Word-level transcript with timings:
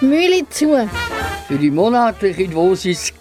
Mühle 0.00 0.48
zu. 0.48 0.88
Für 1.46 1.58
die 1.58 1.70
monatliche 1.70 2.48
Dosis 2.48 3.12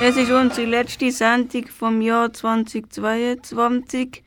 Es 0.00 0.16
ist 0.16 0.30
unsere 0.30 0.68
letzte 0.68 1.10
Sendung 1.10 1.66
vom 1.66 2.00
Jahr 2.00 2.32
2022. 2.32 4.22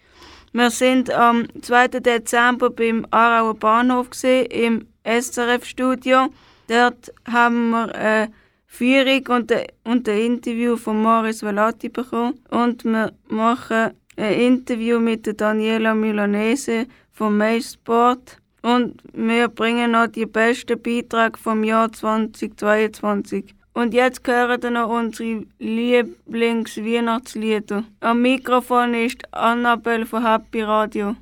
Wir 0.51 0.69
sind 0.69 1.09
am 1.11 1.47
2. 1.61 1.87
Dezember 1.87 2.71
beim 2.71 3.07
Aarauer 3.09 3.53
Bahnhof 3.53 4.09
gesehen, 4.09 4.47
im 4.47 4.87
SRF-Studio. 5.05 6.27
Dort 6.67 7.13
haben 7.25 7.69
wir 7.69 7.95
eine 7.95 8.33
Führung 8.67 9.27
und 9.27 9.51
ein, 9.51 10.17
Interview 10.17 10.75
von 10.75 11.01
Morris 11.01 11.41
Velati 11.41 11.87
bekommen. 11.87 12.39
Und 12.49 12.83
wir 12.83 13.13
machen 13.29 13.91
ein 14.17 14.33
Interview 14.33 14.99
mit 14.99 15.39
Daniela 15.39 15.93
Milanese 15.93 16.87
vom 17.21 17.37
Mace-Sport. 17.37 18.41
Und 18.63 19.01
wir 19.13 19.47
bringen 19.47 19.91
noch 19.91 20.07
die 20.07 20.25
besten 20.25 20.81
Beiträge 20.81 21.37
vom 21.37 21.63
Jahr 21.63 21.91
2022. 21.91 23.53
Und 23.73 23.93
jetzt 23.93 24.27
hören 24.27 24.63
wir 24.63 24.71
noch 24.71 24.89
unsere 24.89 25.45
Lieblings-Weihnachtslieder. 25.59 27.83
Am 27.99 28.23
Mikrofon 28.23 28.95
ist 28.95 29.21
Annabelle 29.31 30.07
von 30.07 30.25
Happy 30.25 30.63
Radio. 30.63 31.15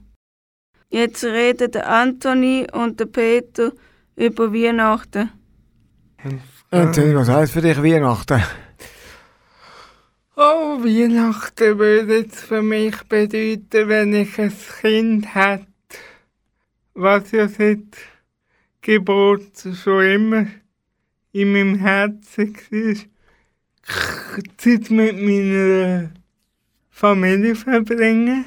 Jetzt 0.89 1.25
reden 1.25 1.69
der 1.69 1.89
Anthony 1.89 2.66
und 2.72 2.97
der 2.97 3.08
Peter 3.08 3.73
über 4.16 4.53
Weihnachten. 4.53 5.31
Anthony, 6.72 7.13
was 7.13 7.28
heisst 7.28 7.52
für 7.52 7.61
dich 7.61 7.84
Weihnachten? 7.84 8.41
Oh, 10.38 10.81
Weihnachten 10.81 11.78
würde 11.78 12.19
jetzt 12.19 12.39
für 12.39 12.61
mich 12.61 12.95
bedeuten, 13.09 13.89
wenn 13.89 14.13
ich 14.13 14.39
ein 14.39 14.53
Kind 14.80 15.36
hätte, 15.36 15.67
was 17.00 17.31
ja 17.31 17.47
seit 17.47 17.97
Geburt 18.81 19.53
schon 19.81 20.03
immer 20.03 20.47
in 21.31 21.53
meinem 21.53 21.75
Herzen 21.75 22.53
war, 22.53 22.95
Zeit 24.58 24.89
mit 24.91 25.16
meiner 25.22 26.11
Familie 26.89 27.56
verbringen, 27.56 28.45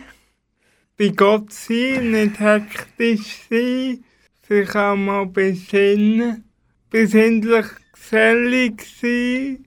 bei 0.98 1.08
Gott 1.08 1.50
sein, 1.50 2.10
nicht 2.10 2.40
hektisch 2.40 3.40
sein, 3.48 4.04
sich 4.46 4.74
auch 4.76 4.96
mal 4.96 5.26
besinnen, 5.26 6.44
besinnlich 6.90 7.66
gesellig 7.94 8.82
sein, 9.00 9.66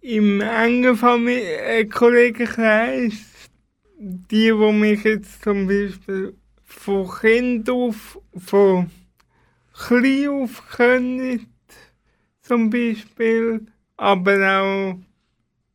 im 0.00 0.40
engen 0.40 0.96
Familie 0.96 1.86
Kollegenkreis, 1.86 3.12
die, 3.96 4.48
die 4.48 4.72
mich 4.72 5.04
jetzt 5.04 5.44
zum 5.44 5.68
Beispiel 5.68 6.34
von 6.80 7.10
Kind 7.20 7.68
auf, 7.68 8.18
von 8.38 8.90
klein 9.74 10.28
auf 10.28 10.66
können, 10.70 11.46
zum 12.40 12.70
Beispiel, 12.70 13.66
aber 13.98 14.60
auch 14.60 14.94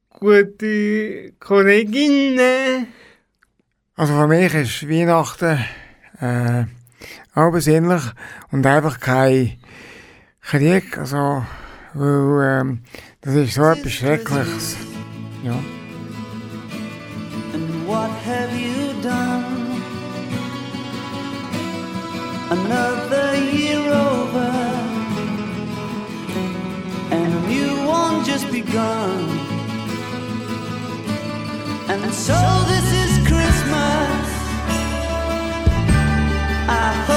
gute 0.10 1.34
Kolleginnen. 1.40 2.88
Also 3.96 4.14
für 4.14 4.28
mich 4.28 4.54
ist 4.56 4.90
Weihnachten 4.90 5.60
äh, 6.20 6.66
auch 7.36 7.52
besinnlich 7.52 8.04
und 8.52 8.66
einfach 8.66 9.00
kein 9.00 9.60
Krieg. 10.42 10.98
Also, 10.98 11.46
weil 11.94 12.62
ähm, 12.62 12.82
das 13.22 13.36
ist 13.36 13.54
so 13.54 13.64
etwas 13.64 13.92
Schreckliches. 13.92 14.76
Ja. 15.44 15.54
And 17.54 17.88
what 17.88 18.10
have 18.26 18.52
you 18.58 18.75
Another 22.48 23.36
year 23.36 23.80
over, 23.80 24.52
and 27.12 27.34
a 27.34 27.48
new 27.48 27.88
one 27.88 28.24
just 28.24 28.52
begun. 28.52 29.22
And 31.90 32.14
so 32.14 32.38
this 32.68 32.88
is 33.04 33.28
Christmas. 33.28 34.28
I 36.68 37.15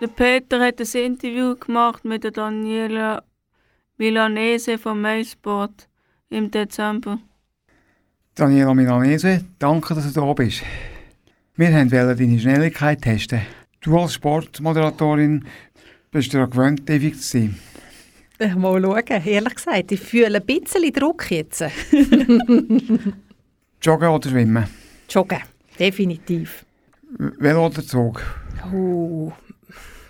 Der 0.00 0.06
Peter 0.06 0.60
hat 0.60 0.80
ein 0.80 1.02
Interview 1.02 1.56
gemacht 1.56 2.06
mit 2.06 2.24
der 2.24 2.30
Daniela 2.30 3.22
Milanese 3.98 4.78
vom 4.78 5.02
MySport 5.02 5.88
im 6.30 6.50
Dezember. 6.50 7.18
Daniela 8.34 8.72
Milanese, 8.72 9.44
danke, 9.58 9.94
dass 9.94 10.10
du 10.10 10.20
da 10.20 10.32
bist. 10.32 10.62
Wir 11.54 11.70
wollten 11.74 11.90
deine 11.90 12.38
Schnelligkeit 12.38 13.02
testen. 13.02 13.42
Du 13.82 13.98
als 13.98 14.14
Sportmoderatorin 14.14 15.44
bist 16.10 16.32
daran 16.32 16.48
gewöhnt, 16.48 16.88
ewig 16.88 17.20
zu 17.20 17.38
sein. 17.38 17.58
Äh, 18.38 18.54
Mal 18.54 18.80
schauen, 18.80 19.22
ehrlich 19.26 19.54
gesagt, 19.54 19.92
ich 19.92 20.00
fühle 20.00 20.38
ein 20.38 20.46
bisschen 20.46 20.90
Druck 20.94 21.30
jetzt. 21.30 21.60
Joggen 23.82 24.08
oder 24.08 24.30
schwimmen? 24.30 24.64
Joggen, 25.10 25.40
definitiv. 25.78 26.64
Velo 27.18 27.66
oder 27.66 27.84
Zug? 27.84 28.22
Oh, 28.72 29.30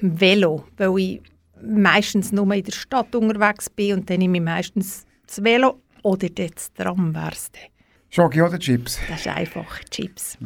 Velo, 0.01 0.65
weil 0.77 0.99
ich 0.99 1.23
meistens 1.63 2.33
nur 2.33 2.53
in 2.55 2.65
der 2.65 2.73
Stadt 2.73 3.15
unterwegs 3.15 3.69
bin 3.71 3.95
und 3.99 4.11
dann 4.11 4.19
nehme 4.19 4.39
ich 4.39 4.45
meistens 4.45 5.07
das 5.27 5.43
Velo 5.43 5.81
oder 6.03 6.29
das 6.29 6.73
Tram 6.73 7.15
wär's 7.15 7.51
dann. 7.53 7.71
Schoki 8.11 8.43
oder 8.43 8.59
Chips? 8.59 8.99
Das 9.09 9.21
ist 9.21 9.29
einfach 9.29 9.85
Chips. 9.91 10.37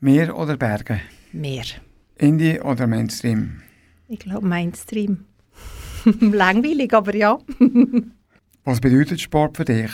Meer 0.00 0.36
oder 0.36 0.56
Berge? 0.56 1.00
Mehr. 1.32 1.64
Indie 2.16 2.60
oder 2.60 2.86
Mainstream? 2.86 3.62
Ich 4.08 4.20
glaube 4.20 4.46
Mainstream. 4.46 5.24
Langweilig, 6.20 6.92
aber 6.94 7.14
ja. 7.14 7.38
Was 8.64 8.80
bedeutet 8.80 9.20
Sport 9.20 9.56
für 9.56 9.64
dich? 9.64 9.90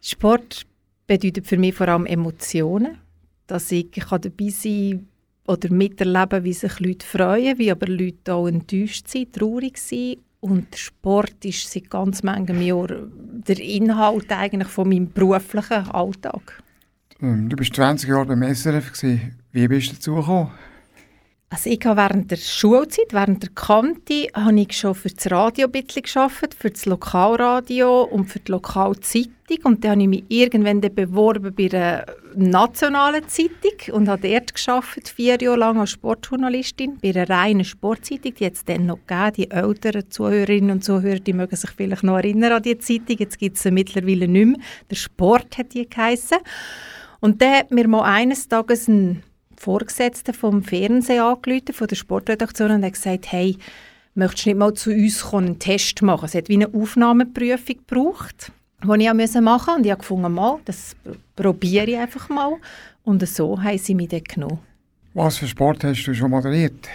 Sport 0.00 0.66
bedeutet 1.06 1.46
für 1.46 1.56
mich 1.56 1.74
vor 1.74 1.88
allem 1.88 2.06
Emotionen. 2.06 2.98
Dass 3.46 3.70
ich 3.72 3.90
kann 3.90 4.20
dabei 4.20 4.48
sein 4.48 5.08
oder 5.46 5.70
miterleben, 5.72 6.44
wie 6.44 6.52
sich 6.52 6.80
Leute 6.80 7.06
freuen, 7.06 7.58
wie 7.58 7.70
aber 7.70 7.86
Leute 7.86 8.34
auch 8.34 8.48
enttäuscht 8.48 9.08
sind, 9.08 9.32
traurig 9.34 9.78
sind. 9.78 10.18
Und 10.40 10.76
Sport 10.76 11.44
ist 11.44 11.70
seit 11.72 11.88
ganz 11.90 12.20
vielen 12.20 12.62
Jahren 12.62 13.42
der 13.46 13.58
Inhalt 13.58 14.30
eigentlich 14.30 14.68
von 14.68 14.88
meinem 14.88 15.10
beruflichen 15.10 15.88
Alltag. 15.90 16.62
Ähm, 17.20 17.48
Du 17.48 17.56
bist 17.56 17.74
20 17.74 18.08
Jahre 18.08 18.26
beim 18.26 18.42
SRF. 18.42 18.92
gewesen. 18.92 19.38
Wie 19.52 19.68
bist 19.68 19.90
du 19.90 19.94
dazu 19.94 20.14
gekommen? 20.16 20.50
Also 21.54 21.70
ich 21.70 21.86
habe 21.86 22.00
während 22.00 22.32
der 22.32 22.36
Schulzeit, 22.36 23.12
während 23.12 23.44
der 23.44 23.50
Kante, 23.50 24.26
habe 24.34 24.58
ich 24.58 24.76
schon 24.76 24.92
für 24.92 25.08
das 25.08 25.30
Radio 25.30 25.68
ein 25.68 25.70
bisschen 25.70 26.02
gearbeitet, 26.02 26.52
für 26.52 26.70
das 26.72 26.84
Lokalradio 26.84 28.02
und 28.02 28.24
für 28.24 28.40
die 28.40 28.50
Lokalzeitung. 28.50 29.58
Und 29.62 29.84
dann 29.84 29.92
habe 29.92 30.02
ich 30.02 30.08
mich 30.08 30.24
irgendwann 30.26 30.80
beworben 30.80 31.54
bei 31.54 31.70
einer 31.72 32.06
nationalen 32.34 33.28
Zeitung 33.28 33.94
und 33.94 34.08
habe 34.08 34.28
dort 34.28 34.52
gearbeitet, 34.52 35.08
vier 35.10 35.38
Jahre 35.40 35.56
lang 35.56 35.78
als 35.78 35.90
Sportjournalistin, 35.90 36.98
bei 37.00 37.10
einer 37.10 37.30
reinen 37.30 37.64
Sportzeitung, 37.64 38.34
die 38.34 38.42
jetzt 38.42 38.68
dann 38.68 38.86
noch 38.86 38.98
gegeben. 39.06 39.32
Die 39.36 39.50
älteren 39.52 40.10
Zuhörerinnen 40.10 40.72
und 40.72 40.82
Zuhörer, 40.82 41.20
die 41.20 41.34
mögen 41.34 41.54
sich 41.54 41.70
vielleicht 41.70 42.02
noch 42.02 42.16
erinnern 42.16 42.50
an 42.50 42.62
die 42.64 42.78
Zeitung. 42.78 43.18
Jetzt 43.20 43.38
gibt 43.38 43.58
es 43.58 43.62
sie 43.62 43.70
mittlerweile 43.70 44.26
nicht 44.26 44.46
mehr. 44.46 44.58
Der 44.90 44.96
Sport 44.96 45.56
hat 45.56 45.72
die 45.72 45.88
geheissen. 45.88 46.38
Und 47.20 47.40
dann 47.40 47.54
hat 47.54 47.70
mir 47.70 47.86
mal 47.86 48.02
eines 48.02 48.48
Tages 48.48 48.88
ein 48.88 49.22
Vorgesetzter 49.56 50.34
vom 50.34 50.62
Fernsehen 50.62 51.20
angerufen, 51.20 51.72
von 51.72 51.86
der 51.86 51.96
Sportredaktion, 51.96 52.70
und 52.70 52.84
hat 52.84 52.92
gesagt, 52.94 53.32
hey, 53.32 53.56
möchtest 54.14 54.46
du 54.46 54.50
nicht 54.50 54.58
mal 54.58 54.74
zu 54.74 54.90
uns 54.90 55.22
kommen, 55.22 55.46
einen 55.46 55.58
Test 55.58 56.02
machen? 56.02 56.26
Es 56.26 56.34
hat 56.34 56.48
wie 56.48 56.54
eine 56.54 56.72
Aufnahmeprüfung 56.72 57.76
gebraucht, 57.76 58.52
die 58.82 59.02
ich 59.02 59.12
machen 59.12 59.16
musste. 59.16 59.38
Und 59.76 59.84
ich 59.84 59.90
habe 59.90 60.00
gefunden, 60.00 60.32
mal, 60.32 60.58
das 60.64 60.96
probiere 61.36 61.90
ich 61.90 61.98
einfach 61.98 62.28
mal. 62.28 62.54
Und 63.04 63.26
so 63.28 63.62
haben 63.62 63.78
sie 63.78 63.94
mich 63.94 64.08
dann 64.08 64.24
genommen. 64.24 64.60
Was 65.14 65.38
für 65.38 65.46
Sport 65.46 65.84
hast 65.84 66.04
du 66.04 66.14
schon 66.14 66.30
moderiert? 66.30 66.88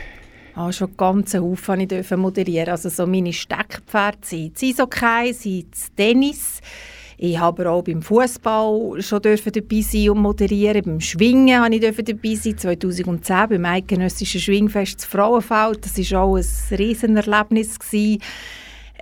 Ah, 0.56 0.72
schon 0.74 0.98
ganz 0.98 1.34
Haufen 1.36 1.80
ich 1.80 2.12
moderieren. 2.12 2.70
Also 2.70 2.90
so 2.90 3.08
meine 3.08 3.32
Steckpferde 3.32 4.18
sind 4.22 4.56
das 4.56 4.64
Eishockey, 4.64 5.32
sind 5.32 5.72
das 5.72 5.94
Tennis. 5.96 6.60
Ich 7.22 7.38
habe 7.38 7.70
auch 7.70 7.84
beim 7.84 8.02
Fußball 8.02 9.02
schon 9.02 9.22
dabei 9.22 9.82
sein 9.82 10.10
und 10.10 10.22
moderieren. 10.22 10.82
Beim 10.84 11.02
Schwingen 11.02 11.62
habe 11.62 11.76
ich 11.76 11.82
dabei 11.82 12.36
sein. 12.36 12.58
2010 12.58 13.50
beim 13.50 13.66
eidgenössischen 13.66 14.40
Schwingfest 14.40 15.02
zu 15.02 15.10
Frauenfeld. 15.10 15.84
Das 15.84 15.98
war 15.98 16.22
auch 16.22 16.38
ein 16.38 16.46
Riesenerlebnis. 16.78 17.78
Gewesen. 17.78 18.22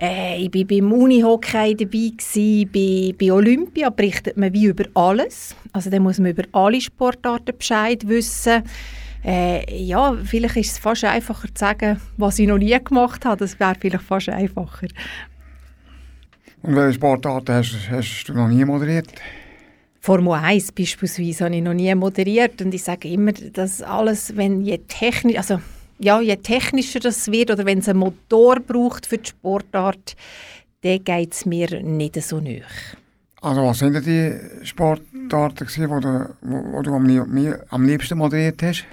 Äh, 0.00 0.42
ich 0.42 0.52
war 0.52 0.64
beim 0.64 0.92
Unihockey 0.92 1.76
dabei, 1.76 2.10
gewesen, 2.16 2.70
bei, 2.72 3.14
bei 3.16 3.32
Olympia 3.32 3.88
berichtet 3.90 4.36
man 4.36 4.52
wie 4.52 4.64
über 4.64 4.86
alles. 4.94 5.54
Also 5.72 5.88
da 5.88 6.00
muss 6.00 6.18
man 6.18 6.32
über 6.32 6.42
alle 6.50 6.80
Sportarten 6.80 7.56
Bescheid 7.56 8.06
wissen. 8.08 8.64
Äh, 9.24 9.80
ja, 9.80 10.16
vielleicht 10.24 10.56
ist 10.56 10.72
es 10.72 10.78
fast 10.78 11.04
einfacher 11.04 11.54
zu 11.54 11.60
sagen, 11.60 12.00
was 12.16 12.40
ich 12.40 12.48
noch 12.48 12.58
nie 12.58 12.76
gemacht 12.82 13.24
habe. 13.24 13.36
Das 13.36 13.60
wäre 13.60 13.76
vielleicht 13.78 14.04
fast 14.04 14.28
einfacher. 14.28 14.88
Und 16.62 16.76
welche 16.76 16.94
Sportarten 16.94 17.54
hast, 17.54 17.76
hast 17.90 18.24
du 18.24 18.34
noch 18.34 18.48
nie 18.48 18.64
moderiert? 18.64 19.08
Formel 20.00 20.34
1 20.34 20.72
beispielsweise 20.72 21.44
habe 21.44 21.56
ich 21.56 21.62
noch 21.62 21.74
nie 21.74 21.94
moderiert 21.94 22.62
und 22.62 22.72
ich 22.72 22.82
sage 22.82 23.08
immer, 23.08 23.32
dass 23.32 23.82
alles, 23.82 24.36
wenn 24.36 24.62
je 24.62 24.78
technisch, 24.88 25.36
also 25.36 25.60
ja, 25.98 26.20
je 26.20 26.36
technischer 26.36 27.00
das 27.00 27.30
wird 27.30 27.50
oder 27.50 27.66
wenn 27.66 27.78
es 27.78 27.88
einen 27.88 27.98
Motor 27.98 28.60
braucht 28.60 29.06
für 29.06 29.18
die 29.18 29.28
Sportart, 29.28 30.16
dann 30.82 31.02
geht 31.02 31.34
es 31.34 31.44
mir 31.44 31.82
nicht 31.82 32.20
so 32.22 32.40
nahe. 32.40 32.62
Also 33.40 33.64
was 33.64 33.78
sind 33.78 33.94
denn 33.94 34.04
die 34.04 34.66
Sportarten, 34.66 35.66
wo 35.90 36.00
du, 36.00 36.36
wo 36.42 36.82
du 36.82 36.94
am 36.94 37.84
liebsten 37.84 38.18
moderiert 38.18 38.62
hast? 38.62 38.84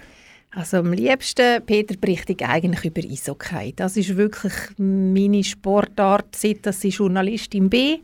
Also 0.55 0.77
am 0.77 0.93
liebsten, 0.93 1.61
Peter, 1.65 1.97
berichte 1.97 2.31
ich 2.31 2.45
eigentlich 2.45 2.85
über 2.85 3.01
Eishockey. 3.01 3.73
Das 3.75 3.97
ist 3.97 4.15
wirklich 4.15 4.53
meine 4.77 5.43
Sportart, 5.43 6.33
seit 6.33 6.65
dass 6.65 6.81
ich 6.85 6.95
Journalistin 6.95 7.69
bin. 7.69 7.97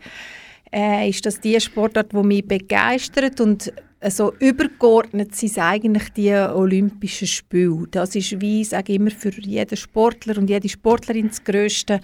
Äh, 0.70 1.08
ist 1.10 1.25
das 1.25 1.39
die 1.39 1.60
Sportart, 1.62 2.12
die 2.12 2.17
mich 2.17 2.46
begeistert 2.46 3.39
und 3.39 3.72
so 4.10 4.34
übergeordnet 4.39 5.34
sind 5.34 5.60
eigentlich 5.60 6.10
die 6.10 6.34
Olympischen 6.34 7.27
Spiele. 7.27 7.88
Das 7.89 8.15
ist 8.15 8.41
wie, 8.41 8.62
ich 8.62 8.70
sage 8.70 8.96
immer, 8.96 9.12
für 9.12 9.31
jeden 9.31 9.77
Sportler 9.77 10.38
und 10.38 10.50
jede 10.50 10.67
Sportlerin 10.67 11.29
das 11.29 11.41
Größte. 11.41 12.01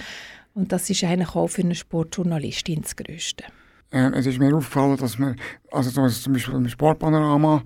Und 0.54 0.72
das 0.72 0.89
ist 0.89 1.04
eigentlich 1.04 1.36
auch 1.36 1.48
für 1.48 1.63
eine 1.63 1.75
Sportjournalistin 1.75 2.84
das 2.84 2.96
Größte. 2.96 3.44
Ähm, 3.92 4.13
es 4.13 4.25
ist 4.25 4.39
mir 4.39 4.56
aufgefallen, 4.56 4.96
dass 4.96 5.20
man, 5.20 5.36
also 5.72 5.89
so, 5.89 6.08
zum 6.08 6.34
Beispiel 6.34 6.56
im 6.56 6.70
Sportpanorama, 6.70 7.63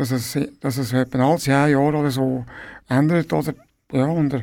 dass 0.00 0.10
es, 0.12 0.38
dass 0.60 0.78
es 0.78 0.92
etwa 0.92 1.30
alle 1.30 1.38
zehn 1.38 1.52
Jahre 1.70 1.96
oder 1.96 2.10
so 2.10 2.44
ändert. 2.88 3.32
Oder, 3.32 3.52
ja, 3.92 4.06
und, 4.06 4.32
der- 4.32 4.42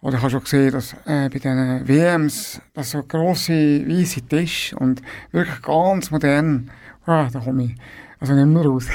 oder 0.00 0.16
ich 0.16 0.22
habe 0.22 0.30
schon 0.30 0.42
gesehen, 0.42 0.72
dass 0.72 0.92
äh, 1.04 1.28
bei 1.28 1.38
diesen 1.38 1.86
WMs 1.88 2.60
das 2.74 2.90
so 2.90 3.02
grosse 3.02 3.52
weiße 3.88 4.22
Tisch 4.22 4.74
und 4.74 5.00
wirklich 5.32 5.62
ganz 5.62 6.10
modern, 6.10 6.70
ah, 7.06 7.28
da 7.32 7.38
komme 7.40 7.64
ich 7.64 7.74
also 8.18 8.34
nicht 8.34 8.46
mehr 8.46 8.64
raus. 8.64 8.86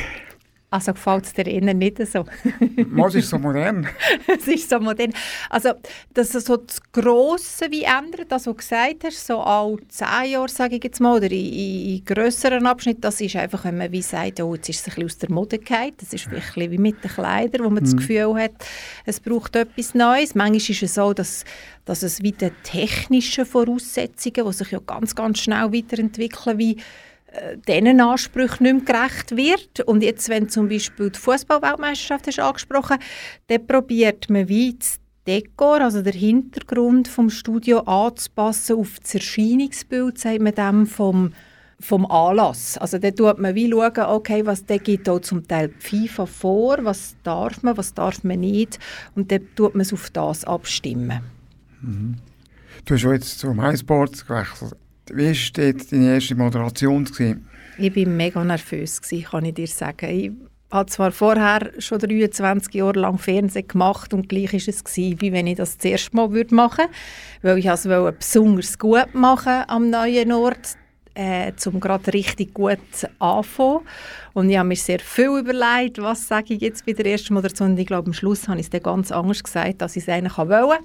Also 0.74 0.94
gefällt 0.94 1.25
es 1.25 1.34
dir 1.34 1.46
eher 1.46 1.74
nicht 1.74 1.98
so? 2.08 2.24
Was 2.92 3.13
ist 3.16 3.30
so 3.30 3.38
modern? 3.38 3.90
es 4.28 4.48
ist 4.48 4.70
so 4.70 4.80
modern. 4.80 5.12
Also, 5.50 5.74
dass 6.13 6.34
es 6.34 6.46
so 6.46 6.56
das 6.56 6.82
Grosse 6.94 7.70
wie 7.70 7.84
ändert, 7.84 8.32
das, 8.32 8.48
was 8.48 8.54
du 8.54 8.54
gesagt 8.54 9.04
hast, 9.04 9.28
so 9.28 9.42
alle 9.42 9.86
zehn 9.90 10.32
Jahre, 10.32 10.48
sage 10.48 10.78
ich 10.78 10.84
jetzt 10.86 11.01
mal, 11.01 11.18
oder 11.18 11.30
in, 11.30 11.46
in, 11.46 11.96
in 11.98 12.06
grösseren 12.06 12.66
Abschnitten, 12.66 13.01
das 13.01 13.20
ist 13.20 13.36
einfach, 13.36 13.66
wenn 13.66 13.80
man 13.80 13.92
wie 13.92 14.01
sagt, 14.01 14.40
oh, 14.40 14.56
jetzt 14.56 14.70
ist 14.70 14.80
es 14.80 14.88
ein 14.88 14.96
bisschen 14.96 15.06
aus 15.06 15.18
der 15.18 15.32
Mode 15.32 15.60
gefallen. 15.60 15.92
Das 15.98 16.13
ist 16.13 16.30
bisschen 16.30 16.72
wie 16.72 16.78
mit 16.78 17.04
den 17.04 17.12
Kleidern, 17.12 17.66
wo 17.66 17.70
man 17.70 17.84
das 17.84 17.98
Gefühl 17.98 18.34
hat, 18.36 18.54
es 19.06 19.20
braucht 19.20 19.58
etwas 19.58 19.94
Neues. 19.94 20.36
Manchmal 20.36 20.56
ist 20.56 20.84
es 20.84 20.94
so, 20.94 21.12
dass, 21.12 21.44
dass 21.84 22.01
es 22.01 22.24
wie 22.24 22.32
den 22.32 22.51
technischen 22.63 23.46
Voraussetzungen, 23.46 24.48
die 24.48 24.54
sich 24.54 24.72
ja 24.72 24.80
ganz, 24.80 25.16
ganz 25.16 25.40
schnell 25.40 25.74
weiterentwickeln, 25.74 26.58
wie 26.58 26.78
diesen 27.68 28.02
Ansprüchen 28.02 28.64
nicht 28.64 28.88
mehr 28.88 28.96
gerecht 28.96 29.36
wird. 29.36 29.80
Und 29.82 30.04
jetzt, 30.04 30.30
wenn 30.30 30.50
zum 30.50 30.70
Beispiel 30.70 31.10
die 31.10 31.20
Fußballweltmeisterschaft 31.20 32.40
angesprochen, 32.40 32.98
dann 33.48 33.68
probiert 33.68 34.30
man 34.30 34.50
wie 34.50 34.76
das 34.78 35.00
Dekor, 35.28 35.82
also 35.82 36.02
der 36.02 36.14
Hintergrund 36.14 37.08
vom 37.08 37.30
Studio 37.30 37.80
anzupassen 37.82 38.78
auf 38.78 39.00
das 39.00 39.14
Erscheinungsbild, 39.14 40.18
sagt 40.18 40.42
man 40.42 40.56
dem, 40.56 40.88
vom, 40.88 41.34
vom 41.80 42.10
Anlass. 42.10 42.78
Also 42.80 42.98
da 42.98 43.12
tut 43.12 43.38
man 43.38 43.54
wie 43.54 43.70
schauen, 43.70 44.00
okay, 44.00 44.46
was 44.46 44.66
da 44.66 44.78
gibt 44.78 45.08
auch 45.08 45.20
zum 45.20 45.48
Teil 45.48 45.70
die 45.70 45.80
FIFA 45.80 46.26
vor, 46.26 46.78
was 46.82 47.16
darf 47.24 47.62
man, 47.62 47.78
was 47.78 47.94
darf 47.94 48.24
man 48.24 48.40
nicht 48.40 48.80
und 49.14 49.32
dann 49.32 49.48
tut 49.56 49.76
man 49.76 49.82
es 49.82 49.94
auf 49.94 50.10
das 50.10 50.44
abstimmen. 50.44 51.22
Du 52.86 52.96
hast 52.96 53.04
jetzt 53.04 53.40
zu 53.40 53.54
MySports 53.54 54.26
gewechselt. 54.26 54.76
Wie 55.10 55.27
war 55.27 55.74
deine 55.91 56.13
erste 56.13 56.36
Moderation? 56.36 57.05
Gewesen? 57.05 57.48
Ich 57.77 57.96
war 57.96 58.05
mega 58.05 58.43
nervös, 58.43 59.01
gewesen, 59.01 59.25
kann 59.25 59.46
ich 59.46 59.53
dir 59.55 59.67
sagen. 59.67 60.10
Ich 60.10 60.31
habe 60.72 60.89
zwar 60.89 61.12
vorher 61.12 61.72
schon 61.79 62.00
23 62.00 62.74
Jahre 62.74 63.00
lang 63.00 63.17
Fernsehen 63.17 63.67
gemacht 63.67 64.13
und 64.13 64.29
gleich 64.29 64.53
war 64.53 64.60
es, 64.60 64.84
gewesen, 64.84 65.22
wie 65.22 65.31
wenn 65.34 65.48
ich 65.48 65.58
das 65.58 65.77
das 65.77 65.86
erste 65.86 66.15
Mal 66.15 66.29
machen 66.51 66.86
würde. 66.86 66.93
Weil 67.41 67.58
ich 67.58 67.65
es 67.65 67.88
wollte 67.88 68.17
besonders 68.17 68.77
gut 68.77 69.13
machen 69.13 69.63
am 69.67 69.89
neuen 69.89 70.31
Ort. 70.31 70.77
äh, 71.13 71.51
um 71.65 71.79
gerade 71.79 72.13
richtig 72.13 72.53
gut 72.53 72.79
anfangen. 73.20 73.81
Und 74.34 74.50
ich 74.50 74.58
habe 74.58 74.70
mir 74.70 74.75
sehr 74.75 75.00
viel 75.00 75.39
überlegt, 75.39 76.01
was 76.01 76.27
sage 76.27 76.53
ich 76.53 76.62
jetzt 76.62 76.86
bei 76.86 76.93
der 76.93 77.05
ersten 77.05 77.34
Moderation. 77.34 77.72
Und 77.72 77.79
ich 77.79 77.88
glaube, 77.88 78.08
am 78.08 78.13
Schluss 78.13 78.48
habe 78.48 78.60
ich 78.60 78.67
es 78.67 78.70
dann 78.70 78.84
ganz 78.84 79.12
anders 79.12 79.43
gesagt, 79.43 79.81
als 79.81 79.96
ich 79.96 80.03
es 80.03 80.10
eigentlich 80.10 80.38
wollte. 80.38 80.84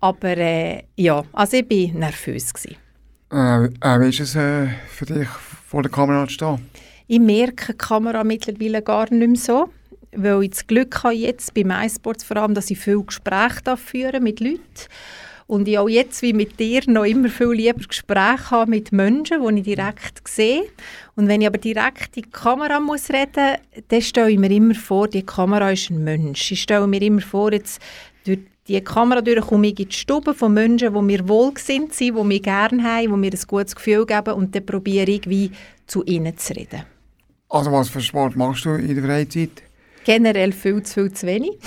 Aber 0.00 0.36
äh, 0.36 0.84
ja, 0.96 1.24
also 1.32 1.56
ich 1.56 1.68
war 1.68 1.98
nervös. 1.98 2.52
Gewesen. 2.54 2.76
Äh, 3.32 3.64
äh, 3.64 4.00
wie 4.00 4.08
ist 4.08 4.20
es 4.20 4.36
äh, 4.36 4.68
für 4.88 5.06
dich, 5.06 5.28
vor 5.28 5.82
der 5.82 5.90
Kamera 5.90 6.26
zu 6.26 6.34
stehen? 6.34 6.68
Ich 7.08 7.20
merke 7.20 7.72
die 7.72 7.78
Kamera 7.78 8.22
mittlerweile 8.24 8.82
gar 8.82 9.12
nicht 9.12 9.28
mehr 9.28 9.36
so, 9.36 9.68
weil 10.12 10.44
ich 10.44 10.50
das 10.50 10.66
Glück 10.66 11.02
habe 11.02 11.14
jetzt 11.14 11.52
bei 11.54 11.64
MySports 11.64 12.24
vor 12.24 12.36
allem, 12.36 12.54
dass 12.54 12.70
ich 12.70 12.78
viel 12.78 13.02
Gespräche 13.02 13.76
führen 13.76 14.22
mit 14.22 14.40
Leuten 14.40 14.60
und 15.48 15.68
ich 15.68 15.78
auch 15.78 15.88
jetzt 15.88 16.22
wie 16.22 16.32
mit 16.32 16.58
dir 16.58 16.82
noch 16.86 17.04
immer 17.04 17.28
viel 17.28 17.52
lieber 17.52 17.86
Gespräche 17.86 18.50
habe 18.50 18.70
mit 18.70 18.92
Menschen, 18.92 19.42
die 19.42 19.58
ich 19.60 19.76
direkt 19.76 20.26
sehe. 20.26 20.64
Und 21.14 21.28
wenn 21.28 21.40
ich 21.40 21.46
aber 21.46 21.58
direkt 21.58 22.16
in 22.16 22.22
die 22.22 22.30
Kamera 22.30 22.80
muss 22.80 23.10
reden 23.10 23.56
muss, 23.74 23.84
dann 23.88 24.02
stelle 24.02 24.30
ich 24.30 24.38
mir 24.38 24.50
immer 24.50 24.74
vor, 24.74 25.08
die 25.08 25.24
Kamera 25.24 25.70
ist 25.70 25.90
ein 25.90 26.02
Mensch. 26.02 26.50
Ich 26.50 26.62
stelle 26.62 26.86
mir 26.86 27.02
immer 27.02 27.20
vor, 27.20 27.52
jetzt 27.52 27.80
durch 28.24 28.40
die 28.68 28.80
Kamera 28.80 29.20
durch 29.20 29.46
komme 29.46 29.68
ich 29.68 29.80
in 29.80 29.88
die 29.88 29.94
Stube 29.94 30.34
von 30.34 30.54
Menschen, 30.54 30.94
die 30.94 31.02
mir 31.02 31.28
wohlgesinnt 31.28 31.94
sind, 31.94 32.16
die 32.16 32.24
mich 32.24 32.42
gerne 32.42 32.82
haben, 32.82 33.02
die 33.02 33.16
mir 33.16 33.32
ein 33.32 33.40
gutes 33.46 33.76
Gefühl 33.76 34.06
geben 34.06 34.34
und 34.34 34.54
dann 34.54 34.66
probiere 34.66 35.10
ich 35.10 35.28
wie 35.28 35.50
zu 35.86 36.04
ihnen 36.04 36.36
zu 36.36 36.54
reden. 36.54 36.82
Also 37.48 37.70
was 37.70 37.88
für 37.88 38.00
Sport 38.00 38.36
machst 38.36 38.64
du 38.64 38.70
in 38.70 38.94
der 38.94 39.04
Freizeit? 39.04 39.62
generell 40.06 40.52
viel 40.52 40.84
zu 40.84 40.94
viel 40.94 41.12
zu 41.12 41.26
wenig. 41.26 41.58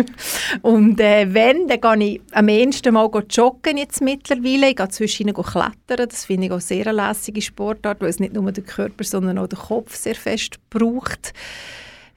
und 0.62 0.98
äh, 0.98 1.32
wenn, 1.32 1.68
dann 1.68 2.00
gehe 2.00 2.08
ich 2.08 2.20
am 2.32 2.48
ehesten 2.48 2.94
mal 2.94 3.08
joggen 3.30 3.76
jetzt 3.76 4.02
mittlerweile. 4.02 4.70
Ich 4.70 4.76
gehe 4.76 4.88
zwischen 4.88 5.32
klettern. 5.32 6.08
Das 6.08 6.24
finde 6.24 6.46
ich 6.46 6.52
auch 6.52 6.60
sehr 6.60 6.88
eine 6.88 7.06
lässige 7.06 7.40
Sportart, 7.40 8.00
weil 8.00 8.08
es 8.08 8.18
nicht 8.18 8.34
nur 8.34 8.50
den 8.50 8.66
Körper, 8.66 9.04
sondern 9.04 9.38
auch 9.38 9.46
den 9.46 9.60
Kopf 9.60 9.94
sehr 9.94 10.16
fest 10.16 10.58
braucht. 10.68 11.32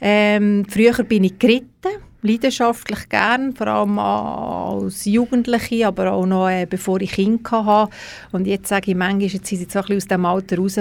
Ähm, 0.01 0.65
früher 0.67 1.03
bin 1.03 1.25
ich 1.25 1.38
geritten, 1.38 2.01
leidenschaftlich 2.21 3.09
gern, 3.09 3.55
vor 3.55 3.67
allem 3.67 3.99
als 3.99 5.05
Jugendliche, 5.05 5.88
aber 5.88 6.11
auch 6.11 6.25
noch 6.25 6.49
äh, 6.49 6.65
bevor 6.65 6.99
ich 7.01 7.13
Kinder 7.13 7.65
hatte. 7.65 7.91
Und 8.31 8.47
jetzt 8.47 8.69
sage 8.69 8.91
ich 8.91 8.97
manchmal, 8.97 9.27
jetzt 9.27 9.47
sind 9.47 9.59
sie 9.59 9.67
so 9.69 9.79
ein 9.79 9.85
bisschen 9.85 9.97
aus 9.97 10.07
dem 10.07 10.25
Alter 10.25 10.57
raus, 10.57 10.79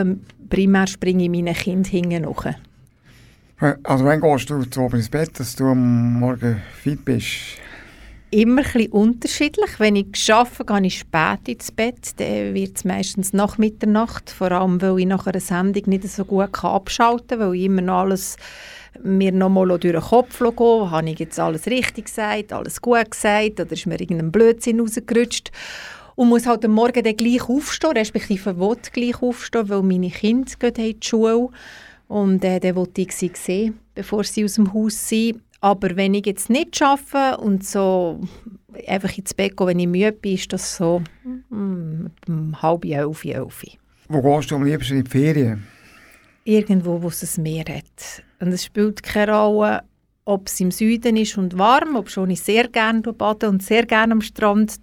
primär 0.48 0.86
springe 0.86 1.24
ich 1.24 1.30
meinen 1.30 1.54
Kind 1.54 1.86
hinten 1.86 2.24
nach. 2.24 2.54
Also 3.82 4.04
wann 4.04 4.20
gehst 4.20 4.50
du 4.50 4.62
zu 4.64 4.80
oben 4.82 4.96
ins 4.96 5.08
Bett, 5.08 5.38
dass 5.38 5.56
du 5.56 5.66
am 5.66 6.20
Morgen 6.20 6.62
fit 6.80 7.04
bist? 7.04 7.58
Immer 8.30 8.60
ein 8.60 8.72
bisschen 8.72 8.92
unterschiedlich. 8.92 9.70
Wenn 9.78 9.96
ich 9.96 10.30
arbeite, 10.30 10.64
gehe 10.64 10.86
ich 10.86 10.98
spät 10.98 11.48
ins 11.48 11.72
Bett. 11.72 12.20
Dann 12.20 12.54
wird 12.54 12.76
es 12.76 12.84
meistens 12.84 13.32
nach 13.32 13.58
Mitternacht. 13.58 14.30
Vor 14.30 14.52
allem, 14.52 14.80
weil 14.80 15.00
ich 15.00 15.06
nach 15.06 15.26
einer 15.26 15.40
Sendung 15.40 15.82
nicht 15.86 16.06
so 16.08 16.24
gut 16.24 16.62
abschalten 16.62 17.38
kann, 17.38 17.40
weil 17.40 17.54
ich 17.54 17.64
immer 17.64 17.80
noch 17.80 18.00
alles 18.00 18.36
mir 19.02 19.32
nochmal 19.32 19.66
durch 19.66 19.80
den 19.80 20.00
Kopf 20.00 20.38
gehen 20.38 20.90
Habe 20.90 21.10
ich 21.10 21.18
jetzt 21.18 21.38
alles 21.38 21.66
richtig 21.66 22.06
gesagt, 22.06 22.52
alles 22.52 22.80
gut 22.80 23.10
gesagt 23.10 23.60
oder 23.60 23.72
ist 23.72 23.86
mir 23.86 24.00
irgendein 24.00 24.32
Blödsinn 24.32 24.80
rausgerutscht? 24.80 25.50
Und 26.16 26.30
muss 26.30 26.46
halt 26.46 26.64
am 26.64 26.72
Morgen 26.72 27.04
dann 27.04 27.16
gleich 27.16 27.48
aufstehen, 27.48 27.92
respektive 27.92 28.58
will 28.58 28.76
gleich 28.92 29.22
aufstehen, 29.22 29.68
weil 29.68 29.82
meine 29.82 30.10
Kinder 30.10 30.50
gehen 30.58 30.74
in 30.74 31.00
die 31.00 31.06
Schule 31.06 31.50
und 32.08 32.42
äh, 32.42 32.58
dann 32.58 32.74
wollte 32.74 33.02
ich 33.02 33.12
sie 33.12 33.30
sehen, 33.34 33.78
bevor 33.94 34.24
sie 34.24 34.44
aus 34.44 34.54
dem 34.54 34.72
Haus 34.72 35.08
sind. 35.08 35.40
Aber 35.60 35.94
wenn 35.96 36.14
ich 36.14 36.26
jetzt 36.26 36.50
nicht 36.50 36.80
arbeite 36.82 37.40
und 37.40 37.64
so 37.64 38.20
einfach 38.86 39.16
ins 39.16 39.34
Bett 39.34 39.56
gehe, 39.56 39.66
wenn 39.66 39.78
ich 39.78 39.86
müde 39.86 40.12
bin, 40.12 40.34
ist 40.34 40.52
das 40.52 40.76
so 40.76 41.02
mm, 41.50 42.06
um 42.28 42.62
halb 42.62 42.84
elf, 42.84 43.24
elf. 43.24 43.64
Wo 44.08 44.22
gehst 44.22 44.50
du 44.50 44.56
am 44.56 44.64
liebsten 44.64 44.98
in 44.98 45.04
die 45.04 45.10
Ferien? 45.10 45.66
Irgendwo, 46.44 47.02
wo 47.02 47.08
es 47.08 47.36
ein 47.36 47.42
Meer 47.42 47.64
hat. 47.68 48.22
Und 48.40 48.52
es 48.52 48.64
spielt 48.64 49.02
keine 49.02 49.32
Rolle, 49.32 49.82
ob 50.28 50.46
es 50.46 50.60
im 50.60 50.70
Süden 50.70 51.16
ist 51.16 51.38
und 51.38 51.56
warm, 51.56 51.96
ob 51.96 52.10
schon 52.10 52.28
ich 52.28 52.42
sehr 52.42 52.68
gerne 52.68 53.00
bade 53.00 53.48
und 53.48 53.62
sehr 53.62 53.86
gerne 53.86 54.12
am 54.12 54.20
Strand 54.20 54.78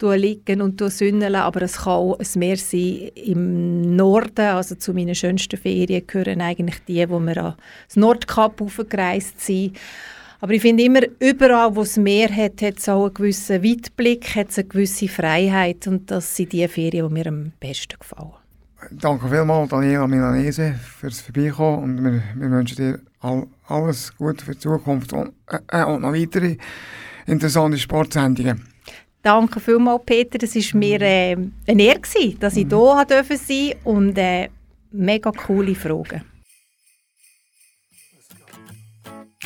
liegen 0.00 0.62
und 0.62 0.80
sünneln, 0.90 1.34
aber 1.34 1.60
es 1.62 1.76
kann 1.76 1.92
auch 1.92 2.18
ein 2.18 2.26
Meer 2.36 2.56
sein 2.56 3.10
im 3.14 3.94
Norden, 3.94 4.46
also 4.46 4.74
zu 4.74 4.94
meinen 4.94 5.14
schönsten 5.14 5.58
Ferien 5.58 6.06
gehören 6.06 6.40
eigentlich 6.40 6.78
die, 6.88 7.06
wo 7.10 7.20
wir 7.20 7.36
an 7.36 7.54
das 7.88 7.96
Nordkap 7.96 8.62
aufgereist 8.62 9.38
sind. 9.38 9.76
Aber 10.40 10.52
ich 10.54 10.62
finde 10.62 10.84
immer, 10.84 11.02
überall, 11.18 11.76
wo 11.76 11.82
es 11.82 11.98
Meer 11.98 12.34
hat, 12.34 12.62
hat 12.62 12.78
es 12.78 12.88
auch 12.88 13.04
einen 13.04 13.14
gewissen 13.14 13.62
Weitblick, 13.62 14.34
hat 14.34 14.48
es 14.48 14.58
eine 14.58 14.68
gewisse 14.68 15.08
Freiheit 15.08 15.86
und 15.86 16.10
das 16.10 16.34
sind 16.34 16.54
die 16.54 16.66
Ferien, 16.68 17.06
die 17.06 17.12
mir 17.12 17.26
am 17.26 17.52
besten 17.60 17.98
gefallen. 17.98 18.37
Danke 18.90 19.28
vielmals, 19.28 19.70
Daniela 19.70 20.06
Milanese, 20.06 20.74
fürs 20.74 21.20
Vorbeikommen 21.20 21.82
und 21.82 22.04
wir, 22.04 22.22
wir 22.36 22.50
wünschen 22.50 22.76
dir 22.76 23.00
all, 23.20 23.46
alles 23.66 24.16
Gute 24.16 24.44
für 24.44 24.52
die 24.52 24.58
Zukunft 24.58 25.12
und, 25.12 25.32
äh, 25.68 25.84
und 25.84 26.02
noch 26.02 26.12
weitere 26.12 26.56
interessante 27.26 27.76
Sportsendungen. 27.76 28.64
Danke 29.22 29.58
vielmals, 29.58 30.02
Peter. 30.06 30.38
Es 30.42 30.54
war 30.54 30.78
mir 30.78 31.02
äh, 31.02 31.36
eine 31.66 31.82
Ehre, 31.82 32.34
dass 32.38 32.56
ich 32.56 32.66
mhm. 32.66 32.70
hier 32.70 33.04
sein 33.06 33.08
durfte 33.08 33.76
und 33.84 34.16
äh, 34.16 34.48
mega 34.92 35.32
coole 35.32 35.74
Fragen. 35.74 36.22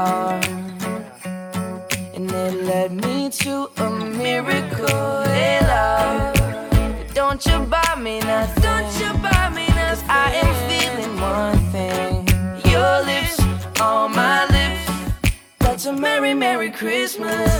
Heart. 0.00 0.48
And 2.14 2.30
it 2.30 2.54
led 2.70 2.90
me 2.92 3.30
to 3.42 3.54
a 3.84 3.90
miracle. 4.22 5.22
Hey, 5.34 5.60
love, 5.72 6.36
don't 7.14 7.44
you 7.46 7.58
buy 7.74 7.94
me 8.06 8.20
nothing? 8.20 8.62
Don't 8.62 8.92
you 9.00 9.10
buy 9.26 9.44
me 9.58 9.66
nothing? 9.68 10.10
I 10.24 10.28
am 10.42 10.52
feeling 10.68 11.14
one 11.34 11.60
thing. 11.74 12.12
Your 12.72 12.94
lips 13.10 13.38
on 13.80 14.12
my 14.22 14.40
lips. 14.56 14.86
That's 15.58 15.86
a 15.86 15.92
merry, 15.92 16.34
merry 16.34 16.70
Christmas. 16.70 17.50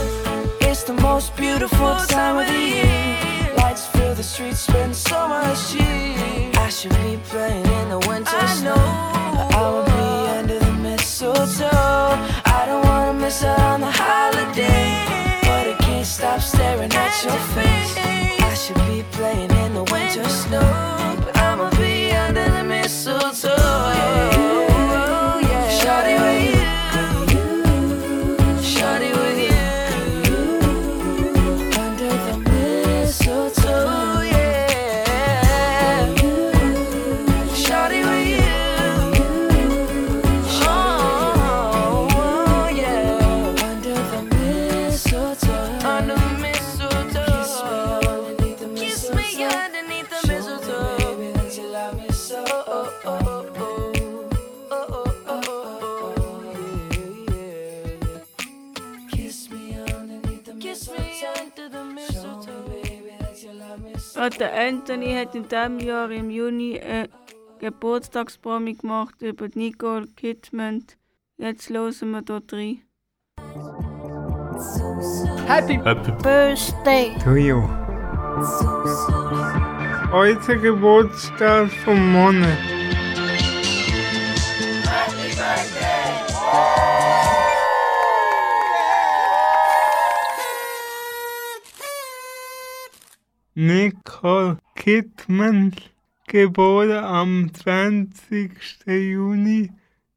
It's 0.61 0.83
the 0.83 0.93
most 0.93 1.35
beautiful 1.35 1.95
time 2.15 2.37
of 2.41 2.47
the 2.47 2.63
year. 2.77 3.53
Lights 3.57 3.85
fill 3.87 4.15
the 4.15 4.23
streets, 4.23 4.59
spend 4.59 4.95
so 4.95 5.27
much 5.27 5.59
cheer 5.69 6.51
I 6.65 6.69
should 6.69 6.97
be 7.05 7.19
playing 7.31 7.65
in 7.79 7.89
the 7.89 7.99
winter 8.07 8.37
I 8.45 8.45
snow. 8.59 8.81
But 9.35 9.55
I 9.55 9.69
will 9.71 9.85
be 9.85 10.20
mistletoe. 11.21 11.69
I 12.45 12.63
don't 12.65 12.83
wanna 12.85 13.13
miss 13.13 13.43
out 13.43 13.59
on 13.59 13.81
the 13.81 13.91
holiday, 13.91 15.05
but 15.43 15.67
I 15.67 15.75
can't 15.79 16.05
stop 16.05 16.41
staring 16.41 16.91
at 16.91 17.23
your 17.23 17.39
face. 17.53 17.95
I 18.41 18.53
should 18.55 18.77
be 18.87 19.03
playing 19.11 19.51
in 19.51 19.73
the 19.75 19.83
winter 19.83 20.27
snow, 20.27 21.15
but 21.23 21.37
I'ma 21.37 21.69
be 21.77 22.11
under 22.11 22.49
the 22.49 22.63
mistletoe. 22.63 23.60
Ja, 64.21 64.29
der 64.29 64.53
Anthony 64.53 65.15
hat 65.15 65.33
in 65.33 65.47
diesem 65.49 65.79
Jahr 65.79 66.11
im 66.11 66.29
Juni 66.29 66.79
eine 66.79 67.09
Geburtstagspromi 67.57 68.75
gemacht 68.75 69.15
über 69.19 69.47
Nicole 69.55 70.05
Kidman. 70.15 70.85
Jetzt 71.37 71.71
hören 71.71 72.11
wir 72.11 72.21
dort 72.21 72.53
rein. 72.53 72.83
Happy 75.47 75.77
Birthday. 76.21 77.15
To 77.23 77.35
you. 77.35 77.67
Heute 80.11 80.59
Geburtstag 80.59 81.71
vom 81.83 82.11
Monat. 82.11 82.59
Nicole 93.53 94.57
Kidman, 94.75 95.73
geboren 96.27 97.03
am 97.03 97.53
20. 97.53 98.51
Juni 98.85 99.69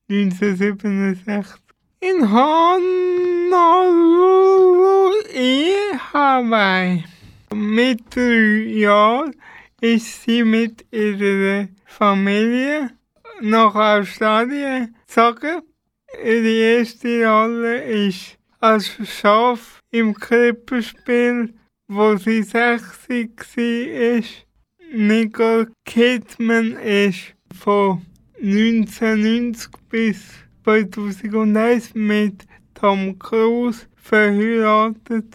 1967 0.08 1.64
in 1.98 2.30
Honolulu, 2.30 3.50
Hawaii. 6.12 7.04
Mit 7.52 8.14
drei 8.14 8.66
Jahren 8.68 9.34
ist 9.80 10.22
sie 10.22 10.44
mit 10.44 10.84
ihrer 10.92 11.66
Familie 11.86 12.90
nach 13.40 13.74
Australien 13.74 14.94
gezogen. 15.06 15.62
Ihre 16.23 16.78
erste 16.78 17.26
Rolle 17.26 17.82
ist 18.06 18.38
als 18.60 18.97
Schaf 19.04 19.80
im 19.90 20.14
Krippenspiel, 20.14 21.52
wo 21.88 22.16
sie 22.16 22.42
60 22.42 23.38
war. 23.38 24.23
Nicole 24.92 25.73
Kidman 25.84 26.76
ist 26.76 27.34
von 27.52 28.02
1990 28.40 29.70
bis 29.88 30.23
2001 30.64 31.94
mit 31.94 32.47
Tom 32.75 33.18
Cruise 33.18 33.86
verheiratet. 33.97 35.34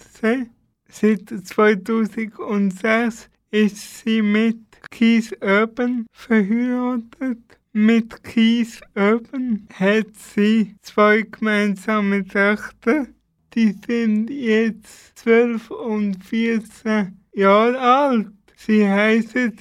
Seit 0.87 1.29
2006 1.29 3.29
ist 3.51 3.99
sie 3.99 4.21
mit 4.21 4.59
Keith 4.91 5.35
Urban 5.41 6.05
verheiratet. 6.11 7.39
Mit 7.73 8.23
Keith 8.23 8.81
Urban 8.95 9.67
hat 9.73 10.15
sie 10.15 10.75
zwei 10.81 11.21
gemeinsame 11.21 12.25
Töchter. 12.25 13.07
Die 13.55 13.75
sind 13.85 14.29
jetzt 14.29 15.17
12 15.19 15.71
und 15.71 16.23
14 16.23 17.17
Jahre 17.33 17.79
alt. 17.79 18.27
Sie 18.55 18.87
heißen 18.87 19.57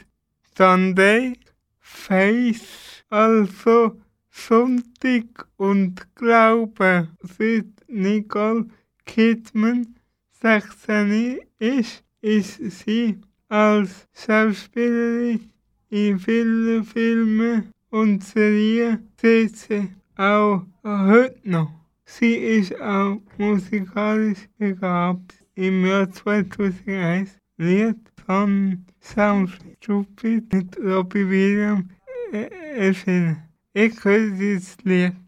Sunday, 0.56 1.34
Faith, 1.78 3.04
also 3.08 3.98
Sonntag 4.30 5.48
und 5.56 6.14
Glaube. 6.14 7.08
Seit 7.22 7.66
Nicole 7.86 8.66
Kidman 9.06 9.94
16 10.42 11.40
ist, 11.58 12.04
ist 12.20 12.60
sie 12.80 13.18
als 13.48 14.06
Schauspielerin 14.12 15.50
in 15.90 16.18
vielen 16.18 16.84
Filmen 16.84 17.72
und 17.90 18.22
Serien 18.22 19.08
tätig, 19.16 19.90
auch 20.16 20.62
heute 20.84 21.40
noch. 21.44 21.77
Sie 22.10 22.36
ist 22.36 22.74
auch 22.80 23.20
musikalisch 23.36 24.48
begabt. 24.56 25.34
Im 25.54 25.84
Jahr 25.84 26.10
2001 26.10 27.38
Lied 27.58 27.98
von 28.24 28.86
Sound 28.98 29.58
Stupid 29.76 30.50
mit 30.50 30.78
Robbie 30.78 31.28
Williams 31.28 31.84
äh, 32.32 32.48
erschienen. 32.76 33.36
Ich 33.74 34.02
höre 34.02 34.30
dieses 34.30 34.78
Lied. 34.84 35.27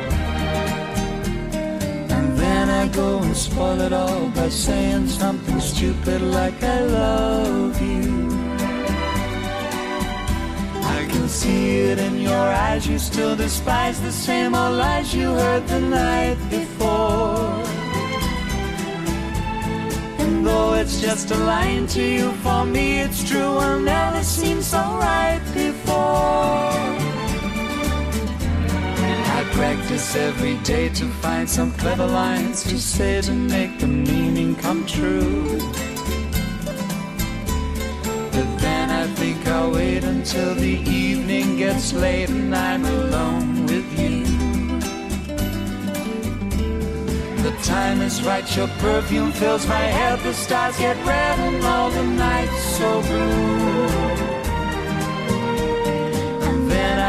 And 2.81 2.89
I 2.89 2.95
go 2.95 3.19
and 3.19 3.37
spoil 3.37 3.79
it 3.81 3.93
all 3.93 4.27
by 4.29 4.49
saying 4.49 5.07
something 5.07 5.59
stupid 5.59 6.19
like 6.19 6.63
I 6.63 6.81
love 6.81 7.79
you. 7.79 8.27
I 10.97 11.05
can 11.07 11.29
see 11.29 11.77
it 11.91 11.99
in 11.99 12.19
your 12.19 12.47
eyes, 12.65 12.87
you 12.87 12.97
still 12.97 13.35
despise 13.35 14.01
the 14.01 14.11
same 14.11 14.55
old 14.55 14.77
lies 14.77 15.13
you 15.13 15.29
heard 15.29 15.67
the 15.67 15.79
night 15.79 16.39
before. 16.49 17.53
And 20.17 20.43
though 20.43 20.73
it's 20.73 20.99
just 20.99 21.29
a 21.29 21.37
line 21.37 21.85
to 21.87 22.01
you, 22.01 22.31
for 22.43 22.65
me 22.65 23.01
it's 23.01 23.29
true, 23.29 23.53
will 23.59 23.79
never 23.79 24.23
seem 24.23 24.59
so 24.63 24.79
right 24.79 25.41
before. 25.53 27.00
Practice 29.51 30.15
every 30.15 30.57
day 30.59 30.89
to 30.89 31.05
find 31.05 31.49
some 31.49 31.71
clever 31.73 32.07
lines 32.07 32.63
to 32.63 32.79
say 32.79 33.21
to 33.21 33.31
make 33.31 33.79
the 33.79 33.87
meaning 33.87 34.55
come 34.55 34.85
true. 34.85 35.59
But 38.31 38.49
then 38.59 38.89
I 38.89 39.07
think 39.15 39.47
I'll 39.47 39.71
wait 39.71 40.03
until 40.03 40.55
the 40.55 40.79
evening 40.89 41.57
gets 41.57 41.93
late 41.93 42.29
and 42.29 42.55
I'm 42.55 42.85
alone 42.85 43.65
with 43.65 43.99
you. 43.99 44.25
The 47.43 47.51
time 47.63 48.01
is 48.01 48.23
right, 48.23 48.45
your 48.55 48.67
perfume 48.79 49.31
fills 49.31 49.67
my 49.67 49.85
head, 49.97 50.19
the 50.19 50.33
stars 50.33 50.77
get 50.77 50.95
red 51.05 51.39
and 51.39 51.63
all 51.65 51.89
the 51.89 52.03
nights 52.03 52.61
so 52.77 53.01
blue. 53.01 54.10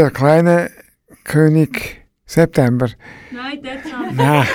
Der 0.00 0.10
kleine 0.10 0.70
König 1.24 2.00
September. 2.24 2.88
Nein, 3.30 3.62
Dezember. 3.62 4.14
Nein. 4.14 4.46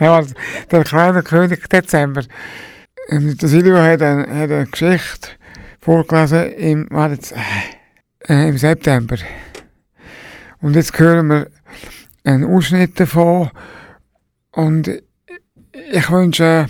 ja, 0.00 0.22
der 0.70 0.84
kleine 0.84 1.22
König 1.22 1.66
Dezember. 1.66 2.24
Ähm, 3.08 3.34
Der 3.38 3.48
Silvio 3.48 3.78
hat 3.78 4.02
eine, 4.02 4.20
hat 4.24 4.50
eine 4.50 4.66
Geschichte 4.66 5.30
vorgelesen 5.80 6.52
im, 6.56 6.88
jetzt, 7.10 7.34
äh, 8.28 8.50
im 8.50 8.58
September. 8.58 9.16
Und 10.60 10.76
jetzt 10.76 10.98
hören 10.98 11.28
wir 11.28 11.46
einen 12.22 12.44
Ausschnitt 12.44 13.00
davon. 13.00 13.50
Und 14.50 14.90
ich 15.72 16.10
wünsche 16.10 16.66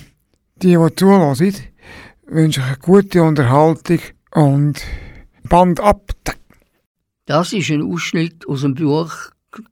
die, 0.62 0.76
die 0.76 0.94
zuhören, 0.94 1.36
wünsche 2.28 2.60
ich 2.60 2.66
eine 2.66 2.76
gute 2.80 3.24
Unterhaltung 3.24 3.98
und 4.30 4.80
Band 5.48 5.80
ab. 5.80 6.12
Das 7.24 7.52
ist 7.52 7.70
ein 7.70 7.82
Ausschnitt 7.82 8.48
aus 8.48 8.62
dem 8.62 8.74
Buch 8.74 9.12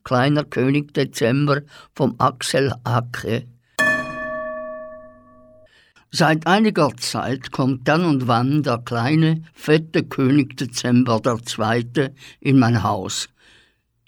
Kleiner 0.04 0.44
König 0.44 0.94
Dezember 0.94 1.62
vom 1.94 2.14
Axel 2.18 2.72
Hacke. 2.84 3.46
Seit 6.10 6.46
einiger 6.46 6.96
Zeit 6.96 7.50
kommt 7.50 7.88
dann 7.88 8.04
und 8.04 8.28
wann 8.28 8.62
der 8.62 8.78
kleine, 8.78 9.42
fette 9.52 10.04
König 10.04 10.56
Dezember 10.56 11.20
II. 11.24 12.10
in 12.38 12.58
mein 12.60 12.84
Haus, 12.84 13.28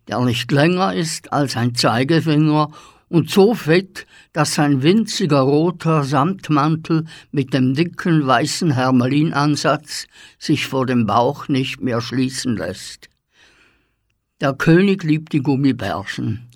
der 0.07 0.21
nicht 0.21 0.53
länger 0.53 0.95
ist 0.95 1.33
als 1.33 1.57
ein 1.57 1.75
Zeigefinger 1.75 2.71
und 3.09 3.31
so 3.31 3.55
fett, 3.55 4.07
dass 4.33 4.55
sein 4.55 4.83
winziger 4.83 5.41
roter 5.41 6.05
Samtmantel 6.05 7.05
mit 7.31 7.55
dem 7.55 7.75
dicken 7.75 8.27
weißen 8.27 8.73
Hermelinansatz 8.73 10.07
sich 10.39 10.67
vor 10.67 10.87
dem 10.87 11.07
Bauch 11.07 11.49
nicht 11.49 11.81
mehr 11.81 12.01
schließen 12.01 12.57
lässt. 12.57 13.09
Der 14.41 14.53
König 14.53 15.03
liebt 15.03 15.33
die 15.33 15.43
Gummibärchen. 15.43 16.51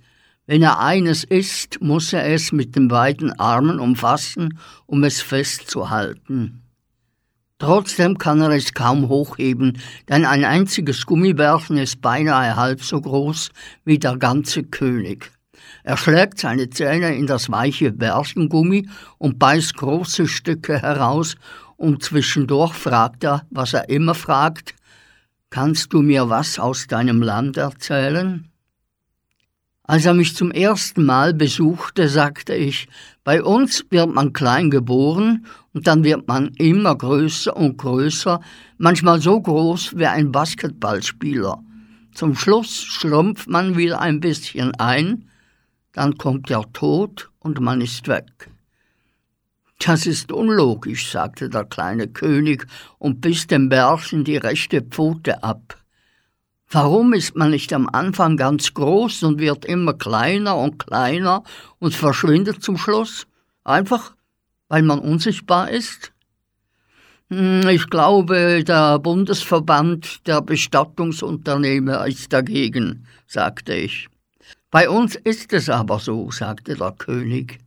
Wenn 0.47 0.63
er 0.63 0.81
eines 0.81 1.23
isst, 1.23 1.81
muss 1.81 2.13
er 2.13 2.27
es 2.27 2.51
mit 2.51 2.75
den 2.75 2.89
beiden 2.89 3.39
Armen 3.39 3.79
umfassen, 3.79 4.59
um 4.87 5.05
es 5.05 5.23
festzuhalten. 5.23 6.63
Trotzdem 7.59 8.19
kann 8.19 8.41
er 8.41 8.51
es 8.51 8.75
kaum 8.75 9.09
hochheben, 9.09 9.79
denn 10.09 10.25
ein 10.25 10.45
einziges 10.45 11.07
Gummibärchen 11.07 11.77
ist 11.77 12.01
beinahe 12.01 12.57
halb 12.57 12.83
so 12.83 13.01
groß 13.01 13.51
wie 13.85 13.99
der 13.99 14.17
ganze 14.17 14.65
König. 14.65 15.31
Er 15.83 15.97
schlägt 15.97 16.39
seine 16.39 16.71
Zähne 16.71 17.15
in 17.15 17.27
das 17.27 17.51
weiche 17.51 17.93
Bärchengummi 17.93 18.89
und 19.19 19.39
beißt 19.39 19.77
große 19.77 20.27
Stücke 20.27 20.81
heraus, 20.81 21.37
und 21.77 22.03
zwischendurch 22.03 22.75
fragt 22.75 23.25
er, 23.25 23.47
was 23.51 23.73
er 23.73 23.89
immer 23.89 24.15
fragt, 24.15 24.75
Kannst 25.53 25.93
du 25.93 26.01
mir 26.01 26.29
was 26.29 26.61
aus 26.61 26.87
deinem 26.87 27.23
Land 27.23 27.57
erzählen? 27.57 28.49
Als 29.83 30.07
er 30.07 30.15
mich 30.15 30.37
zum 30.37 30.53
ersten 30.53 31.05
Mal 31.05 31.35
besuchte, 31.35 32.09
sagte 32.09 32.55
ich, 32.55 32.87
bei 33.25 33.43
uns 33.43 33.85
wird 33.91 34.15
man 34.15 34.33
klein 34.33 34.71
geboren 34.71 35.47
und 35.75 35.89
dann 35.89 36.05
wird 36.05 36.29
man 36.29 36.55
immer 36.55 36.95
größer 36.95 37.57
und 37.57 37.79
größer, 37.79 38.41
manchmal 38.79 39.21
so 39.21 39.41
groß 39.41 39.99
wie 39.99 40.07
ein 40.07 40.31
Basketballspieler. 40.31 41.59
Zum 42.15 42.37
Schluss 42.37 42.85
schrumpft 42.85 43.49
man 43.49 43.77
wieder 43.77 44.01
ein 44.01 44.21
bisschen 44.21 44.73
ein, 44.77 45.30
dann 45.93 46.17
kommt 46.19 46.51
der 46.51 46.65
Tod 46.73 47.31
und 47.41 47.61
man 47.61 47.81
ist 47.81 48.09
weg. 48.09 48.51
Das 49.79 50.05
ist 50.05 50.31
unlogisch, 50.31 51.11
sagte 51.11 51.49
der 51.49 51.65
kleine 51.65 52.07
König 52.07 52.67
und 52.99 53.23
biss 53.23 53.47
dem 53.47 53.71
Bärchen 53.71 54.25
die 54.25 54.37
rechte 54.37 54.83
Pfote 54.83 55.43
ab. 55.43 55.79
Warum 56.69 57.15
ist 57.15 57.35
man 57.35 57.51
nicht 57.51 57.73
am 57.73 57.89
Anfang 57.89 58.37
ganz 58.37 58.75
groß 58.75 59.23
und 59.23 59.41
wird 59.41 59.65
immer 59.65 59.95
kleiner 59.95 60.57
und 60.57 60.79
kleiner 60.79 61.45
und 61.79 61.95
verschwindet 61.95 62.63
zum 62.63 62.77
Schluss? 62.77 63.27
Einfach, 63.65 64.15
weil 64.69 64.83
man 64.83 64.99
unsichtbar 64.99 65.71
ist? 65.71 66.13
Hm, 67.31 67.67
Ich 67.69 67.89
glaube, 67.89 68.63
der 68.63 68.99
Bundesverband 68.99 70.27
der 70.27 70.43
Bestattungsunternehmer 70.43 72.07
ist 72.07 72.33
dagegen, 72.35 73.07
sagte 73.27 73.75
ich. 73.75 74.10
Bei 74.71 74.89
uns 74.89 75.17
ist 75.17 75.53
es 75.53 75.69
aber 75.69 75.99
so, 75.99 76.31
sagte 76.31 76.77
der 76.77 76.93
König. 76.93 77.59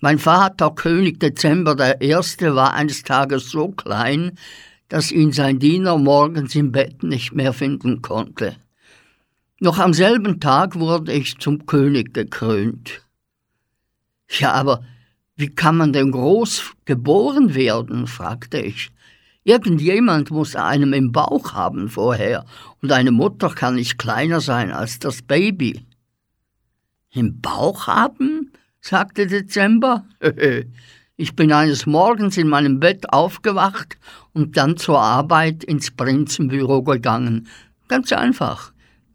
Mein 0.00 0.18
Vater, 0.18 0.70
König 0.70 1.20
Dezember 1.20 1.74
der 1.74 2.00
Erste, 2.00 2.54
war 2.54 2.72
eines 2.72 3.02
Tages 3.02 3.50
so 3.50 3.68
klein, 3.68 4.38
dass 4.88 5.12
ihn 5.12 5.32
sein 5.32 5.58
Diener 5.58 5.98
morgens 5.98 6.54
im 6.54 6.72
Bett 6.72 7.02
nicht 7.02 7.32
mehr 7.34 7.52
finden 7.52 8.00
konnte. 8.00 8.56
Noch 9.60 9.78
am 9.78 9.92
selben 9.92 10.40
Tag 10.40 10.78
wurde 10.78 11.12
ich 11.12 11.38
zum 11.38 11.66
König 11.66 12.14
gekrönt. 12.14 13.02
Ja, 14.28 14.52
aber 14.52 14.82
wie 15.36 15.48
kann 15.48 15.76
man 15.76 15.92
denn 15.92 16.10
groß 16.10 16.72
geboren 16.86 17.54
werden? 17.54 18.06
fragte 18.06 18.60
ich. 18.60 18.90
Irgendjemand 19.42 20.30
muss 20.30 20.56
einem 20.56 20.94
im 20.94 21.12
Bauch 21.12 21.52
haben 21.52 21.90
vorher, 21.90 22.46
und 22.80 22.92
eine 22.92 23.10
Mutter 23.10 23.50
kann 23.50 23.74
nicht 23.74 23.98
kleiner 23.98 24.40
sein 24.40 24.70
als 24.70 24.98
das 24.98 25.20
Baby. 25.20 25.84
Im 27.14 27.40
Bauch 27.40 27.86
haben? 27.86 28.52
sagte 28.80 29.26
Dezember. 29.26 30.04
Ich 31.16 31.36
bin 31.36 31.52
eines 31.52 31.86
Morgens 31.86 32.36
in 32.38 32.48
meinem 32.48 32.80
Bett 32.80 33.12
aufgewacht 33.12 33.98
und 34.32 34.56
dann 34.56 34.76
zur 34.76 34.98
Arbeit 34.98 35.62
ins 35.62 35.92
Prinzenbüro 35.92 36.82
gegangen. 36.82 37.46
Ganz 37.86 38.12
einfach. 38.12 38.72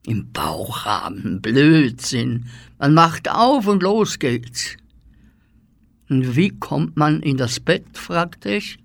Im 0.08 0.32
Bauch 0.32 0.86
haben, 0.86 1.42
Blödsinn. 1.42 2.46
Man 2.78 2.94
macht 2.94 3.30
auf 3.30 3.68
und 3.68 3.84
los 3.84 4.18
geht's. 4.18 4.78
Und 6.10 6.38
wie 6.38 6.58
kommt 6.58 6.96
man 6.96 7.22
in 7.22 7.36
das 7.36 7.60
Bett? 7.60 7.86
fragte 7.98 8.52
ich. 8.52 8.80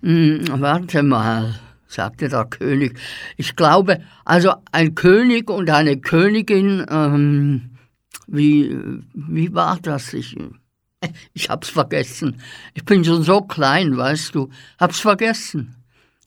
Hm, 0.00 0.46
warte 0.60 1.02
mal, 1.02 1.60
sagte 1.86 2.30
der 2.30 2.46
König. 2.46 2.98
Ich 3.36 3.56
glaube, 3.56 4.00
also 4.24 4.54
ein 4.72 4.94
König 4.94 5.50
und 5.50 5.68
eine 5.68 5.98
Königin, 5.98 6.86
ähm, 6.88 7.67
wie, 8.26 8.76
wie 9.14 9.54
war 9.54 9.78
das? 9.80 10.12
Ich, 10.12 10.36
ich 11.32 11.48
hab's 11.48 11.68
vergessen. 11.68 12.40
Ich 12.74 12.84
bin 12.84 13.04
schon 13.04 13.22
so 13.22 13.42
klein, 13.42 13.96
weißt 13.96 14.34
du. 14.34 14.50
Hab's 14.78 15.00
vergessen. 15.00 15.76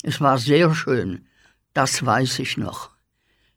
Es 0.03 0.19
war 0.19 0.37
sehr 0.37 0.73
schön. 0.73 1.25
Das 1.73 2.05
weiß 2.05 2.39
ich 2.39 2.57
noch. 2.57 2.91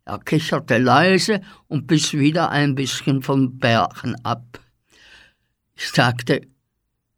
Er 0.05 0.19
kicherte 0.19 0.79
leise 0.79 1.41
und 1.67 1.87
biss 1.87 2.13
wieder 2.13 2.51
ein 2.51 2.75
bisschen 2.75 3.23
vom 3.23 3.59
Bärchen 3.59 4.15
ab. 4.25 4.61
Ich 5.75 5.89
sagte, 5.91 6.43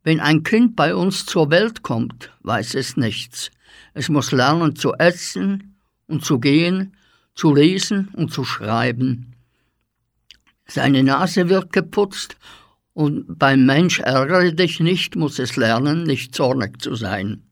wenn 0.05 0.21
ein 0.21 0.45
Kind 0.45 0.77
bei 0.77 0.95
uns 0.95 1.27
zur 1.27 1.51
Welt 1.51 1.83
kommt, 1.83 2.33
weiß 2.43 2.77
es 2.77 2.97
nichts. 2.97 3.51
Es 3.93 4.09
muss 4.09 4.31
lernen 4.31 4.77
zu 4.77 4.95
essen 4.95 5.77
und 6.07 6.25
zu 6.25 6.39
gehen, 6.39 6.97
zu 7.35 7.53
lesen 7.53 8.09
und 8.15 8.33
zu 8.33 8.45
schreiben. 8.45 9.36
Seine 10.67 11.03
Nase 11.03 11.49
wird 11.49 11.73
geputzt 11.73 12.37
und 12.93 13.39
beim 13.39 13.67
Mensch 13.67 14.01
ärgere 14.01 14.53
dich 14.53 14.81
nicht, 14.81 15.17
muss 15.17 15.39
es 15.39 15.57
lernen, 15.57 16.05
nicht 16.05 16.35
zornig 16.35 16.81
zu 16.81 16.95
sein. 16.95 17.43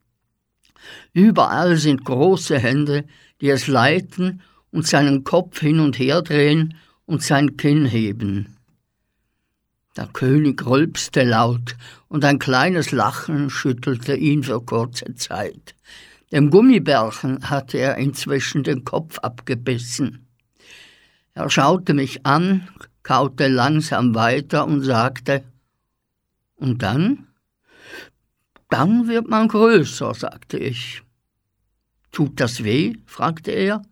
Überall 1.13 1.77
sind 1.77 2.03
große 2.03 2.59
Hände, 2.59 3.05
die 3.41 3.49
es 3.49 3.67
leiten 3.67 4.41
und 4.71 4.85
seinen 4.85 5.23
Kopf 5.23 5.59
hin 5.59 5.79
und 5.79 5.97
her 5.97 6.21
drehen 6.21 6.75
und 7.05 7.21
sein 7.21 7.57
Kinn 7.57 7.85
heben. 7.85 8.57
Der 9.95 10.07
König 10.07 10.65
rülpste 10.65 11.23
laut, 11.23 11.77
und 12.09 12.25
ein 12.25 12.39
kleines 12.39 12.91
Lachen 12.91 13.49
schüttelte 13.49 14.15
ihn 14.15 14.43
für 14.43 14.61
kurze 14.61 15.15
Zeit. 15.15 15.75
Dem 16.31 16.49
Gummibärchen 16.49 17.49
hatte 17.49 17.77
er 17.77 17.95
inzwischen 17.97 18.63
den 18.63 18.83
Kopf 18.83 19.19
abgebissen. 19.19 20.27
Er 21.33 21.49
schaute 21.49 21.93
mich 21.93 22.25
an, 22.25 22.67
kaute 23.05 23.47
langsam 23.47 24.15
weiter 24.15 24.65
und 24.65 24.81
sagte, 24.81 25.43
und 26.55 26.81
dann? 26.81 27.27
Dann 28.69 29.07
wird 29.07 29.29
man 29.29 29.47
größer, 29.47 30.15
sagte 30.15 30.57
ich. 30.57 31.03
Tut 32.11 32.39
das 32.39 32.63
weh? 32.63 32.95
fragte 33.05 33.51
er. 33.51 33.83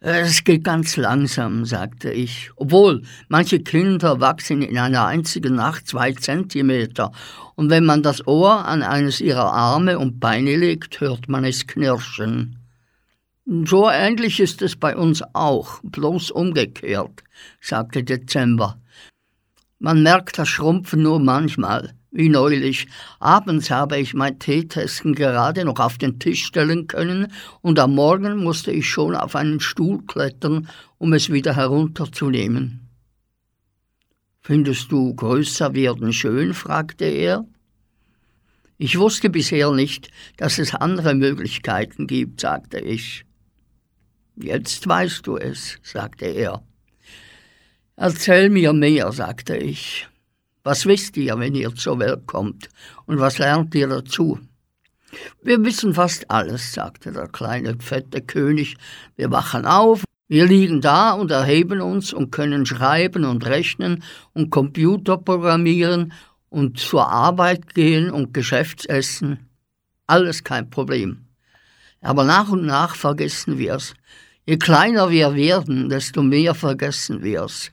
Es 0.00 0.42
geht 0.42 0.64
ganz 0.64 0.96
langsam, 0.96 1.64
sagte 1.64 2.10
ich. 2.10 2.50
Obwohl, 2.56 3.02
manche 3.28 3.60
Kinder 3.60 4.20
wachsen 4.20 4.60
in 4.60 4.76
einer 4.76 5.06
einzigen 5.06 5.54
Nacht 5.54 5.86
zwei 5.86 6.12
Zentimeter, 6.12 7.12
und 7.54 7.70
wenn 7.70 7.84
man 7.84 8.02
das 8.02 8.26
Ohr 8.26 8.64
an 8.64 8.82
eines 8.82 9.20
ihrer 9.20 9.52
Arme 9.52 9.98
und 9.98 10.18
Beine 10.18 10.56
legt, 10.56 11.00
hört 11.00 11.28
man 11.28 11.44
es 11.44 11.66
knirschen. 11.66 12.65
So 13.48 13.88
ähnlich 13.88 14.40
ist 14.40 14.60
es 14.60 14.74
bei 14.74 14.96
uns 14.96 15.22
auch, 15.32 15.78
bloß 15.84 16.32
umgekehrt, 16.32 17.22
sagte 17.60 18.02
Dezember. 18.02 18.80
Man 19.78 20.02
merkt 20.02 20.36
das 20.36 20.48
Schrumpfen 20.48 21.04
nur 21.04 21.20
manchmal, 21.20 21.94
wie 22.10 22.28
neulich. 22.28 22.88
Abends 23.20 23.70
habe 23.70 23.98
ich 23.98 24.14
mein 24.14 24.40
Teetesten 24.40 25.14
gerade 25.14 25.64
noch 25.64 25.78
auf 25.78 25.96
den 25.96 26.18
Tisch 26.18 26.44
stellen 26.44 26.88
können 26.88 27.32
und 27.60 27.78
am 27.78 27.94
Morgen 27.94 28.42
musste 28.42 28.72
ich 28.72 28.90
schon 28.90 29.14
auf 29.14 29.36
einen 29.36 29.60
Stuhl 29.60 30.04
klettern, 30.04 30.68
um 30.98 31.12
es 31.12 31.30
wieder 31.30 31.54
herunterzunehmen. 31.54 32.88
Findest 34.40 34.90
du 34.90 35.14
größer 35.14 35.72
werden 35.72 36.12
schön? 36.12 36.52
fragte 36.52 37.04
er. 37.04 37.46
Ich 38.76 38.98
wusste 38.98 39.30
bisher 39.30 39.70
nicht, 39.70 40.10
dass 40.36 40.58
es 40.58 40.74
andere 40.74 41.14
Möglichkeiten 41.14 42.08
gibt, 42.08 42.40
sagte 42.40 42.80
ich. 42.80 43.24
Jetzt 44.36 44.86
weißt 44.86 45.26
du 45.26 45.38
es, 45.38 45.78
sagte 45.82 46.26
er. 46.26 46.62
Erzähl 47.96 48.50
mir 48.50 48.74
mehr, 48.74 49.10
sagte 49.10 49.56
ich. 49.56 50.06
Was 50.62 50.84
wisst 50.84 51.16
ihr, 51.16 51.38
wenn 51.38 51.54
ihr 51.54 51.74
zur 51.74 51.98
Welt 51.98 52.26
kommt? 52.26 52.68
Und 53.06 53.18
was 53.18 53.38
lernt 53.38 53.74
ihr 53.74 53.88
dazu? 53.88 54.38
Wir 55.42 55.64
wissen 55.64 55.94
fast 55.94 56.30
alles, 56.30 56.74
sagte 56.74 57.12
der 57.12 57.28
kleine 57.28 57.78
fette 57.80 58.20
König. 58.20 58.76
Wir 59.16 59.30
wachen 59.30 59.64
auf, 59.64 60.04
wir 60.28 60.44
liegen 60.44 60.82
da 60.82 61.12
und 61.12 61.30
erheben 61.30 61.80
uns 61.80 62.12
und 62.12 62.30
können 62.30 62.66
schreiben 62.66 63.24
und 63.24 63.46
rechnen 63.46 64.02
und 64.34 64.50
Computer 64.50 65.16
programmieren 65.16 66.12
und 66.50 66.78
zur 66.78 67.08
Arbeit 67.08 67.74
gehen 67.74 68.10
und 68.10 68.34
Geschäftsessen. 68.34 69.48
Alles 70.06 70.44
kein 70.44 70.68
Problem. 70.68 71.26
Aber 72.02 72.24
nach 72.24 72.50
und 72.50 72.66
nach 72.66 72.96
vergessen 72.96 73.56
wir's. 73.58 73.94
Je 74.48 74.58
kleiner 74.58 75.10
wir 75.10 75.34
werden, 75.34 75.88
desto 75.88 76.22
mehr 76.22 76.54
vergessen 76.54 77.24
wir's. 77.24 77.72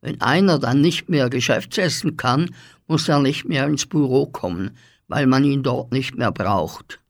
Wenn 0.00 0.18
einer 0.22 0.58
dann 0.58 0.80
nicht 0.80 1.10
mehr 1.10 1.28
Geschäftsessen 1.28 2.16
kann, 2.16 2.54
muss 2.86 3.06
er 3.06 3.20
nicht 3.20 3.44
mehr 3.44 3.66
ins 3.66 3.84
Büro 3.84 4.24
kommen, 4.24 4.70
weil 5.08 5.26
man 5.26 5.44
ihn 5.44 5.62
dort 5.62 5.92
nicht 5.92 6.16
mehr 6.16 6.32
braucht. 6.32 7.00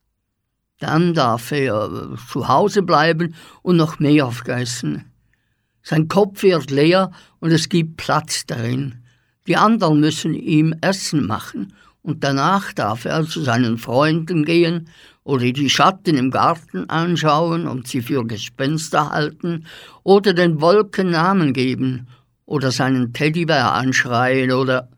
Dann 0.81 1.14
darf 1.14 1.53
er 1.53 2.16
zu 2.33 2.48
Hause 2.48 2.83
bleiben 2.83 3.37
und 3.62 3.76
noch 3.76 4.00
mehr 4.00 4.29
vergessen. 4.33 5.05
Sein 5.83 6.09
Kopf 6.09 6.42
wird 6.42 6.70
leer 6.72 7.12
und 7.38 7.53
es 7.53 7.68
gibt 7.68 7.96
Platz 7.96 8.44
darin. 8.44 9.05
Die 9.46 9.57
anderen 9.57 10.00
müssen 10.00 10.35
ihm 10.35 10.74
Essen 10.81 11.29
machen 11.29 11.74
und 12.03 12.24
danach 12.24 12.72
darf 12.72 13.05
er 13.05 13.24
zu 13.24 13.40
seinen 13.42 13.79
Freunden 13.79 14.44
gehen 14.44 14.88
oder 15.25 15.53
die 15.53 15.71
Schatten 15.71 16.17
im 16.17 16.31
Garten 16.31 16.89
anschauen 16.89 17.67
und 17.67 17.87
sie 17.87 18.03
für 18.03 18.27
Gespenster 18.27 19.11
halten 19.11 19.67
oder 20.03 20.33
den 20.33 20.61
Wolken 20.61 21.11
Namen 21.11 21.53
geben 21.53 22.09
oder 22.47 22.71
seinen 22.73 23.13
Teddybär 23.13 23.73
anschreien 23.73 24.53
oder 24.53 24.89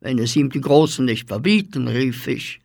wenn 0.00 0.18
es 0.18 0.34
ihm 0.34 0.50
die 0.50 0.60
Großen 0.60 1.04
nicht 1.04 1.28
verbieten, 1.28 1.88
rief 1.88 2.26
ich. 2.26 2.60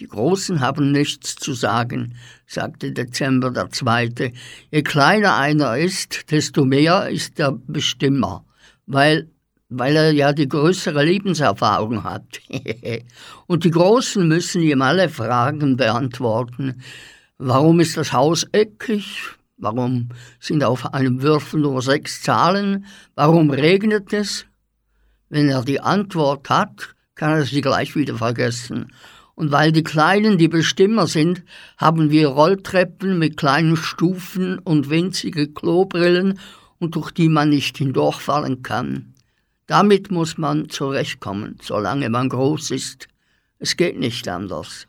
Die 0.00 0.08
Großen 0.08 0.60
haben 0.60 0.90
nichts 0.90 1.36
zu 1.36 1.52
sagen, 1.52 2.16
sagte 2.46 2.92
Dezember 2.92 3.50
der 3.50 3.70
Zweite. 3.70 4.32
Je 4.70 4.82
kleiner 4.82 5.36
einer 5.36 5.76
ist, 5.76 6.30
desto 6.32 6.64
mehr 6.64 7.08
ist 7.08 7.38
er 7.38 7.52
Bestimmer, 7.52 8.44
weil 8.86 9.30
weil 9.72 9.96
er 9.96 10.12
ja 10.12 10.32
die 10.32 10.48
größere 10.48 11.04
Lebenserfahrung 11.04 12.04
hat. 12.04 12.40
und 13.46 13.64
die 13.64 13.70
Großen 13.70 14.26
müssen 14.26 14.62
ihm 14.62 14.82
alle 14.82 15.08
Fragen 15.08 15.76
beantworten. 15.76 16.82
Warum 17.38 17.80
ist 17.80 17.96
das 17.96 18.12
Haus 18.12 18.46
eckig? 18.52 19.18
Warum 19.56 20.08
sind 20.40 20.64
auf 20.64 20.92
einem 20.92 21.22
Würfel 21.22 21.60
nur 21.60 21.82
sechs 21.82 22.22
Zahlen? 22.22 22.86
Warum 23.14 23.50
regnet 23.50 24.12
es? 24.12 24.46
Wenn 25.28 25.48
er 25.48 25.62
die 25.62 25.80
Antwort 25.80 26.50
hat, 26.50 26.94
kann 27.14 27.38
er 27.38 27.44
sie 27.44 27.60
gleich 27.60 27.94
wieder 27.94 28.16
vergessen. 28.16 28.92
Und 29.34 29.50
weil 29.50 29.72
die 29.72 29.82
Kleinen 29.82 30.36
die 30.36 30.48
Bestimmer 30.48 31.06
sind, 31.06 31.42
haben 31.78 32.10
wir 32.10 32.28
Rolltreppen 32.28 33.18
mit 33.18 33.36
kleinen 33.36 33.76
Stufen 33.76 34.58
und 34.58 34.90
winzige 34.90 35.48
Klobrillen 35.48 36.38
und 36.78 36.96
durch 36.96 37.12
die 37.12 37.28
man 37.28 37.48
nicht 37.48 37.78
hindurchfallen 37.78 38.62
kann. 38.62 39.11
Damit 39.66 40.10
muss 40.10 40.38
man 40.38 40.68
zurechtkommen, 40.68 41.58
solange 41.62 42.10
man 42.10 42.28
groß 42.28 42.72
ist. 42.72 43.08
Es 43.58 43.76
geht 43.76 43.98
nicht 43.98 44.28
anders. 44.28 44.88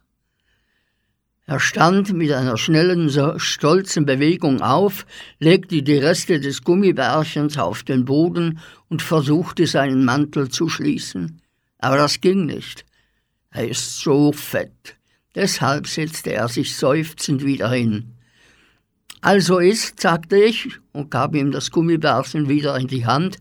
Er 1.46 1.60
stand 1.60 2.14
mit 2.14 2.32
einer 2.32 2.58
schnellen, 2.58 3.10
stolzen 3.38 4.06
Bewegung 4.06 4.62
auf, 4.62 5.06
legte 5.40 5.84
die 5.84 5.98
Reste 5.98 6.40
des 6.40 6.64
Gummibärchens 6.64 7.58
auf 7.58 7.84
den 7.84 8.06
Boden 8.06 8.60
und 8.88 9.02
versuchte 9.02 9.68
seinen 9.68 10.06
Mantel 10.06 10.50
zu 10.50 10.70
schließen. 10.70 11.42
Aber 11.80 11.98
das 11.98 12.22
ging 12.22 12.46
nicht. 12.46 12.86
Er 13.52 13.68
ist 13.68 14.00
so 14.00 14.32
fett. 14.32 14.96
Deshalb 15.36 15.88
setzte 15.88 16.32
er 16.34 16.48
sich 16.48 16.78
seufzend 16.78 17.44
wieder 17.44 17.70
hin. 17.70 18.14
Also 19.20 19.60
ist, 19.60 20.00
sagte 20.00 20.38
ich 20.38 20.70
und 20.94 21.12
gab 21.12 21.36
ihm 21.36 21.52
das 21.52 21.72
Gummibärchen 21.72 22.48
wieder 22.48 22.78
in 22.78 22.88
die 22.88 23.06
Hand, 23.06 23.38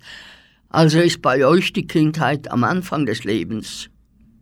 also 0.72 1.00
ist 1.00 1.20
bei 1.20 1.46
euch 1.46 1.74
die 1.74 1.86
Kindheit 1.86 2.50
am 2.50 2.64
Anfang 2.64 3.04
des 3.04 3.24
Lebens. 3.24 3.90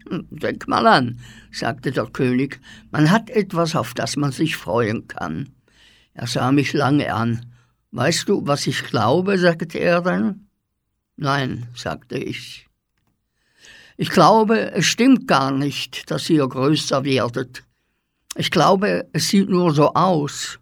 Hm, 0.08 0.28
denk 0.30 0.68
mal 0.68 0.86
an, 0.86 1.18
sagte 1.50 1.90
der 1.90 2.06
König, 2.06 2.60
man 2.92 3.10
hat 3.10 3.30
etwas, 3.30 3.74
auf 3.74 3.94
das 3.94 4.16
man 4.16 4.30
sich 4.30 4.56
freuen 4.56 5.08
kann. 5.08 5.50
Er 6.14 6.28
sah 6.28 6.52
mich 6.52 6.72
lange 6.72 7.12
an. 7.12 7.46
Weißt 7.90 8.28
du, 8.28 8.46
was 8.46 8.68
ich 8.68 8.84
glaube? 8.84 9.38
sagte 9.38 9.78
er 9.78 10.02
dann. 10.02 10.46
Nein, 11.16 11.66
sagte 11.74 12.16
ich. 12.16 12.68
Ich 13.96 14.10
glaube, 14.10 14.70
es 14.70 14.86
stimmt 14.86 15.26
gar 15.26 15.50
nicht, 15.50 16.12
dass 16.12 16.30
ihr 16.30 16.46
größer 16.46 17.04
werdet. 17.04 17.64
Ich 18.36 18.52
glaube, 18.52 19.08
es 19.12 19.28
sieht 19.28 19.48
nur 19.48 19.74
so 19.74 19.94
aus. 19.94 20.60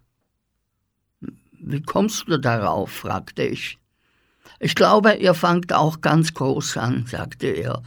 Wie 1.59 1.83
kommst 1.83 2.27
du 2.27 2.39
darauf? 2.39 2.91
fragte 2.91 3.43
ich. 3.43 3.78
Ich 4.59 4.75
glaube, 4.75 5.13
ihr 5.13 5.33
fangt 5.33 5.71
auch 5.71 6.01
ganz 6.01 6.33
groß 6.33 6.77
an, 6.77 7.05
sagte 7.07 7.47
er. 7.47 7.81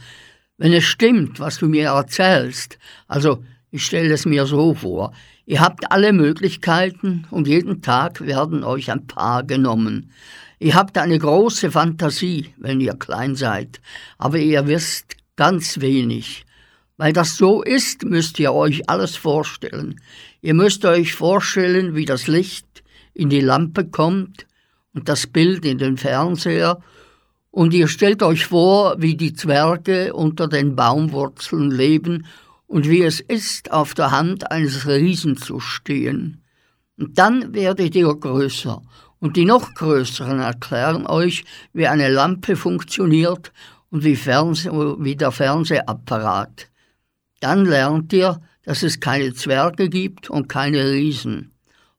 Wenn 0.57 0.73
es 0.73 0.83
stimmt, 0.83 1.39
was 1.39 1.59
du 1.59 1.67
mir 1.67 1.89
erzählst, 1.89 2.79
also 3.07 3.43
ich 3.69 3.85
stelle 3.85 4.11
es 4.11 4.25
mir 4.25 4.47
so 4.47 4.73
vor, 4.73 5.13
ihr 5.45 5.61
habt 5.61 5.91
alle 5.91 6.13
Möglichkeiten 6.13 7.27
und 7.29 7.47
jeden 7.47 7.81
Tag 7.83 8.21
werden 8.21 8.63
euch 8.63 8.91
ein 8.91 9.05
paar 9.05 9.43
genommen. 9.43 10.11
Ihr 10.59 10.73
habt 10.73 10.97
eine 10.97 11.19
große 11.19 11.69
Fantasie, 11.69 12.53
wenn 12.57 12.79
ihr 12.81 12.95
klein 12.95 13.35
seid, 13.35 13.79
aber 14.17 14.39
ihr 14.39 14.65
wisst 14.65 15.17
ganz 15.35 15.79
wenig. 15.79 16.45
Weil 16.97 17.13
das 17.13 17.37
so 17.37 17.61
ist, 17.61 18.03
müsst 18.03 18.39
ihr 18.39 18.53
euch 18.53 18.89
alles 18.89 19.15
vorstellen. 19.15 19.99
Ihr 20.41 20.53
müsst 20.53 20.85
euch 20.85 21.13
vorstellen, 21.13 21.95
wie 21.95 22.05
das 22.05 22.27
Licht 22.27 22.83
in 23.13 23.29
die 23.29 23.41
Lampe 23.41 23.85
kommt 23.85 24.47
und 24.93 25.09
das 25.09 25.27
Bild 25.27 25.65
in 25.65 25.77
den 25.77 25.97
Fernseher 25.97 26.79
und 27.51 27.73
ihr 27.73 27.87
stellt 27.87 28.23
euch 28.23 28.45
vor, 28.47 28.95
wie 28.97 29.15
die 29.15 29.33
Zwerge 29.33 30.13
unter 30.13 30.47
den 30.47 30.75
Baumwurzeln 30.75 31.69
leben 31.69 32.25
und 32.65 32.89
wie 32.89 33.03
es 33.03 33.19
ist, 33.19 33.71
auf 33.71 33.93
der 33.93 34.09
Hand 34.09 34.51
eines 34.51 34.87
Riesen 34.87 35.37
zu 35.37 35.59
stehen. 35.59 36.41
Und 36.97 37.19
dann 37.19 37.53
werdet 37.53 37.95
ihr 37.95 38.13
größer 38.13 38.81
und 39.19 39.37
die 39.37 39.45
noch 39.45 39.73
größeren 39.75 40.39
erklären 40.39 41.05
euch, 41.05 41.45
wie 41.73 41.87
eine 41.87 42.09
Lampe 42.09 42.55
funktioniert 42.55 43.53
und 43.91 44.03
wie, 44.03 44.15
Fernseh 44.15 44.71
wie 44.71 45.15
der 45.15 45.31
Fernsehapparat. 45.31 46.67
Dann 47.39 47.65
lernt 47.65 48.11
ihr, 48.13 48.41
dass 48.63 48.81
es 48.81 48.99
keine 48.99 49.33
Zwerge 49.33 49.89
gibt 49.89 50.29
und 50.29 50.49
keine 50.49 50.91
Riesen. 50.91 51.52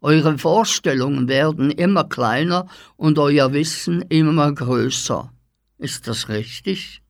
Eure 0.05 0.37
Vorstellungen 0.37 1.29
werden 1.29 1.71
immer 1.71 2.05
kleiner 2.05 2.69
und 2.97 3.19
euer 3.19 3.55
Wissen 3.55 4.03
immer 4.03 4.53
größer. 4.53 5.33
Ist 5.79 6.07
das 6.07 6.29
richtig? 6.29 7.01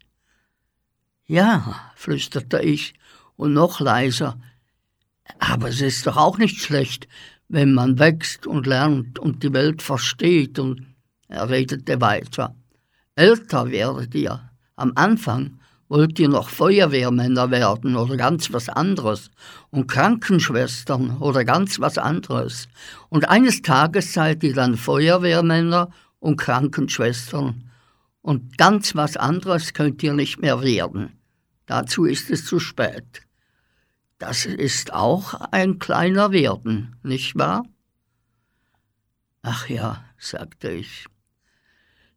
Ja, 1.27 1.91
flüsterte 1.97 2.61
ich 2.61 2.95
und 3.35 3.53
noch 3.53 3.81
leiser. 3.81 4.39
Aber 5.41 5.71
es 5.71 5.81
ist 5.81 6.07
doch 6.07 6.17
auch 6.17 6.39
nicht 6.39 6.61
schlecht, 6.61 7.09
wenn 7.49 7.75
man 7.75 7.99
wächst 7.99 8.47
und 8.47 8.65
lernt 8.65 9.19
und 9.19 9.43
die 9.43 9.53
Welt 9.53 9.83
versteht 9.83 10.61
und 10.61 10.87
er 11.27 11.51
redete 11.51 12.01
weiter. 12.01 12.55
Älter 13.17 13.73
werdet 13.73 14.15
ihr. 14.15 14.53
Am 14.77 14.93
Anfang 14.95 15.59
Wollt 15.95 16.19
ihr 16.19 16.29
noch 16.29 16.49
Feuerwehrmänner 16.49 17.53
werden 17.53 17.95
oder 17.95 18.17
ganz 18.17 18.53
was 18.53 18.69
anderes? 18.69 19.31
Und 19.71 19.87
Krankenschwestern 19.87 21.19
oder 21.19 21.45
ganz 21.45 21.79
was 21.79 21.99
anderes? 21.99 22.67
Und 23.11 23.29
eines 23.29 23.63
Tages 23.63 24.13
seid 24.13 24.43
ihr 24.43 24.55
dann 24.55 24.77
Feuerwehrmänner 24.77 25.93
und 26.19 26.37
Krankenschwestern. 26.37 27.71
Und 28.23 28.59
ganz 28.59 28.97
was 28.97 29.17
anderes 29.17 29.73
könnt 29.73 30.03
ihr 30.03 30.15
nicht 30.15 30.41
mehr 30.41 30.63
werden. 30.63 31.13
Dazu 31.67 32.07
ist 32.07 32.29
es 32.29 32.45
zu 32.45 32.59
spät. 32.59 33.23
Das 34.19 34.47
ist 34.47 34.93
auch 34.93 35.35
ein 35.53 35.79
kleiner 35.79 36.33
Werden, 36.33 36.97
nicht 37.05 37.39
wahr? 37.39 37.63
Ach 39.43 39.69
ja, 39.69 40.05
sagte 40.19 40.73
ich. 40.73 41.07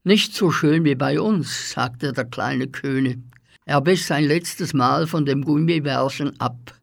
Nicht 0.04 0.34
so 0.34 0.50
schön 0.50 0.84
wie 0.84 0.96
bei 0.96 1.22
uns, 1.22 1.74
sagte 1.74 2.12
der 2.12 2.26
kleine 2.26 2.70
König. 2.70 3.20
Er 3.68 3.82
biss 3.82 4.10
ein 4.12 4.24
letztes 4.24 4.74
Mal 4.74 5.08
von 5.08 5.26
dem 5.26 5.44
Gummibärchen 5.44 6.40
ab. 6.40 6.74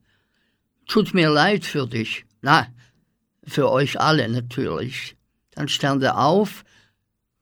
Tut 0.86 1.14
mir 1.14 1.30
leid 1.30 1.64
für 1.64 1.86
dich. 1.86 2.26
Na, 2.42 2.66
für 3.46 3.70
euch 3.70 3.98
alle 3.98 4.28
natürlich. 4.28 5.16
Dann 5.52 5.68
stand 5.68 6.02
er 6.02 6.18
auf, 6.18 6.62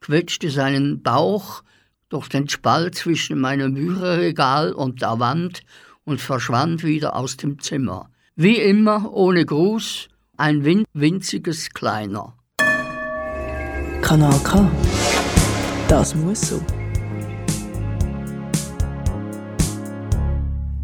quetschte 0.01 0.49
seinen 0.49 1.03
Bauch, 1.03 1.65
durch 2.09 2.29
den 2.29 2.49
Spalt 2.49 2.95
zwischen 2.95 3.41
meinem 3.41 3.75
Bücherregal 3.75 4.73
und 4.73 5.03
der 5.03 5.19
Wand 5.19 5.63
und 6.05 6.21
verschwand 6.21 6.85
wieder 6.85 7.17
aus 7.17 7.37
dem 7.37 7.59
Zimmer. 7.59 8.11
Wie 8.37 8.59
immer, 8.59 9.13
ohne 9.13 9.45
Gruß, 9.45 10.07
ein 10.37 10.65
win 10.65 10.85
winziges 10.93 11.71
Kleiner. 11.71 12.37
Kanal 14.03 14.39
K. 14.45 14.71
Das 15.89 16.15
muss 16.15 16.49
so. 16.49 16.82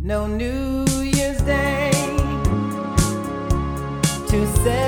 No 0.09 0.27
New 0.27 0.87
Year's 1.03 1.37
Day 1.43 1.91
to 4.27 4.47
celebrate. 4.57 4.88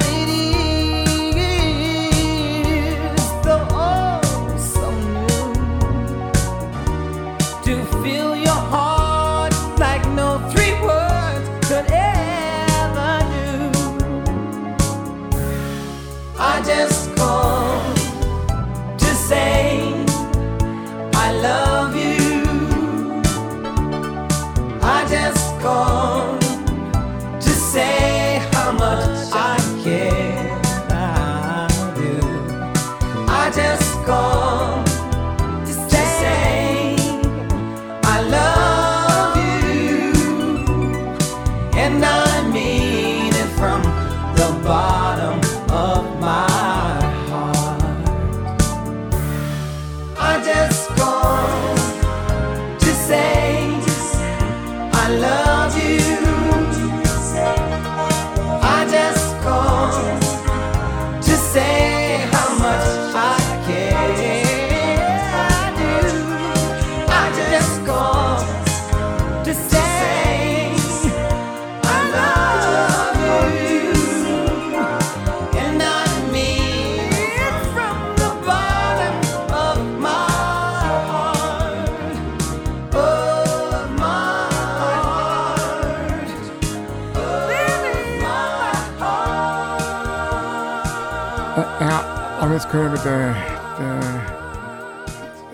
wir 92.73 92.89
den, 93.03 93.35
den, 93.79 93.99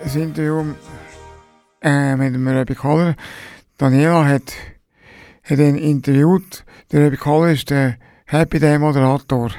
das 0.04 0.14
Interview 0.14 0.74
äh, 1.82 2.14
mit 2.14 2.32
dem 2.34 2.46
Rebbe 2.46 2.76
Koller. 2.76 3.16
Daniela 3.76 4.24
hat, 4.24 4.52
hat 5.42 5.58
ihn 5.58 5.74
interviewt. 5.76 6.64
Der 6.92 7.06
Rebbe 7.06 7.16
Koller 7.16 7.52
ist 7.52 7.70
der 7.70 7.96
Happy 8.26 8.60
Day 8.60 8.78
Moderator. 8.78 9.50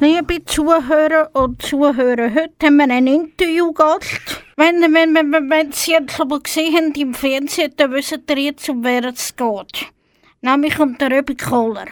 Liebe 0.00 0.42
Zuhörer 0.46 1.28
und 1.34 1.60
Zuhörer, 1.60 2.30
heute 2.30 2.66
haben 2.66 2.76
wir 2.78 2.84
einen 2.84 3.06
Interviewgast. 3.06 4.42
Wenn, 4.56 4.80
wenn, 4.80 5.14
wenn, 5.14 5.32
wenn, 5.32 5.50
wenn 5.50 5.72
Sie 5.72 5.92
jetzt 5.92 6.18
aber 6.18 6.40
gesehen 6.40 6.74
haben 6.74 6.94
im 6.94 7.12
Fernsehen, 7.12 7.74
dann 7.76 7.92
wissen 7.92 8.22
Sie 8.26 8.34
jetzt, 8.34 8.68
um 8.70 8.82
wer 8.82 9.04
es 9.04 9.36
geht. 9.36 9.86
Nämlich 10.40 10.78
um 10.78 10.96
den 10.96 11.12
Röbi 11.12 11.36
Kohler. 11.36 11.86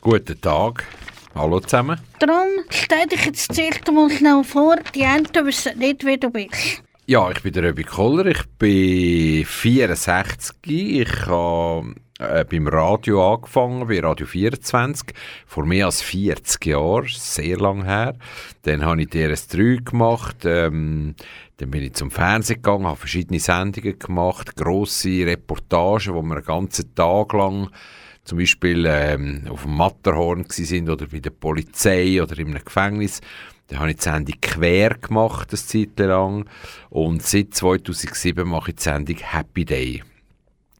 Guten 0.00 0.40
Tag. 0.40 0.86
Hallo 1.34 1.60
zusammen. 1.60 2.00
Darum 2.18 2.48
stell 2.70 3.06
dich 3.06 3.24
jetzt 3.24 3.54
zuerst 3.54 3.88
einmal 3.88 4.10
schnell 4.10 4.42
vor, 4.44 4.76
die 4.94 5.04
einen 5.04 5.26
wissen 5.44 5.78
nicht, 5.78 6.04
wer 6.04 6.16
du 6.16 6.30
bist. 6.30 6.82
Ja, 7.06 7.30
ich 7.30 7.42
bin 7.42 7.52
der 7.52 7.64
Röbi 7.64 7.84
Koller, 7.84 8.26
ich 8.26 8.44
bin 8.58 9.44
64. 9.44 10.56
Ich 10.66 11.26
habe 11.26 11.94
äh, 12.20 12.44
beim 12.44 12.68
Radio 12.68 13.34
angefangen, 13.34 13.86
bei 13.88 14.00
Radio 14.00 14.26
24, 14.26 15.14
vor 15.46 15.64
mehr 15.64 15.86
als 15.86 16.02
40 16.02 16.66
Jahren, 16.66 17.06
sehr 17.08 17.56
lang 17.56 17.84
her. 17.84 18.16
Dann 18.62 18.84
habe 18.84 19.02
ich 19.02 19.08
DRS3 19.08 19.84
gemacht, 19.84 20.44
ähm, 20.44 21.14
dann 21.56 21.70
bin 21.70 21.82
ich 21.82 21.94
zum 21.94 22.10
Fernsehen 22.10 22.56
gegangen, 22.56 22.86
habe 22.86 22.96
verschiedene 22.96 23.40
Sendungen 23.40 23.98
gemacht, 23.98 24.54
grosse 24.56 25.26
Reportagen, 25.26 26.14
wo 26.14 26.22
wir 26.22 26.36
einen 26.36 26.44
ganzen 26.44 26.94
Tag 26.94 27.32
lang 27.32 27.70
zum 28.24 28.38
Beispiel 28.38 28.86
ähm, 28.86 29.44
auf 29.48 29.62
dem 29.62 29.76
Matterhorn 29.76 30.44
sind 30.48 30.88
oder 30.88 31.06
bei 31.06 31.20
der 31.20 31.30
Polizei 31.30 32.22
oder 32.22 32.38
in 32.38 32.48
einem 32.48 32.64
Gefängnis. 32.64 33.20
Da 33.68 33.78
habe 33.78 33.90
ich 33.90 33.96
die 33.96 34.02
Sendung 34.02 34.36
quer 34.40 34.94
gemacht, 34.94 35.50
eine 35.50 35.58
Zeit 35.58 35.98
lang. 35.98 36.44
Und 36.90 37.22
seit 37.22 37.54
2007 37.54 38.46
mache 38.46 38.70
ich 38.70 38.76
die 38.76 38.82
Sendung 38.82 39.16
Happy 39.18 39.64
Day. 39.64 40.02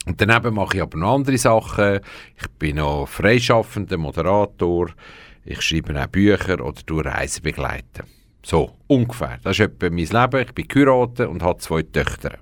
Und 0.06 0.20
daneben 0.20 0.54
mache 0.54 0.76
ich 0.76 0.82
aber 0.82 0.98
noch 0.98 1.14
andere 1.14 1.38
Sachen. 1.38 2.00
Ich 2.36 2.48
bin 2.58 2.76
noch 2.76 3.06
freischaffender 3.06 3.96
Moderator. 3.96 4.90
Ich 5.44 5.62
schreibe 5.62 6.00
auch 6.00 6.06
Bücher 6.08 6.64
oder 6.64 6.80
durch 6.84 7.06
Reisen 7.06 7.42
begleiten. 7.42 8.04
So, 8.42 8.72
ungefähr. 8.86 9.38
Das 9.42 9.58
ist 9.58 9.60
etwa 9.60 9.90
mein 9.90 10.06
Leben. 10.06 10.46
Ich 10.46 10.52
bin 10.52 10.68
geheiratet 10.68 11.28
und 11.28 11.42
habe 11.42 11.58
zwei 11.58 11.82
Töchter. 11.82 12.38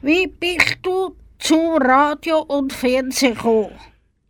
Wie 0.00 0.26
bist 0.26 0.78
du 0.82 1.14
zu 1.38 1.76
Radio 1.76 2.40
und 2.40 2.72
Fernsehen 2.72 3.34
gekommen? 3.34 3.70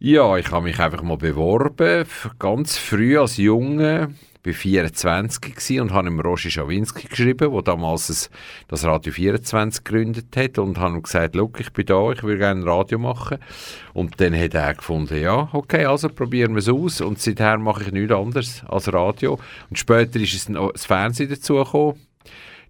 Ja, 0.04 0.36
ich 0.36 0.50
habe 0.50 0.64
mich 0.64 0.80
einfach 0.80 1.04
mal 1.04 1.16
beworben, 1.16 2.04
ganz 2.40 2.76
früh 2.76 3.16
als 3.16 3.36
Junge. 3.36 4.12
War 4.42 4.52
24 4.52 5.40
gewesen 5.40 5.80
und 5.80 5.92
habe 5.92 6.08
ihm 6.08 6.18
Roger 6.18 6.50
Schawinski 6.50 7.06
geschrieben, 7.06 7.52
der 7.52 7.62
damals 7.62 8.28
das, 8.66 8.84
Radio 8.84 9.12
24 9.12 9.84
gegründet 9.84 10.36
hat 10.36 10.58
und 10.58 10.80
habe 10.80 10.96
ihm 10.96 11.04
gesagt, 11.04 11.36
«Look, 11.36 11.60
ich 11.60 11.72
bin 11.72 11.86
da, 11.86 12.10
ich 12.10 12.24
will 12.24 12.36
gerne 12.36 12.66
Radio 12.66 12.98
machen. 12.98 13.38
Und 13.92 14.20
dann 14.20 14.36
hat 14.36 14.54
er 14.54 14.74
gefunden, 14.74 15.22
ja, 15.22 15.48
okay, 15.52 15.84
also 15.84 16.08
probieren 16.08 16.54
wir 16.54 16.58
es 16.58 16.68
aus. 16.68 17.00
Und 17.00 17.20
seither 17.20 17.58
mache 17.58 17.84
ich 17.84 17.92
nichts 17.92 18.12
anderes 18.12 18.64
als 18.66 18.92
Radio. 18.92 19.38
Und 19.70 19.78
später 19.78 20.18
ist 20.18 20.34
es 20.34 20.46
das 20.46 20.84
Fernsehen 20.84 21.30
dazugekommen. 21.30 22.00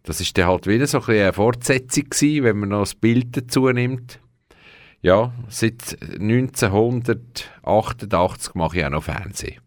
Das 0.02 0.20
ist 0.20 0.36
dann 0.36 0.48
halt 0.48 0.66
wieder 0.66 0.86
so 0.86 0.98
ein 0.98 1.08
eine 1.08 1.32
Fortsetzung 1.32 2.10
gewesen, 2.10 2.44
wenn 2.44 2.58
man 2.58 2.68
noch 2.68 2.80
das 2.80 2.94
Bild 2.94 3.34
dazu 3.34 3.70
nimmt. 3.70 4.18
Ja, 5.04 5.32
seit 5.48 5.98
1988 6.00 8.54
mache 8.54 8.78
ich 8.78 8.84
auch 8.84 8.90
noch 8.90 9.02
Fernsehen. 9.02 9.60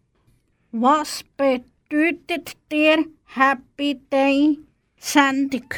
Was 0.72 1.22
bedeutet 1.36 2.54
dir 2.72 3.04
Happy 3.34 4.00
Day 4.10 4.58
Sendung? 4.96 5.68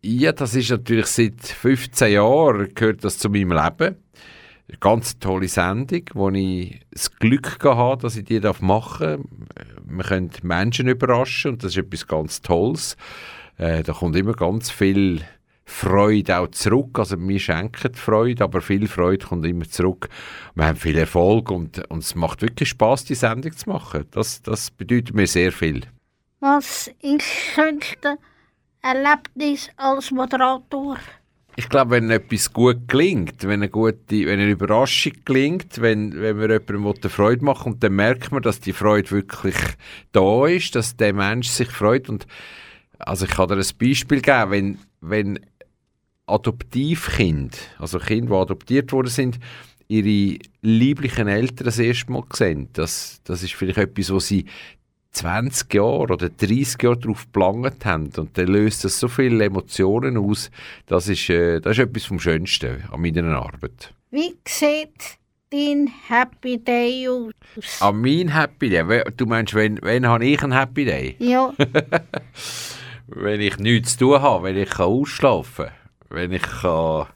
Ja, 0.00 0.30
das 0.30 0.54
ist 0.54 0.70
natürlich 0.70 1.06
seit 1.06 1.40
15 1.40 2.12
Jahren 2.12 2.72
gehört 2.72 3.02
das 3.02 3.18
zu 3.18 3.28
meinem 3.28 3.50
Leben. 3.50 3.96
Eine 4.68 4.78
ganz 4.78 5.18
tolle 5.18 5.48
Sendung, 5.48 6.02
wo 6.14 6.30
ich 6.30 6.78
das 6.92 7.10
Glück 7.16 7.58
gehabt 7.58 7.78
habe, 7.78 8.02
dass 8.02 8.14
ich 8.14 8.26
die 8.26 8.38
darf 8.38 8.60
machen 8.60 9.24
darf. 9.56 9.66
Wir 9.86 10.04
können 10.04 10.30
Menschen 10.44 10.86
überraschen 10.86 11.50
und 11.52 11.64
das 11.64 11.72
ist 11.72 11.78
etwas 11.78 12.06
ganz 12.06 12.42
Tolles. 12.42 12.96
Äh, 13.56 13.82
da 13.82 13.92
kommt 13.92 14.14
immer 14.14 14.34
ganz 14.34 14.70
viel 14.70 15.24
Freude 15.64 16.38
auch 16.38 16.48
zurück. 16.48 16.98
Also 16.98 17.16
wir 17.18 17.38
schenken 17.38 17.94
Freude, 17.94 18.44
aber 18.44 18.60
viel 18.60 18.86
Freude 18.86 19.26
kommt 19.26 19.46
immer 19.46 19.68
zurück. 19.68 20.08
Wir 20.54 20.66
haben 20.66 20.76
viel 20.76 20.98
Erfolg 20.98 21.50
und, 21.50 21.90
und 21.90 22.02
es 22.02 22.14
macht 22.14 22.42
wirklich 22.42 22.68
Spaß, 22.70 23.04
die 23.04 23.14
Sendung 23.14 23.56
zu 23.56 23.68
machen. 23.70 24.04
Das, 24.10 24.42
das 24.42 24.70
bedeutet 24.70 25.14
mir 25.14 25.26
sehr 25.26 25.52
viel. 25.52 25.82
Was 26.40 26.88
ist 27.00 27.18
das 27.18 27.24
schönste 27.54 28.18
Erlebnis 28.82 29.70
als 29.76 30.10
Moderator? 30.10 30.98
Ich 31.56 31.68
glaube, 31.68 31.92
wenn 31.92 32.10
etwas 32.10 32.52
gut 32.52 32.88
gelingt, 32.88 33.44
wenn 33.44 33.62
eine, 33.62 33.68
gute, 33.68 33.98
wenn 34.08 34.40
eine 34.40 34.50
Überraschung 34.50 35.12
gelingt, 35.24 35.80
wenn, 35.80 36.20
wenn 36.20 36.38
wir 36.38 36.50
jemandem 36.50 36.86
eine 36.86 37.10
Freude 37.10 37.44
machen 37.44 37.74
und 37.74 37.82
dann 37.82 37.94
merkt 37.94 38.32
man, 38.32 38.42
dass 38.42 38.58
die 38.58 38.72
Freude 38.72 39.10
wirklich 39.12 39.54
da 40.10 40.46
ist, 40.46 40.74
dass 40.74 40.96
der 40.96 41.14
Mensch 41.14 41.48
sich 41.48 41.70
freut. 41.70 42.08
Und, 42.08 42.26
also 42.98 43.24
ich 43.26 43.30
kann 43.30 43.48
dir 43.48 43.54
ein 43.54 43.78
Beispiel 43.78 44.20
geben, 44.20 44.50
wenn, 44.50 44.78
wenn 45.00 45.40
Adoptivkinder, 46.26 47.58
also 47.78 47.98
Kinder, 47.98 48.36
die 48.36 48.40
adoptiert 48.40 48.92
worden 48.92 49.08
sind, 49.08 49.38
ihre 49.88 50.38
lieblichen 50.62 51.28
Eltern 51.28 51.66
das 51.66 51.78
erste 51.78 52.10
Mal 52.10 52.24
sehen, 52.32 52.68
das, 52.72 53.20
das 53.24 53.42
ist 53.42 53.54
vielleicht 53.54 53.78
etwas, 53.78 54.10
wo 54.12 54.18
sie 54.18 54.46
20 55.14 55.72
Jahre 55.74 56.12
oder 56.12 56.28
30 56.28 56.82
Jahre 56.82 56.98
darauf 56.98 57.24
geplant 57.26 57.84
haben 57.84 58.10
und 58.16 58.36
dann 58.36 58.48
löst 58.48 58.84
das 58.84 58.98
so 58.98 59.08
viele 59.08 59.44
Emotionen 59.44 60.16
aus. 60.16 60.50
Das 60.86 61.08
ist, 61.08 61.30
äh, 61.30 61.60
das 61.60 61.78
ist 61.78 61.84
etwas 61.84 62.04
vom 62.04 62.18
Schönsten 62.18 62.82
an 62.90 63.00
meiner 63.00 63.24
Arbeit. 63.36 63.94
Wie 64.10 64.34
sieht 64.46 65.18
dein 65.50 65.88
Happy 66.08 66.58
Day 66.58 67.08
aus? 67.08 67.80
An 67.80 68.00
mein 68.00 68.28
Happy 68.28 68.70
Day? 68.70 69.04
Du 69.16 69.26
meinst, 69.26 69.54
wenn, 69.54 69.80
wenn 69.82 70.06
habe 70.06 70.24
ich 70.26 70.42
einen 70.42 70.52
Happy 70.52 70.84
Day? 70.84 71.16
Ja, 71.20 71.52
wenn 73.06 73.40
ich 73.40 73.58
nichts 73.58 73.92
zu 73.96 74.06
tun 74.06 74.22
habe, 74.22 74.44
wenn 74.44 74.56
ich 74.56 74.78
ausschlafen 74.78 75.66
kann, 75.66 75.83
wenn 76.14 76.32
ich 76.32 76.42
kann 76.42 77.06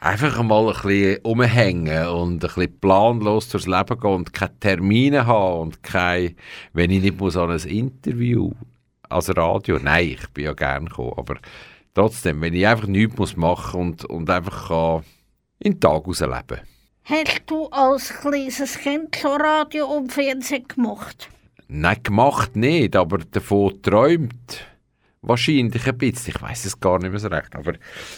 einfach 0.00 0.42
mal 0.42 0.68
ein 0.68 0.74
bisschen 0.74 1.18
umhängen 1.22 2.08
und 2.08 2.34
ein 2.34 2.38
bisschen 2.38 2.80
planlos 2.80 3.48
durchs 3.48 3.66
Leben 3.66 3.98
gehen 4.00 4.10
und 4.10 4.32
keine 4.32 4.58
Termine 4.60 5.26
haben 5.26 5.60
und 5.60 5.82
kein, 5.82 6.36
wenn 6.72 6.90
ich 6.90 7.02
nicht 7.02 7.18
muss 7.18 7.36
an 7.36 7.50
ein 7.50 7.60
Interview 7.60 8.52
als 9.08 9.34
Radio, 9.36 9.78
nein, 9.78 10.16
ich 10.18 10.28
bin 10.30 10.44
ja 10.44 10.52
gern 10.52 10.86
gekommen, 10.86 11.14
aber 11.16 11.36
trotzdem, 11.94 12.40
wenn 12.40 12.54
ich 12.54 12.66
einfach 12.66 12.86
nichts 12.86 13.16
muss 13.16 13.36
machen 13.36 13.80
und, 13.80 14.04
und 14.04 14.28
einfach 14.30 14.68
kann 14.68 15.04
in 15.58 15.72
den 15.72 15.80
Tag 15.80 16.06
rausleben. 16.06 16.60
hast 17.04 17.42
du 17.46 17.66
als 17.68 18.12
kleines 18.20 18.78
Kind 18.78 19.16
schon 19.16 19.40
Radio 19.40 19.86
und 19.86 20.12
Fernsehen 20.12 20.66
gemacht? 20.68 21.28
Nein, 21.68 22.02
gemacht 22.02 22.54
nicht, 22.54 22.94
aber 22.94 23.18
davon 23.18 23.80
träumt 23.82 24.66
wahrscheinlich 25.26 25.86
ein 25.86 25.98
bisschen. 25.98 26.34
Ich 26.36 26.42
weiß 26.42 26.64
es 26.64 26.80
gar 26.80 26.98
nicht 26.98 27.10
mehr 27.10 27.20
so 27.20 27.28
recht. 27.28 27.54
Aber 27.54 27.74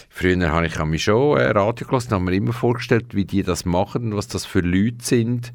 früher 0.09 0.51
habe 0.51 0.67
ich 0.67 0.79
mich 0.85 1.03
schon 1.03 1.37
äh, 1.37 1.49
Radio 1.51 1.87
gelassen, 1.87 2.11
habe 2.11 2.23
mir 2.23 2.33
immer 2.33 2.53
vorgestellt, 2.53 3.15
wie 3.15 3.25
die 3.25 3.43
das 3.43 3.65
machen 3.65 4.11
und 4.11 4.17
was 4.17 4.27
das 4.27 4.45
für 4.45 4.61
Leute 4.61 5.03
sind. 5.03 5.53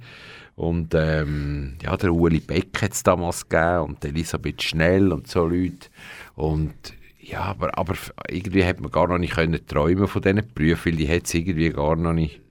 Und 0.56 0.94
ähm, 0.94 1.76
ja, 1.82 1.96
der 1.96 2.12
Ueli 2.12 2.40
Beck 2.40 2.80
hat 2.80 2.92
es 2.92 3.02
damals 3.02 3.48
gegeben 3.48 3.84
und 3.84 4.04
Elisabeth 4.04 4.62
Schnell 4.62 5.12
und 5.12 5.26
so 5.26 5.46
Leute. 5.46 5.88
Und 6.36 6.74
ja, 7.20 7.40
aber, 7.40 7.76
aber 7.78 7.94
irgendwie 8.28 8.64
hat 8.64 8.80
man 8.80 8.90
gar 8.90 9.08
noch 9.08 9.18
nicht 9.18 9.34
träumen 9.66 10.06
von 10.06 10.22
diesen 10.22 10.42
Berufen, 10.54 10.92
weil 10.92 10.98
die 10.98 11.08
hat 11.08 11.24
es 11.24 11.34
irgendwie 11.34 11.70
gar 11.70 11.96
noch 11.96 12.12
nicht 12.12 12.43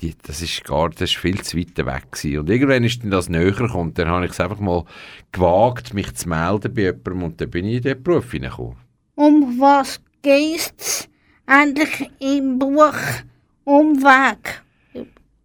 die, 0.00 0.14
das 0.22 0.42
ist 0.42 0.64
gar, 0.64 0.90
das 0.90 1.10
ist 1.10 1.16
viel 1.16 1.40
zu 1.42 1.56
weit 1.56 1.76
weg 1.78 2.12
gewesen. 2.12 2.38
Und 2.40 2.50
irgendwann 2.50 2.84
ist 2.84 3.02
dann 3.02 3.10
das 3.10 3.28
näher 3.28 3.52
gekommen. 3.52 3.94
Dann 3.94 4.08
habe 4.08 4.24
ich 4.26 4.32
es 4.32 4.40
einfach 4.40 4.60
mal 4.60 4.84
gewagt, 5.32 5.94
mich 5.94 6.14
zu 6.14 6.28
melden 6.28 6.72
bei 6.74 6.82
jemandem 6.82 7.22
und 7.22 7.40
dann 7.40 7.50
bin 7.50 7.66
ich 7.66 7.76
in 7.76 7.82
diesen 7.82 8.02
Beruf 8.02 8.30
hineingekommen. 8.30 8.76
Um 9.14 9.58
was 9.58 10.00
geht's 10.22 11.08
eigentlich 11.46 12.10
im 12.20 12.58
Buch 12.58 12.94
Umweg? 13.64 14.62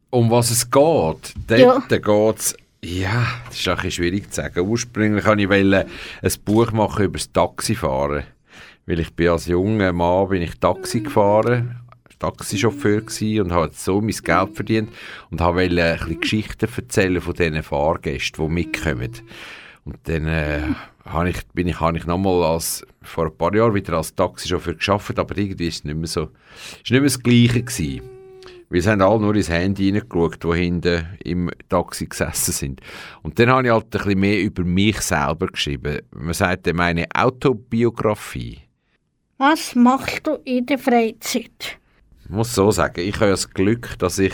Um 0.10 0.30
was 0.30 0.52
es 0.52 0.70
geht, 0.70 1.34
dort 1.48 1.60
Ja. 1.60 1.80
geht 1.88 2.38
es, 2.40 2.56
ja, 2.84 3.28
das 3.48 3.60
ist 3.60 3.68
ein 3.68 3.76
bisschen 3.76 3.92
schwierig 3.92 4.30
zu 4.30 4.42
sagen. 4.42 4.68
Ursprünglich 4.68 5.26
wollte 5.26 5.42
ich 5.44 5.76
ein 6.36 6.44
Buch 6.44 6.72
machen 6.72 7.06
über 7.06 7.18
das 7.18 7.32
Taxifahren. 7.32 8.24
Weil 8.88 9.00
ich 9.00 9.14
bin 9.16 9.30
als 9.30 9.46
junger 9.46 9.94
Mann 9.94 10.30
bin 10.30 10.42
ich 10.42 10.60
Taxi 10.60 11.02
gefahren, 11.02 11.80
Taxichauffeur 12.22 13.02
und 13.42 13.52
habe 13.52 13.72
so 13.74 14.00
mein 14.00 14.12
Geld 14.12 14.56
verdient 14.56 14.90
und 15.32 15.42
habe 15.42 15.62
ein 15.62 15.70
bisschen 15.70 16.22
Geschichten 16.22 16.70
erzählen 16.76 17.22
von 17.22 17.34
diesen 17.34 17.64
Fahrgästen, 17.64 18.46
die 18.46 18.54
mitkommen. 18.54 19.12
Und 19.84 19.98
dann 20.04 20.28
äh, 20.28 20.62
habe 21.06 21.30
ich, 21.30 21.46
bin 21.54 21.68
ich, 21.68 21.80
habe 21.80 21.98
ich 21.98 22.06
nochmal 22.06 22.44
als, 22.44 22.86
vor 23.02 23.26
ein 23.26 23.38
paar 23.38 23.54
Jahren 23.56 23.74
wieder 23.74 23.94
als 23.94 24.14
Taxichauffeur 24.14 24.76
geschafft, 24.76 25.18
aber 25.18 25.38
irgendwie 25.38 25.68
ist 25.68 25.78
es 25.78 25.84
nicht 25.84 25.98
mehr 25.98 26.08
so, 26.08 26.30
ist 26.84 26.92
nicht 26.92 27.02
mehr 27.02 27.02
das 27.02 27.22
Gleiche 27.22 27.64
gewesen. 27.64 28.02
Wir 28.70 28.82
haben 28.84 29.02
alle 29.02 29.20
nur 29.20 29.36
ins 29.36 29.50
Handy 29.50 29.90
reingeschaut, 29.90 30.44
die 30.46 30.58
hinten 30.58 31.06
im 31.26 31.52
Taxi 31.68 32.06
gesessen 32.06 32.54
sind. 32.54 32.82
Und 33.22 33.38
dann 33.38 33.50
habe 33.50 33.68
ich 33.68 33.74
halt 33.74 33.86
ein 33.86 33.90
bisschen 33.90 34.20
mehr 34.20 34.42
über 34.42 34.64
mich 34.64 35.02
selber 35.02 35.48
geschrieben. 35.48 36.00
Man 36.12 36.34
sagt 36.34 36.68
dem 36.68 36.80
eine 36.80 37.06
Autobiografie. 37.14 38.60
Was 39.38 39.76
machst 39.76 40.26
du 40.26 40.36
in 40.46 40.68
der 40.68 40.78
Freizeit? 40.78 41.81
Muss 42.32 42.56
so 42.56 42.72
sagen, 42.72 43.02
ich 43.02 43.16
habe 43.16 43.32
das 43.32 43.50
Glück, 43.50 44.00
dass 44.00 44.18
ich 44.18 44.34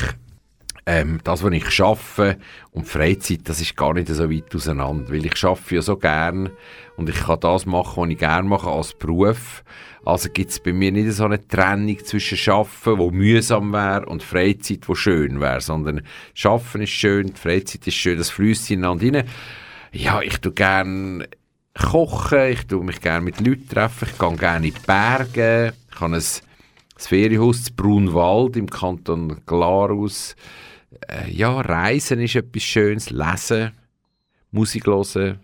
ähm, 0.86 1.20
das, 1.24 1.42
was 1.42 1.52
ich 1.52 1.72
schaffe 1.72 2.38
und 2.70 2.88
Freizeit, 2.88 3.40
das 3.46 3.60
ist 3.60 3.76
gar 3.76 3.96
nicht 3.96 4.08
so 4.08 4.30
weit 4.30 4.54
auseinander, 4.54 5.12
weil 5.12 5.26
ich 5.26 5.36
schaffe 5.36 5.74
ja 5.74 5.82
so 5.82 5.98
gern 5.98 6.52
und 6.96 7.10
ich 7.10 7.16
kann 7.16 7.40
das 7.40 7.66
machen, 7.66 8.04
was 8.04 8.10
ich 8.12 8.20
gerne 8.20 8.48
mache 8.48 8.70
als 8.70 8.94
Beruf. 8.94 9.64
Also 10.06 10.30
gibt 10.30 10.52
es 10.52 10.60
bei 10.60 10.74
mir 10.74 10.92
nicht 10.92 11.12
so 11.12 11.26
eine 11.26 11.46
Trennung 11.48 11.98
zwischen 12.06 12.38
Schaffen, 12.38 13.00
wo 13.00 13.10
mühsam 13.10 13.74
wäre, 13.74 14.06
und 14.06 14.22
Freizeit, 14.22 14.88
wo 14.88 14.94
schön 14.94 15.42
wäre, 15.42 15.60
sondern 15.60 16.04
Schaffen 16.36 16.84
ist 16.84 16.92
schön, 16.92 17.34
die 17.34 17.42
Freizeit 17.42 17.88
ist 17.88 17.96
schön, 17.96 18.20
das 18.20 18.30
fließt 18.30 18.70
ineinander 18.70 19.22
rein. 19.22 19.28
Ja, 19.92 20.22
ich 20.22 20.38
tue 20.38 20.54
gerne 20.54 21.28
kochen, 21.74 22.52
ich 22.52 22.68
tue 22.68 22.84
mich 22.84 23.02
gerne 23.02 23.26
mit 23.26 23.40
Leuten 23.40 23.68
treffen, 23.68 24.08
ich 24.12 24.20
gehe 24.20 24.36
gerne 24.36 24.68
in 24.68 24.74
die 24.76 24.80
Berge, 24.86 25.74
Ich 25.92 26.00
habe 26.00 26.16
ein, 26.16 26.24
ein 26.98 27.08
Ferienhaus 27.08 27.66
zu 27.66 27.74
Brunwald 27.74 28.58
im 28.58 28.70
Kanton 28.70 29.42
Glarus. 29.46 30.36
Äh, 31.08 31.32
ja, 31.32 31.62
Reisen 31.62 32.20
ist 32.22 32.36
etwas 32.36 32.64
Schönes, 32.64 33.10
Lesen, 33.10 33.72
Musik 34.52 34.88
hören, 34.88 35.40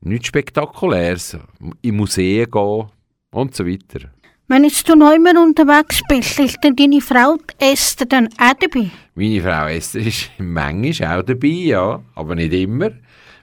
nichts 0.00 0.28
Spektakuläres, 0.28 1.36
in 1.82 1.96
Museen 1.96 2.50
gehen 2.50 2.86
und 3.30 3.54
so 3.54 3.66
weiter. 3.66 4.10
Wenn 4.48 4.64
jetzt 4.64 4.88
du 4.88 4.96
neu 4.96 5.16
mehr 5.20 5.40
unterwegs 5.40 6.02
bist, 6.08 6.40
ist 6.40 6.58
dann 6.62 6.74
deine 6.74 7.00
Frau 7.00 7.36
Esther 7.58 8.06
dann 8.06 8.28
auch 8.36 8.54
dabei? 8.58 8.90
Meine 9.14 9.40
Frau 9.40 9.68
Esther 9.68 10.04
ist 10.04 10.30
manchmal 10.38 11.20
auch 11.20 11.24
dabei, 11.24 11.46
ja, 11.46 12.02
aber 12.16 12.34
nicht 12.34 12.52
immer. 12.52 12.90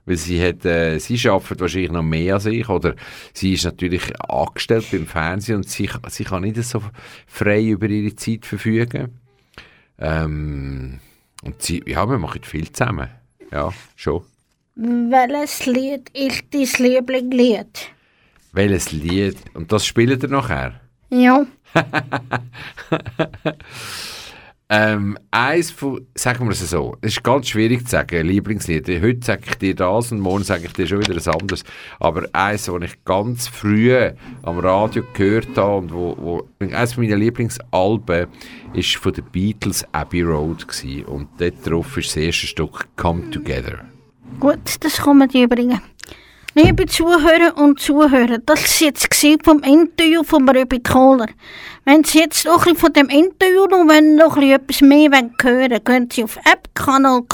Weil 0.07 0.15
sie, 0.15 0.41
hat, 0.41 0.65
äh, 0.65 0.97
sie 0.99 1.29
arbeitet 1.29 1.59
wahrscheinlich 1.59 1.91
noch 1.91 2.01
mehr 2.01 2.35
als 2.35 2.45
ich. 2.45 2.67
Oder 2.69 2.95
sie 3.33 3.53
ist 3.53 3.65
natürlich 3.65 4.19
angestellt 4.21 4.87
beim 4.91 5.05
Fernsehen 5.05 5.57
und 5.57 5.69
sie, 5.69 5.89
sie 6.07 6.23
kann 6.23 6.43
nicht 6.43 6.63
so 6.63 6.81
frei 7.27 7.63
über 7.65 7.87
ihre 7.87 8.15
Zeit 8.15 8.45
verfügen. 8.45 9.19
Ähm, 9.99 10.99
und 11.43 11.61
sie, 11.61 11.83
ja, 11.85 12.09
wir 12.09 12.17
machen 12.17 12.41
viel 12.43 12.71
zusammen. 12.71 13.09
Ja, 13.51 13.71
schon. 13.95 14.23
Welches 14.75 15.65
Lied 15.65 16.09
ist 16.13 16.45
dein 16.51 16.85
Lieblingslied? 16.85 17.89
Welches 18.53 18.91
Lied? 18.91 19.37
Und 19.53 19.71
das 19.71 19.85
spielt 19.85 20.23
ihr 20.23 20.29
nachher? 20.29 20.79
Ja. 21.09 21.45
Ähm, 24.69 25.17
eins 25.31 25.71
von, 25.71 26.05
sagen 26.13 26.43
wir 26.43 26.51
es 26.51 26.69
so, 26.69 26.97
es 26.99 27.13
ist 27.13 27.23
ganz 27.23 27.47
schwierig 27.47 27.85
zu 27.85 27.91
sagen, 27.91 28.27
Lieblingslied. 28.27 28.85
Heute 29.01 29.25
sage 29.25 29.43
ich 29.45 29.55
dir 29.55 29.73
das 29.73 30.11
und 30.11 30.19
morgen 30.19 30.43
sage 30.43 30.65
ich 30.65 30.73
dir 30.73 30.85
schon 30.85 30.99
wieder 30.99 31.11
etwas 31.11 31.29
anderes. 31.29 31.63
Aber 32.01 32.27
eins, 32.33 32.65
das 32.65 32.81
ich 32.81 33.05
ganz 33.05 33.47
früh 33.47 33.95
am 34.43 34.59
Radio 34.59 35.03
gehört 35.13 35.55
habe 35.55 35.77
und 35.77 35.93
wo, 35.93 36.17
wo 36.19 36.49
eines 36.59 36.97
meiner 36.97 37.15
Lieblingsalben 37.15 38.27
ist 38.73 38.97
von 38.97 39.13
den 39.13 39.23
Beatles 39.31 39.85
Abbey 39.93 40.23
Road 40.23 40.67
gewesen. 40.67 41.05
und 41.05 41.29
dort 41.37 41.65
drauf 41.65 41.95
ist 41.95 42.09
das 42.09 42.17
erste 42.17 42.47
Stück 42.47 42.89
Come 42.97 43.29
Together. 43.29 43.85
Gut, 44.37 44.59
das 44.81 44.97
kann 44.97 45.17
man 45.17 45.29
dir 45.29 45.47
bringen. 45.47 45.79
Liebe 46.57 46.87
Zuhörer 46.87 47.55
und 47.55 47.79
Zuhörer, 47.79 48.39
das 48.43 48.81
war 48.81 48.87
jetzt 48.87 49.07
vom 49.43 49.61
Interview 49.61 50.23
von 50.23 50.49
Röbi 50.49 50.79
Kohler. 50.79 51.27
Wenn 51.85 52.03
Sie 52.03 52.17
jetzt 52.17 52.45
noch 52.45 52.65
ein 52.65 52.75
von 52.75 52.91
dem 52.91 53.09
Interview 53.09 53.67
noch, 53.67 53.87
wenn 53.87 54.15
noch 54.15 54.37
ein 54.37 54.49
etwas 54.49 54.81
mehr 54.81 55.11
wollen 55.11 55.35
hören 55.39 55.83
gehen 55.85 56.09
Sie 56.11 56.23
auf 56.23 56.35
appkanalk.ch 56.51 57.27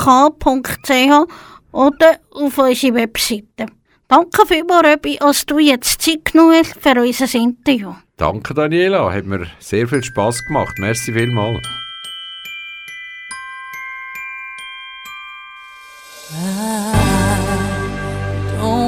oder 1.71 2.19
auf 2.31 2.57
unsere 2.57 2.95
Webseite. 2.95 3.67
Danke 4.09 4.45
vielmals, 4.45 4.87
Röbi, 4.87 5.15
dass 5.17 5.45
du 5.45 5.57
jetzt 5.57 6.01
Zeit 6.01 6.25
genommen 6.25 6.55
hast 6.55 6.75
für 6.81 7.01
unser 7.01 7.33
Interview. 7.39 7.93
Danke 8.17 8.53
Daniela, 8.53 9.09
hat 9.09 9.25
mir 9.25 9.47
sehr 9.57 9.87
viel 9.87 10.03
Spass 10.03 10.43
gemacht. 10.45 10.73
Merci 10.79 11.13
vielmals. 11.13 11.61
don't 16.35 17.12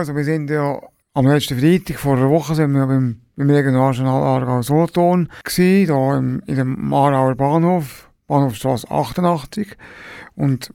Also, 0.00 0.16
wir 0.16 0.24
sind 0.24 0.48
ja 0.48 0.80
am 1.12 1.26
letzten 1.26 1.58
Freitag 1.58 1.98
vor 1.98 2.16
einer 2.16 2.30
Woche 2.30 2.54
sind 2.54 2.72
wir 2.72 2.86
beim, 2.86 3.20
beim 3.36 3.50
Regionaljournal 3.50 4.22
Aargau 4.22 4.62
Solothurn 4.62 5.28
da 5.44 6.16
im, 6.16 6.42
in 6.46 6.56
dem 6.56 6.94
Aargauer 6.94 7.34
Bahnhof, 7.34 8.08
Bahnhofstrasse 8.26 8.90
88. 8.90 9.76
Und, 10.36 10.72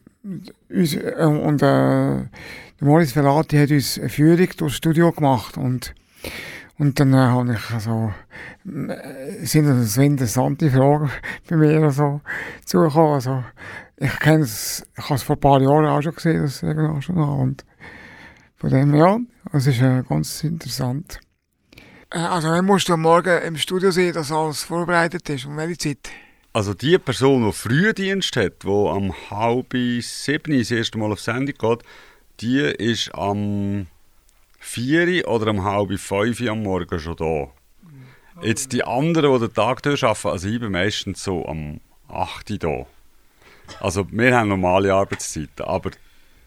uns, 0.69 0.93
äh, 0.93 1.25
und 1.25 1.63
äh, 1.63 1.65
der 1.65 2.29
Moritz 2.81 3.15
Velati 3.15 3.57
hat 3.57 3.71
uns 3.71 3.97
eine 3.97 4.09
Führung 4.09 4.47
durchs 4.57 4.75
Studio 4.75 5.11
gemacht 5.11 5.57
und 5.57 5.95
und 6.77 6.99
dann 6.99 7.13
äh, 7.13 7.17
habe 7.17 7.53
ich 7.53 7.73
also, 7.73 8.13
sind 8.63 9.65
also 9.65 9.83
so 9.85 10.01
interessante 10.01 10.69
Fragen 10.69 11.09
bei 11.49 11.55
mir 11.55 11.81
also, 11.81 12.21
zugekommen. 12.63 13.13
Also, 13.13 13.43
ich 13.97 14.19
kenne 14.19 14.43
es, 14.43 14.85
ich 14.95 15.05
habe 15.05 15.15
es 15.15 15.23
vor 15.23 15.35
ein 15.35 15.39
paar 15.39 15.61
Jahren 15.61 15.87
auch 15.87 16.03
schon 16.03 16.13
gesehen, 16.13 16.43
das 16.43 16.61
Regionaljournal. 16.61 17.39
Und 17.39 17.65
von 18.65 18.71
dem 18.71 18.93
her, 18.95 19.19
es 19.53 19.67
ist 19.67 19.79
äh, 19.79 20.01
ganz 20.09 20.43
interessant. 20.43 21.19
Äh, 22.09 22.17
also, 22.17 22.49
wann 22.49 22.65
musst 22.65 22.89
du 22.89 22.93
am 22.93 23.01
Morgen 23.01 23.43
im 23.43 23.57
Studio 23.57 23.91
sehen, 23.91 24.13
dass 24.13 24.31
alles 24.31 24.63
vorbereitet 24.63 25.29
ist? 25.29 25.45
Um 25.45 25.55
welche 25.57 25.77
Zeit? 25.77 26.09
Also 26.51 26.73
die 26.73 26.97
Person, 26.97 27.45
die 27.45 27.51
Frühdienst 27.51 28.35
hat, 28.37 28.63
die 28.63 28.67
am 28.67 29.13
halb 29.29 29.71
sieben 30.01 30.57
das 30.57 30.71
erste 30.71 30.97
Mal 30.97 31.11
auf 31.11 31.19
Sendung 31.19 31.53
geht, 31.55 31.83
die 32.39 32.59
ist 32.59 33.13
am 33.13 33.85
vier 34.57 35.27
oder 35.27 35.51
um 35.51 35.63
halb 35.63 35.99
fünf 35.99 36.41
am 36.41 36.63
Morgen 36.63 36.99
schon 36.99 37.17
da. 37.17 37.47
Jetzt 38.41 38.73
die 38.73 38.83
anderen, 38.83 39.31
die 39.33 39.47
den 39.47 39.53
Tag 39.53 39.83
durcharbeiten, 39.83 40.31
also 40.31 40.47
ich 40.47 40.59
bin 40.59 40.71
meistens 40.71 41.23
so 41.23 41.45
am 41.45 41.81
8 42.07 42.63
da. 42.63 42.87
Also 43.79 44.07
wir 44.11 44.35
haben 44.35 44.49
normale 44.49 44.91
Arbeitszeiten, 44.91 45.65
aber 45.65 45.91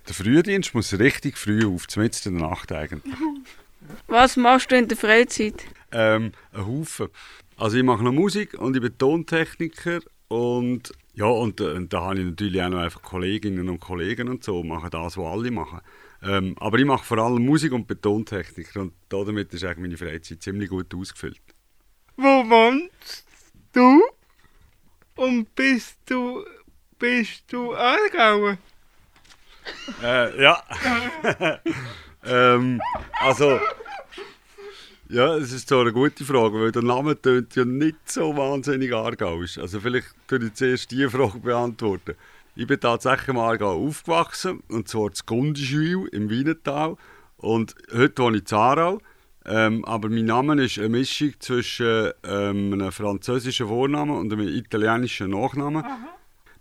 der 0.09 0.15
Frühdienst 0.15 0.75
muss 0.75 0.99
richtig 0.99 1.37
früh 1.37 1.67
auf, 1.67 1.87
zumindest 1.87 2.27
in 2.27 2.39
der 2.39 2.49
Nacht 2.49 2.73
eigentlich. 2.73 3.15
Was 4.07 4.37
machst 4.37 4.71
du 4.71 4.77
in 4.77 4.89
der 4.89 4.97
Freizeit? 4.97 5.65
Ähm, 5.93 6.33
ein 6.53 6.67
Haufen. 6.67 7.09
Also 7.57 7.77
ich 7.77 7.85
mache 7.85 8.03
noch 8.03 8.13
Musik 8.13 8.55
und 8.55 8.77
ich 8.77 8.83
bin 8.83 8.97
Tontechniker 8.97 10.01
und 10.29 10.93
ja, 11.15 11.27
und, 11.27 11.61
äh, 11.61 11.73
und 11.73 11.93
da 11.93 12.03
habe 12.03 12.21
ich 12.21 12.27
natürlich 12.27 12.63
auch 12.63 12.69
noch 12.69 12.79
einfach 12.79 13.03
Kolleginnen 13.03 13.69
und 13.69 13.81
Kollegen 13.81 14.29
und 14.29 14.45
so, 14.45 14.63
machen 14.63 14.91
das, 14.91 15.17
was 15.17 15.27
alle 15.27 15.51
machen. 15.51 15.81
Ähm, 16.23 16.55
aber 16.59 16.79
ich 16.79 16.85
mache 16.85 17.05
vor 17.05 17.19
allem 17.19 17.45
Musik 17.45 17.73
und 17.73 17.87
Betontechniker 17.87 18.81
und 18.81 18.93
damit 19.09 19.53
ist 19.53 19.65
eigentlich 19.65 19.79
meine 19.79 19.97
Freizeit 19.97 20.43
ziemlich 20.43 20.69
gut 20.69 20.95
ausgefüllt. 20.95 21.41
Wo 22.17 22.23
wohnst 22.49 23.25
du? 23.73 24.03
Und 25.17 25.53
bist 25.55 25.99
du, 26.07 26.45
bist 26.99 27.45
du 27.53 27.75
Aargauer? 27.75 28.59
Äh, 30.03 30.43
ja. 30.43 30.62
ähm, 32.25 32.81
also, 33.21 33.61
ja, 35.09 35.37
es 35.37 35.53
ist 35.53 35.69
so 35.69 35.81
eine 35.81 35.93
gute 35.93 36.25
Frage, 36.25 36.61
weil 36.61 36.73
der 36.73 36.83
Name 36.83 37.21
tönt 37.21 37.57
ja 37.57 37.64
nicht 37.64 38.11
so 38.11 38.37
wahnsinnig 38.37 38.93
aargauisch. 38.93 39.59
Also 39.59 39.81
vielleicht 39.81 40.09
würde 40.29 40.47
ich 40.47 40.55
zuerst 40.55 40.91
diese 40.91 41.11
Frage 41.11 41.39
beantworten. 41.39 42.14
Ich 42.55 42.66
bin 42.66 42.81
tatsächlich 42.81 43.29
im 43.29 43.39
Aargau 43.39 43.87
aufgewachsen, 43.87 44.62
und 44.69 44.89
zwar 44.89 45.07
in 45.07 45.14
Gundischwil 45.25 46.09
im 46.12 46.29
Wienertal. 46.29 46.97
Und 47.37 47.75
heute 47.93 48.23
wohne 48.23 48.39
ich 48.39 48.51
in 48.51 48.59
Aarau. 48.59 48.99
Ähm, 49.47 49.85
aber 49.87 50.11
mein 50.11 50.27
Name 50.27 50.62
ist 50.62 50.79
eine 50.79 50.91
Mischung 50.91 51.33
zwischen 51.39 52.11
ähm, 52.25 52.73
einem 52.75 52.93
französischen 52.93 53.69
Vornamen 53.69 54.19
und 54.19 54.31
einem 54.33 54.49
italienischen 54.49 55.31
Nachnamen. 55.31 55.85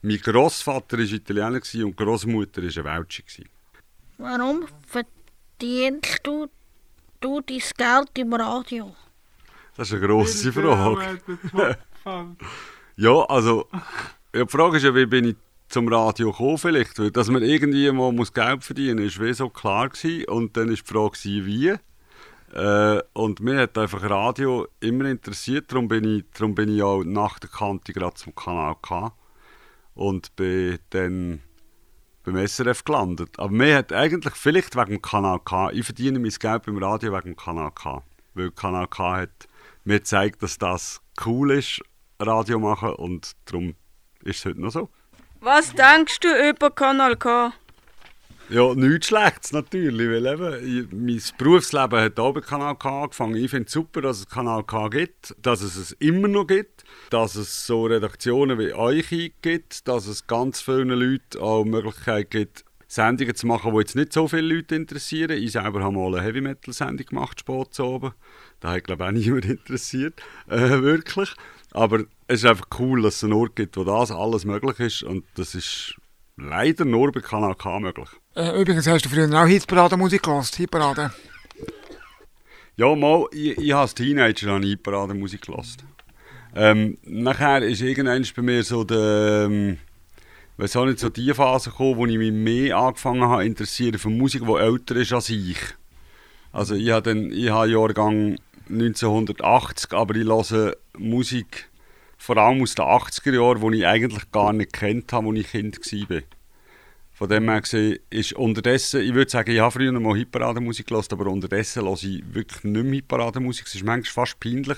Mein 0.01 0.17
Großvater 0.17 0.97
war 0.97 1.05
Italiener 1.05 1.61
und 1.85 1.97
Großmutter 1.97 2.61
war 2.61 2.93
eine 2.93 3.05
gewesen. 3.05 3.49
Warum 4.17 4.65
verdienst 4.85 6.19
du, 6.23 6.47
du 7.19 7.41
dein 7.41 7.61
Geld 7.77 8.17
im 8.17 8.33
Radio? 8.33 8.95
Das 9.75 9.89
ist 9.89 9.95
eine 9.95 10.07
grosse 10.07 10.51
Frage. 10.51 11.19
ja, 12.95 13.25
also, 13.25 13.67
ja, 14.33 14.43
die 14.43 14.49
Frage 14.49 14.77
ist 14.77 14.83
ja, 14.83 14.95
wie 14.95 15.05
bin 15.05 15.25
ich 15.29 15.35
zum 15.67 15.87
Radio 15.87 16.31
gekommen 16.31 16.57
vielleicht? 16.57 16.97
Weil, 16.97 17.11
dass 17.11 17.29
man 17.29 17.43
irgendwie 17.43 17.91
mal 17.91 18.11
muss 18.11 18.33
Geld 18.33 18.63
verdienen 18.63 19.03
muss, 19.03 19.13
ist 19.13 19.21
wie 19.21 19.33
so 19.33 19.49
klar 19.49 19.89
gewesen. 19.89 20.25
Und 20.25 20.57
dann 20.57 20.69
war 20.69 20.75
die 20.75 20.81
Frage, 20.83 21.45
wie. 21.45 21.75
Äh, 22.53 23.03
und 23.13 23.39
mir 23.39 23.57
hat 23.59 23.77
einfach 23.77 24.01
Radio 24.09 24.67
immer 24.79 25.05
interessiert, 25.05 25.71
darum 25.71 25.87
bin 25.87 26.03
ich, 26.05 26.25
darum 26.33 26.55
bin 26.55 26.75
ich 26.75 26.81
auch 26.81 27.03
nach 27.03 27.39
der 27.39 27.49
Kante 27.49 27.93
gerade 27.93 28.15
zum 28.15 28.33
Kanal 28.33 28.75
K 28.81 29.11
und 29.97 30.35
bin 30.35 30.77
dann 30.91 31.41
beim 32.23 32.47
SRF 32.47 32.83
gelandet. 32.83 33.39
Aber 33.39 33.51
mir 33.51 33.75
hat 33.75 33.91
eigentlich 33.91 34.35
vielleicht 34.35 34.75
wegen 34.75 34.91
dem 34.91 35.01
Kanal 35.01 35.39
K, 35.43 35.71
ich 35.71 35.85
verdiene 35.85 36.19
mein 36.19 36.29
Geld 36.29 36.63
beim 36.65 36.77
Radio 36.77 37.13
wegen 37.13 37.33
dem 37.33 37.35
Kanal 37.35 37.71
K, 37.71 38.03
weil 38.35 38.51
Kanal 38.51 38.87
K 38.87 39.17
hat 39.17 39.47
mir 39.85 39.99
gezeigt, 39.99 40.43
dass 40.43 40.57
das 40.57 41.01
cool 41.25 41.51
ist, 41.51 41.81
Radio 42.19 42.59
machen 42.59 42.89
und 42.91 43.31
darum 43.45 43.75
ist 44.23 44.39
es 44.39 44.45
heute 44.45 44.61
noch 44.61 44.71
so. 44.71 44.89
Was 45.39 45.73
denkst 45.73 46.19
du 46.19 46.49
über 46.49 46.69
Kanal 46.69 47.15
K? 47.15 47.53
Ja, 48.49 48.73
nichts 48.73 49.07
Schlechtes 49.07 49.51
natürlich, 49.51 50.07
weil 50.09 50.25
eben, 50.25 51.05
mein 51.05 51.21
Berufsleben 51.37 51.99
hat 51.99 52.17
auch 52.17 52.33
bei 52.33 52.39
Kanal 52.39 52.75
K 52.75 53.03
angefangen. 53.03 53.35
Ich 53.35 53.51
finde 53.51 53.65
es 53.65 53.73
super, 53.73 54.01
dass 54.01 54.19
es 54.19 54.29
Kanal 54.29 54.63
K 54.63 54.87
gibt, 54.87 55.35
dass 55.41 55.61
es 55.61 55.75
es 55.75 55.91
immer 55.99 56.29
noch 56.29 56.47
gibt, 56.47 56.85
dass 57.09 57.35
es 57.35 57.67
so 57.67 57.87
Redaktionen 57.87 58.57
wie 58.57 58.73
euch 58.73 59.33
gibt, 59.41 59.85
dass 59.89 60.07
es 60.07 60.27
ganz 60.27 60.61
vielen 60.61 60.89
Leuten 60.89 61.41
auch 61.41 61.63
die 61.63 61.71
Möglichkeit 61.71 62.31
gibt, 62.31 62.63
Sendungen 62.87 63.35
zu 63.35 63.47
machen, 63.47 63.73
die 63.73 63.79
jetzt 63.79 63.97
nicht 63.97 64.13
so 64.13 64.29
viele 64.29 64.55
Leute 64.55 64.75
interessieren. 64.75 65.31
Ich 65.31 65.51
selber 65.51 65.83
habe 65.83 65.93
mal 65.93 66.15
eine 66.15 66.23
Heavy-Metal-Sendung 66.23 67.05
gemacht, 67.05 67.43
zu 67.71 67.83
oben. 67.83 68.13
Da 68.61 68.71
hat, 68.71 68.85
glaube 68.85 69.03
ich, 69.03 69.09
auch 69.09 69.11
niemand 69.11 69.45
interessiert, 69.45 70.21
äh, 70.47 70.81
wirklich. 70.81 71.33
Aber 71.71 72.05
es 72.27 72.43
ist 72.43 72.45
einfach 72.45 72.67
cool, 72.79 73.01
dass 73.01 73.17
es 73.17 73.25
einen 73.25 73.33
Ort 73.33 73.57
gibt, 73.57 73.75
wo 73.75 73.83
das 73.83 74.09
alles 74.09 74.45
möglich 74.45 74.79
ist 74.79 75.03
und 75.03 75.25
das 75.35 75.53
ist 75.53 75.95
leider 76.37 76.85
nur 76.85 77.11
bei 77.11 77.19
Kanal 77.19 77.55
K 77.55 77.79
möglich. 77.79 78.09
Äh, 78.37 78.61
übrigens 78.61 78.85
hast 78.85 79.03
du 79.03 79.09
früher 79.09 79.27
auch 79.33 79.47
Hitparade-Musik 79.47 80.21
gehört, 80.21 80.55
Hitparade. 80.55 81.11
Ja, 82.75 82.93
mal, 82.93 83.25
ich, 83.31 83.57
ich 83.57 83.73
als 83.73 83.95
Teenager 83.95 84.51
habe 84.51 84.63
Hitparade-Musik 84.63 85.47
gehört. 85.47 85.77
Ähm, 86.55 86.99
nachher 87.01 87.63
ist 87.63 87.81
irgendwann 87.81 88.23
bei 88.35 88.41
mir 88.43 88.61
so 88.61 88.83
der, 88.83 89.47
ähm, 89.47 89.79
weiß 90.57 90.75
auch 90.75 90.85
nicht, 90.85 90.99
so 90.99 91.09
die 91.09 91.33
Phase 91.33 91.71
gekommen, 91.71 91.97
wo 91.97 92.05
ich 92.05 92.19
mich 92.19 92.31
mehr 92.31 92.77
angefangen 92.77 93.23
habe 93.23 93.43
interessieren 93.43 93.97
für 93.97 94.11
Musik, 94.11 94.43
die 94.45 94.53
älter 94.53 94.97
ist 94.97 95.13
als 95.13 95.29
ich. 95.31 95.57
Also 96.51 96.75
ich 96.75 96.91
habe, 96.91 97.09
dann, 97.09 97.31
ich 97.31 97.49
habe 97.49 97.71
Jahrgang 97.71 98.37
1980, 98.69 99.93
aber 99.93 100.15
ich 100.15 100.27
höre 100.27 100.75
Musik 100.95 101.69
vor 102.19 102.37
allem 102.37 102.61
aus 102.61 102.75
den 102.75 102.85
80er 102.85 103.33
Jahren, 103.33 103.71
die 103.71 103.79
ich 103.79 103.87
eigentlich 103.87 104.31
gar 104.31 104.53
nicht 104.53 104.73
kennt 104.73 105.11
habe, 105.11 105.27
als 105.27 105.39
ich 105.39 105.47
Kind 105.47 105.79
war. 106.11 106.21
Von 107.17 107.29
dem 107.29 107.49
her 107.49 107.61
gesehen 107.61 107.97
ist 108.11 108.33
unterdessen, 108.33 109.01
ich 109.01 109.11
würde 109.15 109.31
sagen, 109.31 109.49
ich 109.49 109.59
habe 109.59 109.71
früher 109.71 109.91
mal 109.91 110.15
Hitparadenmusik 110.15 110.85
gehört, 110.85 111.11
aber 111.11 111.25
unterdessen 111.25 111.83
höre 111.83 111.93
ich 111.93 112.23
wirklich 112.31 112.63
nicht 112.63 112.83
mehr 112.83 112.93
Hitparadenmusik. 112.93 113.65
Es 113.65 113.73
ist 113.73 113.83
manchmal 113.83 114.25
fast 114.25 114.39
peinlich. 114.39 114.77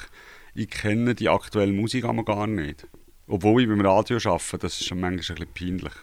Ich 0.56 0.70
kenne 0.70 1.16
die 1.16 1.28
aktuelle 1.28 1.74
Musik 1.74 2.06
aber 2.06 2.24
gar 2.24 2.48
nicht. 2.48 2.88
Obwohl 3.28 3.64
ich 3.64 3.68
beim 3.68 3.82
Radio 3.82 4.20
arbeite, 4.24 4.58
das 4.58 4.80
ist 4.80 4.88
schon 4.88 5.02
manchmal 5.02 5.38
ein 5.38 5.48
bisschen 5.50 5.80
peinlich. 5.80 5.94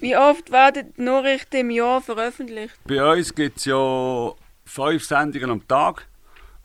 Wie 0.00 0.16
oft 0.16 0.52
werden 0.52 0.94
die 0.96 1.02
Nachrichten 1.02 1.56
im 1.56 1.70
Jahr 1.70 2.00
veröffentlicht? 2.00 2.78
Bei 2.86 3.12
uns 3.12 3.34
gibt 3.34 3.58
es 3.58 3.64
ja 3.64 4.32
fünf 4.64 5.04
Sendungen 5.04 5.50
am 5.50 5.66
Tag. 5.66 6.06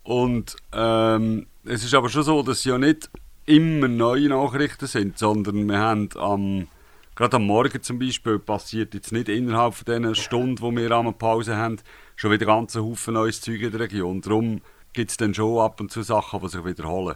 Und 0.03 0.55
ähm, 0.71 1.47
es 1.63 1.84
ist 1.84 1.95
aber 1.95 2.09
schon 2.09 2.21
so, 2.21 2.43
dass 2.43 2.63
ja 2.63 2.78
nicht 2.78 3.09
immer 3.47 3.88
neue 3.88 4.30
Nachrichten 4.30 4.86
sind, 4.86 5.17
sondern 5.17 5.67
wir 5.67 5.80
haben 5.80 6.09
am, 6.15 6.67
gerade 7.16 7.38
am 7.38 7.45
Morgen 7.45 7.82
zum 7.82 7.99
Beispiel, 7.99 8.39
passiert 8.39 8.93
jetzt 8.93 9.11
nicht 9.11 9.30
innerhalb 9.30 9.74
von 9.74 9.86
diesen 9.86 10.16
Stunden, 10.16 10.61
wo 10.61 10.72
wir 10.72 10.91
eine 10.91 11.13
Pause 11.13 11.55
haben, 11.55 11.78
schon 12.16 12.32
wieder 12.32 12.45
ganz 12.45 12.76
Haufen 12.76 13.13
neues 13.13 13.41
Zeug 13.41 13.61
in 13.61 13.72
der 13.72 13.80
Region. 13.80 14.22
Darum 14.22 14.61
gibt 14.93 15.11
es 15.11 15.18
dann 15.18 15.34
schon 15.34 15.59
ab 15.59 15.80
und 15.80 15.91
zu 15.91 16.01
Sachen, 16.01 16.41
die 16.41 16.49
sich 16.49 16.66
wiederholen. 16.66 17.16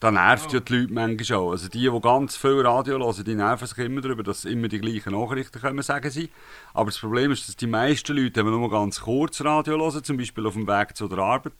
Da 0.00 0.10
nervt 0.10 0.52
ja 0.52 0.60
die 0.60 0.74
Leute 0.76 0.92
manchmal 0.92 1.38
auch. 1.38 1.50
Also 1.52 1.68
die, 1.68 1.88
die 1.90 2.00
ganz 2.00 2.36
viel 2.36 2.60
Radio 2.60 2.98
hören, 2.98 3.24
die 3.24 3.34
nerven 3.34 3.66
sich 3.66 3.78
immer 3.78 4.02
darüber, 4.02 4.22
dass 4.22 4.44
immer 4.44 4.68
die 4.68 4.80
gleichen 4.80 5.12
Nachrichten 5.12 5.60
kommen, 5.60 5.82
sagen 5.82 6.10
sie. 6.10 6.30
Aber 6.74 6.86
das 6.86 6.98
Problem 6.98 7.30
ist, 7.30 7.48
dass 7.48 7.56
die 7.56 7.66
meisten 7.66 8.14
Leute 8.14 8.40
haben 8.40 8.50
nur 8.50 8.70
ganz 8.70 9.00
kurz 9.00 9.42
Radio 9.42 9.78
hören, 9.78 10.04
zum 10.04 10.18
Beispiel 10.18 10.46
auf 10.46 10.54
dem 10.54 10.66
Weg 10.66 10.96
zu 10.96 11.08
der 11.08 11.18
Arbeit. 11.20 11.54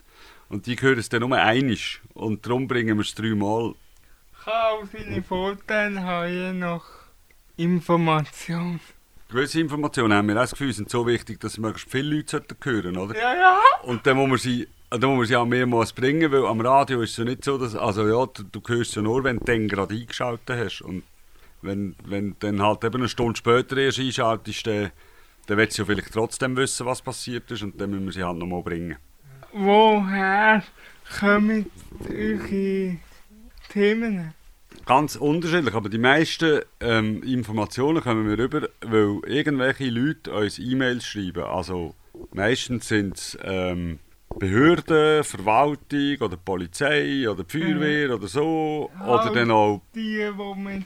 Und 0.51 0.67
die 0.67 0.77
hören 0.77 0.99
es 0.99 1.09
dann 1.09 1.21
nur 1.21 1.35
einig. 1.39 2.03
Und 2.13 2.45
darum 2.45 2.69
bringen 2.69 2.99
wir 2.99 3.03
es 3.03 3.15
dreimal. 3.15 3.75
Kann 4.45 4.53
auch 4.53 4.85
seine 4.93 5.23
Vorteile 5.23 6.03
haben, 6.03 6.31
je 6.31 6.53
nach 6.53 7.04
Information. 7.57 8.81
Gewisse 9.29 9.61
Informationen 9.61 10.13
haben 10.13 10.29
wir 10.29 10.37
auch 10.37 10.41
das 10.43 10.51
Gefühl, 10.53 10.73
sind 10.73 10.91
so 10.91 11.07
wichtig, 11.07 11.41
dass 11.41 11.59
möglichst 11.59 11.91
viele 11.91 12.17
Leute 12.17 12.45
hören 12.63 12.95
sollten, 12.95 12.99
oder? 12.99 13.19
Ja, 13.19 13.35
ja. 13.35 13.59
Und 13.83 14.07
dann 14.07 14.17
muss 14.17 14.29
man 14.29 14.39
sie, 14.39 14.69
dann 14.91 15.01
muss 15.11 15.19
man 15.19 15.27
sie 15.27 15.37
auch 15.37 15.47
mehrmals 15.47 15.93
bringen, 15.93 16.31
weil 16.31 16.47
am 16.47 16.61
Radio 16.61 17.01
ist 17.03 17.13
es 17.13 17.17
ja 17.17 17.25
nicht 17.25 17.45
so, 17.45 17.59
dass, 17.59 17.75
also 17.75 18.07
ja, 18.07 18.27
du, 18.27 18.43
du 18.45 18.61
hörst 18.67 18.95
ja 18.97 19.03
nur, 19.03 19.25
wenn 19.25 19.39
du 19.39 19.45
dann 19.45 19.69
gerade 19.69 19.95
eingeschaltet 19.95 20.59
hast. 20.59 20.83
Und 20.83 21.03
wenn, 21.63 21.97
wenn 22.05 22.31
du 22.31 22.37
dann 22.41 22.63
halt 22.63 22.85
eben 22.85 22.97
eine 22.97 23.09
Stunde 23.09 23.37
später 23.37 23.77
erst 23.77 23.99
einschaltest, 23.99 24.67
dann, 24.67 24.91
dann 25.47 25.59
willst 25.59 25.79
du 25.79 25.83
ja 25.83 25.87
vielleicht 25.87 26.13
trotzdem 26.13 26.57
wissen, 26.57 26.87
was 26.87 27.03
passiert 27.03 27.51
ist 27.51 27.63
und 27.63 27.81
dann 27.81 27.91
müssen 27.91 28.07
wir 28.07 28.13
sie 28.13 28.25
halt 28.25 28.37
nochmal 28.37 28.63
bringen. 28.63 28.97
Woher 29.53 30.63
kommen 31.19 31.71
eure 32.09 32.97
Themen? 33.69 34.35
Ganz 34.87 35.17
unterschiedlich, 35.17 35.75
aber 35.75 35.89
die 35.89 35.99
meisten 35.99 36.61
ähm, 36.81 37.23
Informationen 37.23 38.03
kommen 38.03 38.29
wir 38.29 38.39
rüber, 38.39 38.69
weil 38.83 39.21
irgendwelche 39.27 39.89
Leute 39.89 40.33
uns 40.33 40.59
E-Mails 40.59 41.07
schreiben. 41.07 41.45
Also 41.45 41.95
meistens 42.33 42.89
sind 42.89 43.17
es 43.17 43.39
ähm, 43.43 43.99
Behörden, 44.39 45.25
Verwaltung 45.25 46.17
oder 46.21 46.37
Polizei 46.37 47.29
oder 47.29 47.45
die 47.45 47.59
Feuerwehr 47.59 48.15
oder 48.15 48.27
so. 48.29 48.91
Oder 49.07 49.31
dann 49.33 49.51
auch 49.51 49.81
Die, 49.95 50.19
die 50.19 50.61
mit 50.61 50.85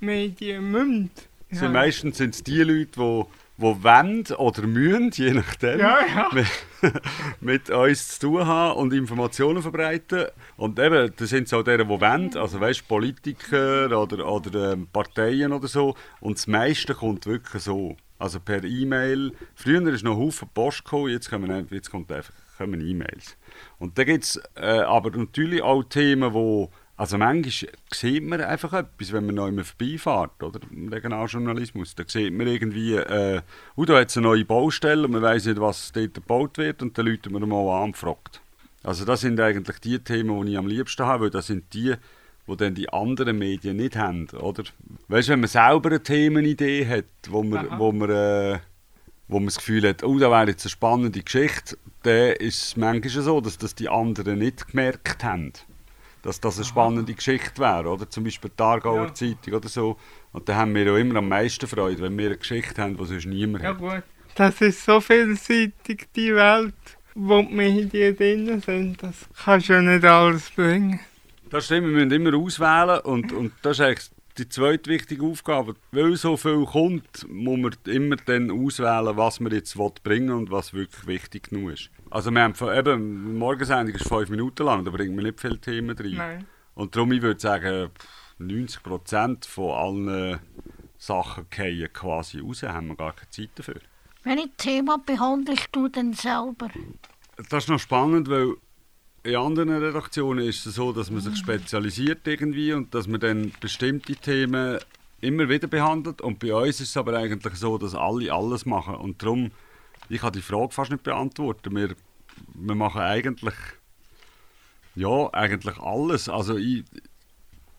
Medien 0.00 0.70
müssen. 0.70 1.10
sind 1.50 1.72
meistens 1.72 2.18
sind 2.18 2.34
es 2.34 2.42
die 2.42 2.62
Leute, 2.62 2.90
die 2.96 3.24
die 3.62 3.84
wollen 3.84 4.26
oder 4.36 4.66
müssen, 4.66 5.10
je 5.12 5.32
nachdem, 5.32 5.78
Ja, 5.80 5.98
ja. 6.06 6.28
Mit, 6.32 6.46
mit 7.40 7.70
uns 7.70 8.18
zu 8.18 8.26
tun 8.28 8.46
haben 8.46 8.78
und 8.78 8.92
Informationen 8.92 9.62
verbreiten. 9.62 10.26
Und 10.56 10.78
eben, 10.78 11.12
das 11.16 11.30
sind 11.30 11.48
so 11.48 11.62
die, 11.62 11.76
die 11.78 11.88
wollen, 11.88 12.36
also 12.36 12.60
weißt, 12.60 12.86
Politiker 12.88 13.86
oder, 13.98 14.26
oder 14.30 14.72
ähm, 14.72 14.88
Parteien 14.92 15.52
oder 15.52 15.68
so. 15.68 15.94
Und 16.20 16.38
das 16.38 16.46
meiste 16.46 16.94
kommt 16.94 17.26
wirklich 17.26 17.62
so. 17.62 17.96
Also 18.18 18.38
per 18.38 18.62
E-Mail. 18.62 19.32
Früher 19.54 19.84
ist 19.92 20.04
noch 20.04 20.16
Haufen 20.16 20.48
Post 20.54 20.84
gekommen, 20.84 21.08
jetzt, 21.08 21.28
kommen, 21.28 21.50
einfach- 21.50 21.72
jetzt 21.72 21.90
kommt 21.90 22.12
einfach, 22.12 22.32
kommen 22.56 22.80
E-Mails. 22.80 23.36
Und 23.78 23.98
da 23.98 24.04
gibt 24.04 24.22
es 24.24 24.40
äh, 24.54 24.64
aber 24.80 25.10
natürlich 25.16 25.60
auch 25.62 25.82
Themen, 25.84 26.32
wo 26.32 26.70
also 26.96 27.18
manchmal 27.18 27.72
sieht 27.92 28.22
man 28.22 28.40
einfach 28.40 28.72
etwas, 28.74 29.12
wenn 29.12 29.26
man 29.26 29.34
noch 29.36 29.48
immer 29.48 29.64
vorbeifährt, 29.64 30.42
oder? 30.42 30.60
Im 30.70 30.88
Regionaljournalismus. 30.88 31.94
Da 31.94 32.04
sieht 32.06 32.32
man 32.32 32.46
irgendwie, 32.46 32.94
äh, 32.94 33.40
oh, 33.76 33.84
da 33.84 33.98
hat 33.98 34.10
es 34.10 34.16
eine 34.16 34.26
neue 34.26 34.44
Baustelle 34.44 35.04
und 35.04 35.12
man 35.12 35.22
weiß 35.22 35.46
nicht, 35.46 35.60
was 35.60 35.92
dort 35.92 36.14
gebaut 36.14 36.58
wird 36.58 36.82
und 36.82 36.96
dann 36.96 37.06
läutet 37.06 37.32
man 37.32 37.48
mal 37.48 37.82
an 37.82 37.84
und 37.84 37.96
fragt. 37.96 38.40
Also 38.82 39.04
das 39.04 39.22
sind 39.22 39.40
eigentlich 39.40 39.78
die 39.78 39.98
Themen, 39.98 40.44
die 40.44 40.52
ich 40.52 40.58
am 40.58 40.66
liebsten 40.66 41.06
habe, 41.06 41.24
weil 41.24 41.30
das 41.30 41.46
sind 41.46 41.72
die, 41.72 41.94
die 42.46 42.56
dann 42.56 42.74
die 42.74 42.88
anderen 42.92 43.38
Medien 43.38 43.76
nicht 43.76 43.96
haben, 43.96 44.28
oder? 44.30 44.64
Weißt 45.08 45.28
du, 45.28 45.32
wenn 45.32 45.40
man 45.40 45.48
selber 45.48 45.88
eine 45.88 46.02
Themenidee 46.02 46.86
hat, 46.86 47.04
wo 47.30 47.42
man, 47.42 47.68
Aha. 47.68 47.78
wo 47.78 47.92
man, 47.92 48.10
äh, 48.10 48.58
wo 49.28 49.38
man 49.38 49.46
das 49.46 49.56
Gefühl 49.56 49.88
hat, 49.88 50.02
oh, 50.02 50.18
da 50.18 50.30
wäre 50.30 50.50
jetzt 50.50 50.64
eine 50.64 50.70
spannende 50.70 51.22
Geschichte, 51.22 51.78
dann 52.02 52.32
ist 52.36 52.62
es 52.62 52.76
manchmal 52.76 53.22
so, 53.22 53.40
dass 53.40 53.56
das 53.56 53.74
die 53.74 53.88
anderen 53.88 54.38
nicht 54.40 54.68
gemerkt 54.68 55.24
haben. 55.24 55.52
Dass 56.22 56.40
das 56.40 56.56
eine 56.56 56.64
spannende 56.64 57.14
Geschichte 57.14 57.60
wäre, 57.60 57.88
oder? 57.88 58.08
Zum 58.08 58.22
Beispiel 58.24 58.50
die 58.56 58.62
Aargauer 58.62 59.06
Ja. 59.06 59.14
Zeitung 59.14 59.54
oder 59.54 59.68
so. 59.68 59.96
Und 60.32 60.48
da 60.48 60.54
haben 60.54 60.74
wir 60.74 60.84
ja 60.84 60.96
immer 60.96 61.16
am 61.18 61.28
meisten 61.28 61.66
Freude, 61.66 62.00
wenn 62.02 62.16
wir 62.16 62.26
eine 62.26 62.36
Geschichte 62.38 62.80
haben, 62.80 62.96
die 62.96 63.04
sonst 63.04 63.26
niemand 63.26 63.64
Ja 63.64 63.70
hat. 63.70 63.78
gut, 63.78 64.02
das 64.36 64.60
ist 64.60 64.84
so 64.84 65.00
vielseitig, 65.00 66.06
die 66.14 66.34
Welt, 66.34 66.74
wo 67.16 67.42
die 67.42 67.52
Medien 67.52 68.16
drin 68.16 68.60
sind. 68.64 69.02
Das 69.02 69.14
kannst 69.44 69.68
du 69.68 69.72
ja 69.74 69.82
nicht 69.82 70.04
alles 70.04 70.48
bringen. 70.50 71.00
Das 71.50 71.66
stimmt, 71.66 71.88
wir 71.88 71.92
müssen 72.06 72.12
immer 72.12 72.34
auswählen 72.38 73.00
und, 73.00 73.30
und 73.32 73.52
das 73.62 73.78
ist 73.78 73.84
eigentlich 73.84 74.10
die 74.38 74.48
zweite 74.48 74.90
wichtige 74.90 75.24
Aufgabe. 75.24 75.74
Weil 75.92 76.16
so 76.16 76.36
viel 76.36 76.64
kommt, 76.64 77.28
muss 77.28 77.58
man 77.58 77.74
immer 77.86 78.16
dann 78.16 78.50
auswählen, 78.50 79.16
was 79.16 79.40
man 79.40 79.52
jetzt 79.52 79.76
will 79.78 79.92
bringen 80.02 80.30
und 80.30 80.50
was 80.50 80.72
wirklich 80.72 81.06
wichtig 81.06 81.50
genug 81.50 81.72
ist. 81.72 81.90
Also 82.10 82.30
wir 82.30 82.42
haben 82.42 82.54
von- 82.54 82.74
eben, 82.76 83.26
die 83.32 83.38
Morgensendung 83.38 83.94
ist 83.94 84.08
fünf 84.08 84.28
Minuten 84.30 84.64
lang, 84.64 84.84
da 84.84 84.90
bringt 84.90 85.14
man 85.14 85.24
nicht 85.24 85.40
viele 85.40 85.58
Themen 85.58 85.96
rein. 85.96 86.14
Nein. 86.14 86.46
Und 86.74 86.96
darum, 86.96 87.12
ich 87.12 87.22
würde 87.22 87.40
sagen, 87.40 87.90
pff, 87.90 88.34
90% 88.40 89.46
von 89.46 89.70
allen 89.72 90.40
Sachen 90.98 91.46
fallen 91.50 91.92
quasi 91.92 92.40
raus, 92.40 92.62
haben 92.62 92.88
wir 92.88 92.96
gar 92.96 93.12
keine 93.12 93.30
Zeit 93.30 93.50
dafür. 93.56 93.80
Welches 94.24 94.50
Thema 94.56 94.98
behandelst 95.04 95.68
du 95.72 95.88
denn 95.88 96.12
selber? 96.12 96.68
Das 97.50 97.64
ist 97.64 97.68
noch 97.68 97.78
spannend, 97.80 98.28
weil 98.30 98.54
in 99.24 99.36
anderen 99.36 99.70
Redaktionen 99.70 100.46
ist 100.46 100.66
es 100.66 100.74
so, 100.74 100.92
dass 100.92 101.10
man 101.10 101.20
sich 101.20 101.36
spezialisiert 101.36 102.26
irgendwie 102.26 102.72
und 102.72 102.94
dass 102.94 103.06
man 103.06 103.20
dann 103.20 103.52
bestimmte 103.60 104.16
Themen 104.16 104.78
immer 105.20 105.48
wieder 105.48 105.68
behandelt. 105.68 106.20
Und 106.20 106.40
bei 106.40 106.52
uns 106.52 106.80
ist 106.80 106.90
es 106.90 106.96
aber 106.96 107.16
eigentlich 107.16 107.54
so, 107.54 107.78
dass 107.78 107.94
alle 107.94 108.32
alles 108.32 108.66
machen. 108.66 108.96
Und 108.96 109.22
darum, 109.22 109.52
ich 110.08 110.20
kann 110.20 110.32
die 110.32 110.42
Frage 110.42 110.72
fast 110.72 110.90
nicht 110.90 111.04
beantworten. 111.04 111.74
Wir, 111.76 111.94
wir 112.54 112.74
machen 112.74 113.00
eigentlich, 113.00 113.54
ja, 114.96 115.32
eigentlich 115.32 115.78
alles. 115.78 116.28
Also 116.28 116.56
ich, 116.56 116.84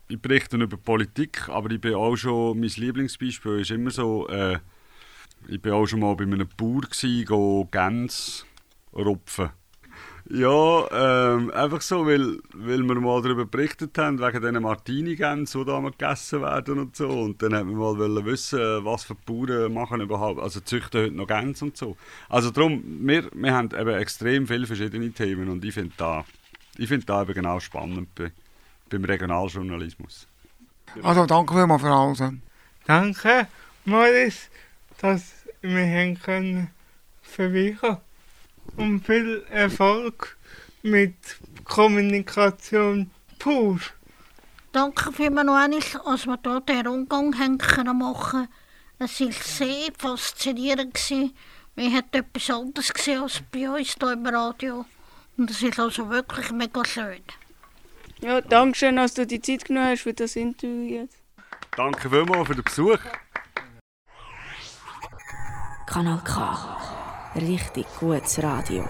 ich 0.07 0.21
berichte 0.21 0.55
über 0.55 0.77
Politik, 0.77 1.49
aber 1.49 1.71
ich 1.71 1.81
bin 1.81 1.95
auch 1.95 2.15
schon, 2.15 2.59
mein 2.59 2.69
Lieblingsbeispiel 2.69 3.59
ist 3.59 3.71
immer 3.71 3.91
so, 3.91 4.27
äh, 4.29 4.59
ich 5.49 5.61
bin 5.61 5.73
auch 5.73 5.85
schon 5.85 5.99
mal 5.99 6.15
bei 6.15 6.23
einem 6.23 6.47
Bauer 6.55 6.83
gsi, 6.89 7.25
go 7.27 7.67
Gänse 7.69 8.45
rupfen. 8.93 9.49
Ja, 10.29 10.87
ähm, 11.33 11.51
einfach 11.51 11.81
so, 11.81 12.05
weil, 12.05 12.39
weil 12.53 12.81
wir 12.81 12.95
mal 12.95 13.21
darüber 13.21 13.45
berichtet 13.45 13.97
haben, 13.97 14.19
wegen 14.19 14.39
diesen 14.39 14.61
Martini-Gänsen, 14.61 15.61
die 15.61 15.67
da 15.67 15.81
mal 15.81 15.91
gegessen 15.91 16.41
werden 16.41 16.79
und 16.79 16.95
so. 16.95 17.09
Und 17.09 17.41
dann 17.41 17.51
wollten 17.51 17.69
wir 17.69 17.75
mal 17.75 17.97
wollen 17.97 18.25
wissen, 18.25 18.85
was 18.85 19.03
für 19.03 19.15
Bauern 19.15 19.73
machen 19.73 19.99
überhaupt, 19.99 20.39
also 20.39 20.61
züchten 20.61 21.01
heute 21.01 21.15
noch 21.15 21.27
Gänse 21.27 21.65
und 21.65 21.75
so. 21.75 21.97
Also 22.29 22.51
darum, 22.51 22.83
wir, 23.05 23.29
wir 23.33 23.53
haben 23.53 23.69
eben 23.77 23.95
extrem 23.95 24.47
viele 24.47 24.65
verschiedene 24.65 25.11
Themen 25.11 25.49
und 25.49 25.63
ich 25.65 25.73
finde 25.73 25.93
da, 25.97 26.23
ich 26.77 26.87
finde 26.87 27.05
da 27.05 27.23
eben 27.23 27.33
genau 27.33 27.59
spannend 27.59 28.15
bei, 28.15 28.31
beim 28.89 29.03
Regionaljournalismus. 29.03 30.27
Also 31.01 31.25
danke 31.25 31.53
vielmals 31.53 31.81
für 31.81 31.89
alles. 31.89 32.23
Danke, 32.87 33.47
Moritz, 33.83 34.49
dass 34.99 35.33
wir 35.61 35.85
haben 35.85 36.17
können 36.19 36.69
verweichen 37.21 37.97
und 38.77 39.05
viel 39.05 39.45
Erfolg 39.49 40.37
mit 40.81 41.15
Kommunikation 41.63 43.11
pur. 43.39 43.79
Danke 44.71 45.11
vielmals 45.11 45.45
noch 45.45 45.55
einmal, 45.55 45.79
dass 45.79 46.25
wir 46.25 46.39
hier 46.43 46.61
den 46.61 46.87
Rundgang 46.87 47.37
haben 47.37 47.57
können 47.57 47.97
machen 47.97 48.47
Es 48.99 49.19
war 49.21 49.31
sehr 49.31 49.91
faszinierend. 49.97 50.97
Wir 51.75 51.91
haben 51.91 52.07
etwas 52.11 52.49
anderes 52.49 52.93
gesehen 52.93 53.21
als 53.21 53.41
bei 53.51 53.69
uns 53.69 53.95
hier 53.99 54.11
im 54.11 54.25
Radio. 54.25 54.85
Und 55.37 55.49
es 55.49 55.61
ist 55.61 55.79
also 55.79 56.09
wirklich 56.09 56.51
mega 56.51 56.83
schön. 56.85 57.21
Ja, 58.21 58.41
danke 58.41 58.77
schön, 58.77 58.95
dass 58.95 59.13
du 59.13 59.25
die 59.25 59.41
Zeit 59.41 59.65
genommen 59.65 59.89
hast 59.89 60.01
für 60.01 60.13
das 60.13 60.35
Interview 60.35 61.01
jetzt. 61.01 61.17
Danke 61.75 62.09
vielmals 62.09 62.47
für 62.47 62.55
den 62.55 62.63
Besuch. 62.63 62.99
Kanal 65.87 66.21
K. 66.23 66.92
Richtig 67.35 67.87
gutes 67.99 68.41
Radio. 68.43 68.83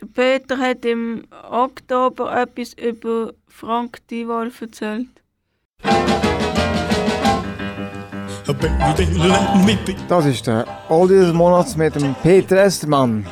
Der 0.00 0.06
Peter 0.06 0.56
hat 0.58 0.84
im 0.84 1.24
Oktober 1.50 2.32
etwas 2.36 2.74
über 2.74 3.32
Frank 3.48 4.06
Dival 4.08 4.52
erzählt. 4.60 5.08
Das 10.08 10.26
ist 10.26 10.46
der 10.46 10.64
Oldie 10.88 11.14
des 11.14 11.32
Monats 11.32 11.76
mit 11.76 11.96
dem 11.96 12.14
Peter 12.22 12.56
Estermann. 12.64 13.26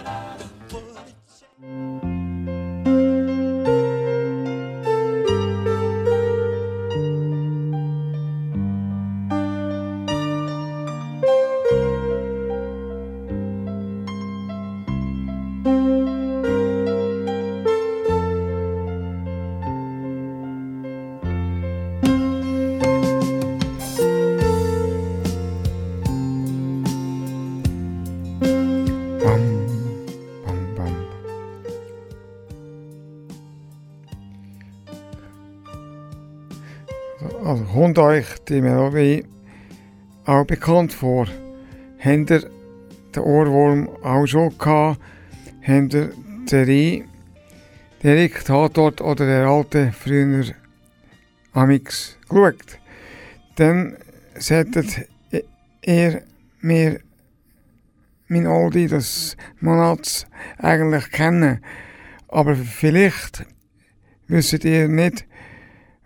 Euch 38.17 38.39
die 38.49 38.63
Melodie 38.63 39.25
auch 40.25 40.47
bekannt 40.47 40.93
vor? 40.93 41.27
Habt 41.99 42.31
ihr 42.31 42.51
den 43.15 43.23
Ohrwurm 43.23 43.89
auch 44.03 44.27
schon 44.27 44.57
gehabt? 44.57 45.01
Habt 45.63 45.95
ihr 45.95 46.13
Serie 46.47 47.05
Derek 48.03 48.45
Tatort 48.45 49.01
oder 49.01 49.27
der 49.27 49.47
alte 49.47 49.93
früher 49.93 50.45
Amix 51.53 52.17
geschaut? 52.29 52.79
Dann 53.57 53.97
solltet 54.39 55.09
ihr 55.83 56.23
mir 56.61 57.01
mein 58.29 58.47
Oldie 58.47 58.87
des 58.87 59.37
Monats 59.61 60.27
eigentlich 60.59 61.11
kennen. 61.11 61.61
Aber 62.29 62.57
vielleicht 62.57 63.45
wisst 64.27 64.65
ihr 64.65 64.89
nicht, 64.89 65.27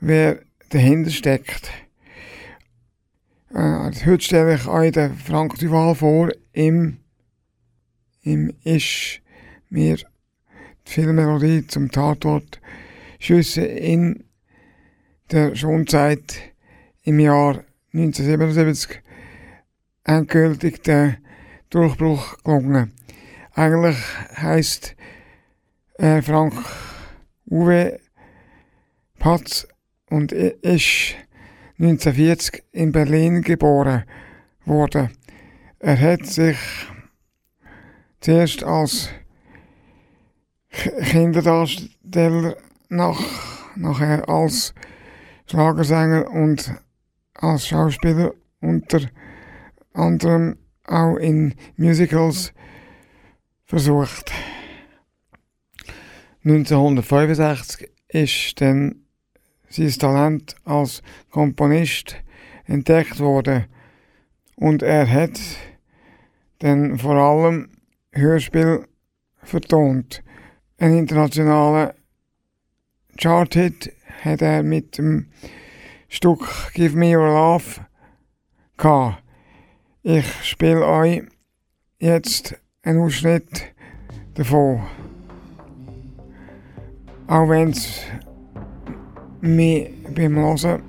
wer 0.01 0.41
dahinter 0.71 1.11
steckt. 1.11 1.71
Äh, 3.53 3.91
heute 4.07 4.21
stelle 4.21 4.55
ich 4.55 4.67
euch 4.67 4.93
den 4.93 5.15
Frank 5.17 5.59
Duval 5.59 5.95
vor 5.95 6.31
im, 6.53 6.99
im 8.23 8.55
Isch 8.65 9.23
mir 9.69 9.97
die 9.97 10.05
Filmmelodie 10.85 11.67
zum 11.67 11.91
Tatort 11.91 12.61
Schüsse 13.19 13.63
in 13.63 14.25
der 15.31 15.55
Schonzeit 15.57 16.35
im 17.03 17.19
Jahr 17.19 17.65
1977 17.93 19.01
endgültig 20.05 20.83
der 20.83 21.17
Durchbruch 21.71 22.37
gelungen. 22.45 22.93
Eigentlich 23.55 23.97
heißt 24.37 24.97
äh, 25.99 26.23
Frank 26.23 26.55
Uwe 27.47 27.99
Patz 29.19 29.67
und 30.09 30.33
i- 30.33 30.55
ist 30.63 31.17
1940 31.81 32.63
in 32.73 32.93
Berlin 32.93 33.41
geboren 33.41 34.05
worden. 34.67 35.17
Er 35.79 35.99
hat 35.99 36.27
sich 36.27 36.59
zuerst 38.21 38.63
als 38.63 39.09
Kinderdarsteller, 40.71 42.59
nach, 42.91 43.19
nachher 43.77 44.29
als 44.29 44.75
Schlagersänger 45.47 46.31
und 46.31 46.71
als 47.33 47.69
Schauspieler 47.69 48.35
unter 48.61 49.01
anderem 49.95 50.59
auch 50.85 51.17
in 51.17 51.55
Musicals 51.77 52.53
versucht. 53.65 54.31
1965 56.45 57.91
ist 58.09 58.61
dann 58.61 59.07
sein 59.71 59.91
Talent 59.91 60.57
als 60.65 61.03
Komponist 61.31 62.17
entdeckt 62.67 63.21
worden 63.21 63.65
und 64.57 64.83
er 64.83 65.11
hat 65.11 65.41
dann 66.59 66.99
vor 66.99 67.15
allem 67.15 67.71
Hörspiel 68.13 68.87
vertont. 69.43 70.23
Ein 70.79 70.99
internationaler 70.99 71.95
Chart-Hit 73.17 73.93
hat 74.23 74.43
er 74.43 74.63
mit 74.63 74.99
dem 74.99 75.27
Stück 76.09 76.73
Give 76.75 76.97
Me 76.97 77.17
Your 77.17 77.29
Love 77.29 77.87
gehabt. 78.77 79.23
Ich 80.03 80.27
spiele 80.45 80.85
euch 80.87 81.23
jetzt 81.99 82.59
einen 82.83 83.01
Ausschnitt 83.01 83.75
davon. 84.35 84.83
Auch 87.27 87.49
wenn 87.49 87.71
es 87.71 88.03
mich 89.41 89.91
beim 90.15 90.37
Hören 90.37 90.83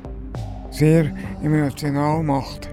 sehr 0.71 1.11
emotional 1.43 2.23
macht. 2.23 2.69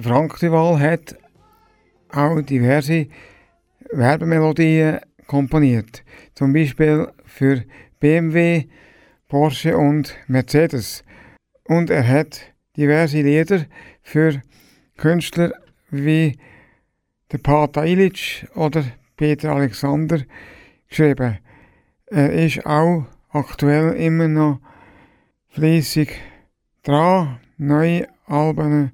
Der 0.00 0.08
Frank 0.08 0.38
Duval 0.40 0.80
hat 0.80 1.14
auch 2.10 2.40
diverse 2.40 3.08
Werbemelodien 3.92 5.00
komponiert. 5.26 6.04
Zum 6.34 6.54
Beispiel 6.54 7.08
für 7.26 7.64
BMW, 7.98 8.64
Porsche 9.28 9.76
und 9.76 10.16
Mercedes. 10.26 11.04
Und 11.64 11.90
er 11.90 12.08
hat 12.08 12.40
diverse 12.78 13.20
Lieder 13.20 13.66
für 14.00 14.40
Künstler 14.96 15.52
wie 15.90 16.38
der 17.30 17.38
Pata 17.38 17.84
Illich 17.84 18.46
oder 18.54 18.82
Peter 19.18 19.52
Alexander 19.52 20.20
geschrieben. 20.88 21.40
Er 22.06 22.32
ist 22.32 22.64
auch 22.64 23.04
aktuell 23.28 23.92
immer 23.96 24.28
noch 24.28 24.60
fleissig 25.50 26.18
dran, 26.84 27.38
neue 27.58 28.08
Alben 28.24 28.92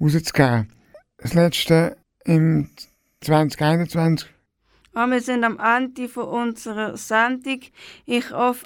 rauszugeben. 0.00 0.72
Das 1.18 1.34
letzte 1.34 1.96
im 2.24 2.70
2021 3.20 4.30
Ah, 4.96 5.06
wir 5.10 5.20
sind 5.20 5.44
am 5.44 5.58
Ende 5.58 6.08
von 6.08 6.24
unserer 6.24 6.96
Sendung. 6.96 7.60
Ich 8.06 8.30
hoffe, 8.30 8.64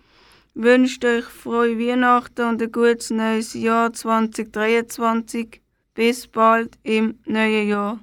wünscht 0.53 1.03
euch 1.03 1.25
frohe 1.25 1.77
Weihnachten 1.77 2.47
und 2.47 2.61
ein 2.61 2.71
gutes 2.71 3.09
neues 3.09 3.53
Jahr 3.53 3.91
2023. 3.91 5.61
Bis 5.93 6.27
bald 6.27 6.77
im 6.83 7.19
neuen 7.25 7.67
Jahr. 7.67 7.99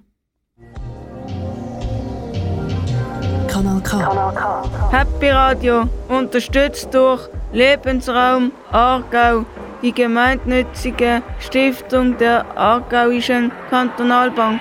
Kanal 3.49 3.81
K. 3.81 4.91
Happy 4.91 5.31
Radio, 5.31 5.89
unterstützt 6.09 6.93
durch 6.93 7.27
Lebensraum 7.55 8.53
Aargau, 8.71 9.47
die 9.81 9.93
gemeinnützige 9.93 11.23
Stiftung 11.39 12.19
der 12.19 12.45
Aargauischen 12.55 13.51
Kantonalbank. 13.71 14.61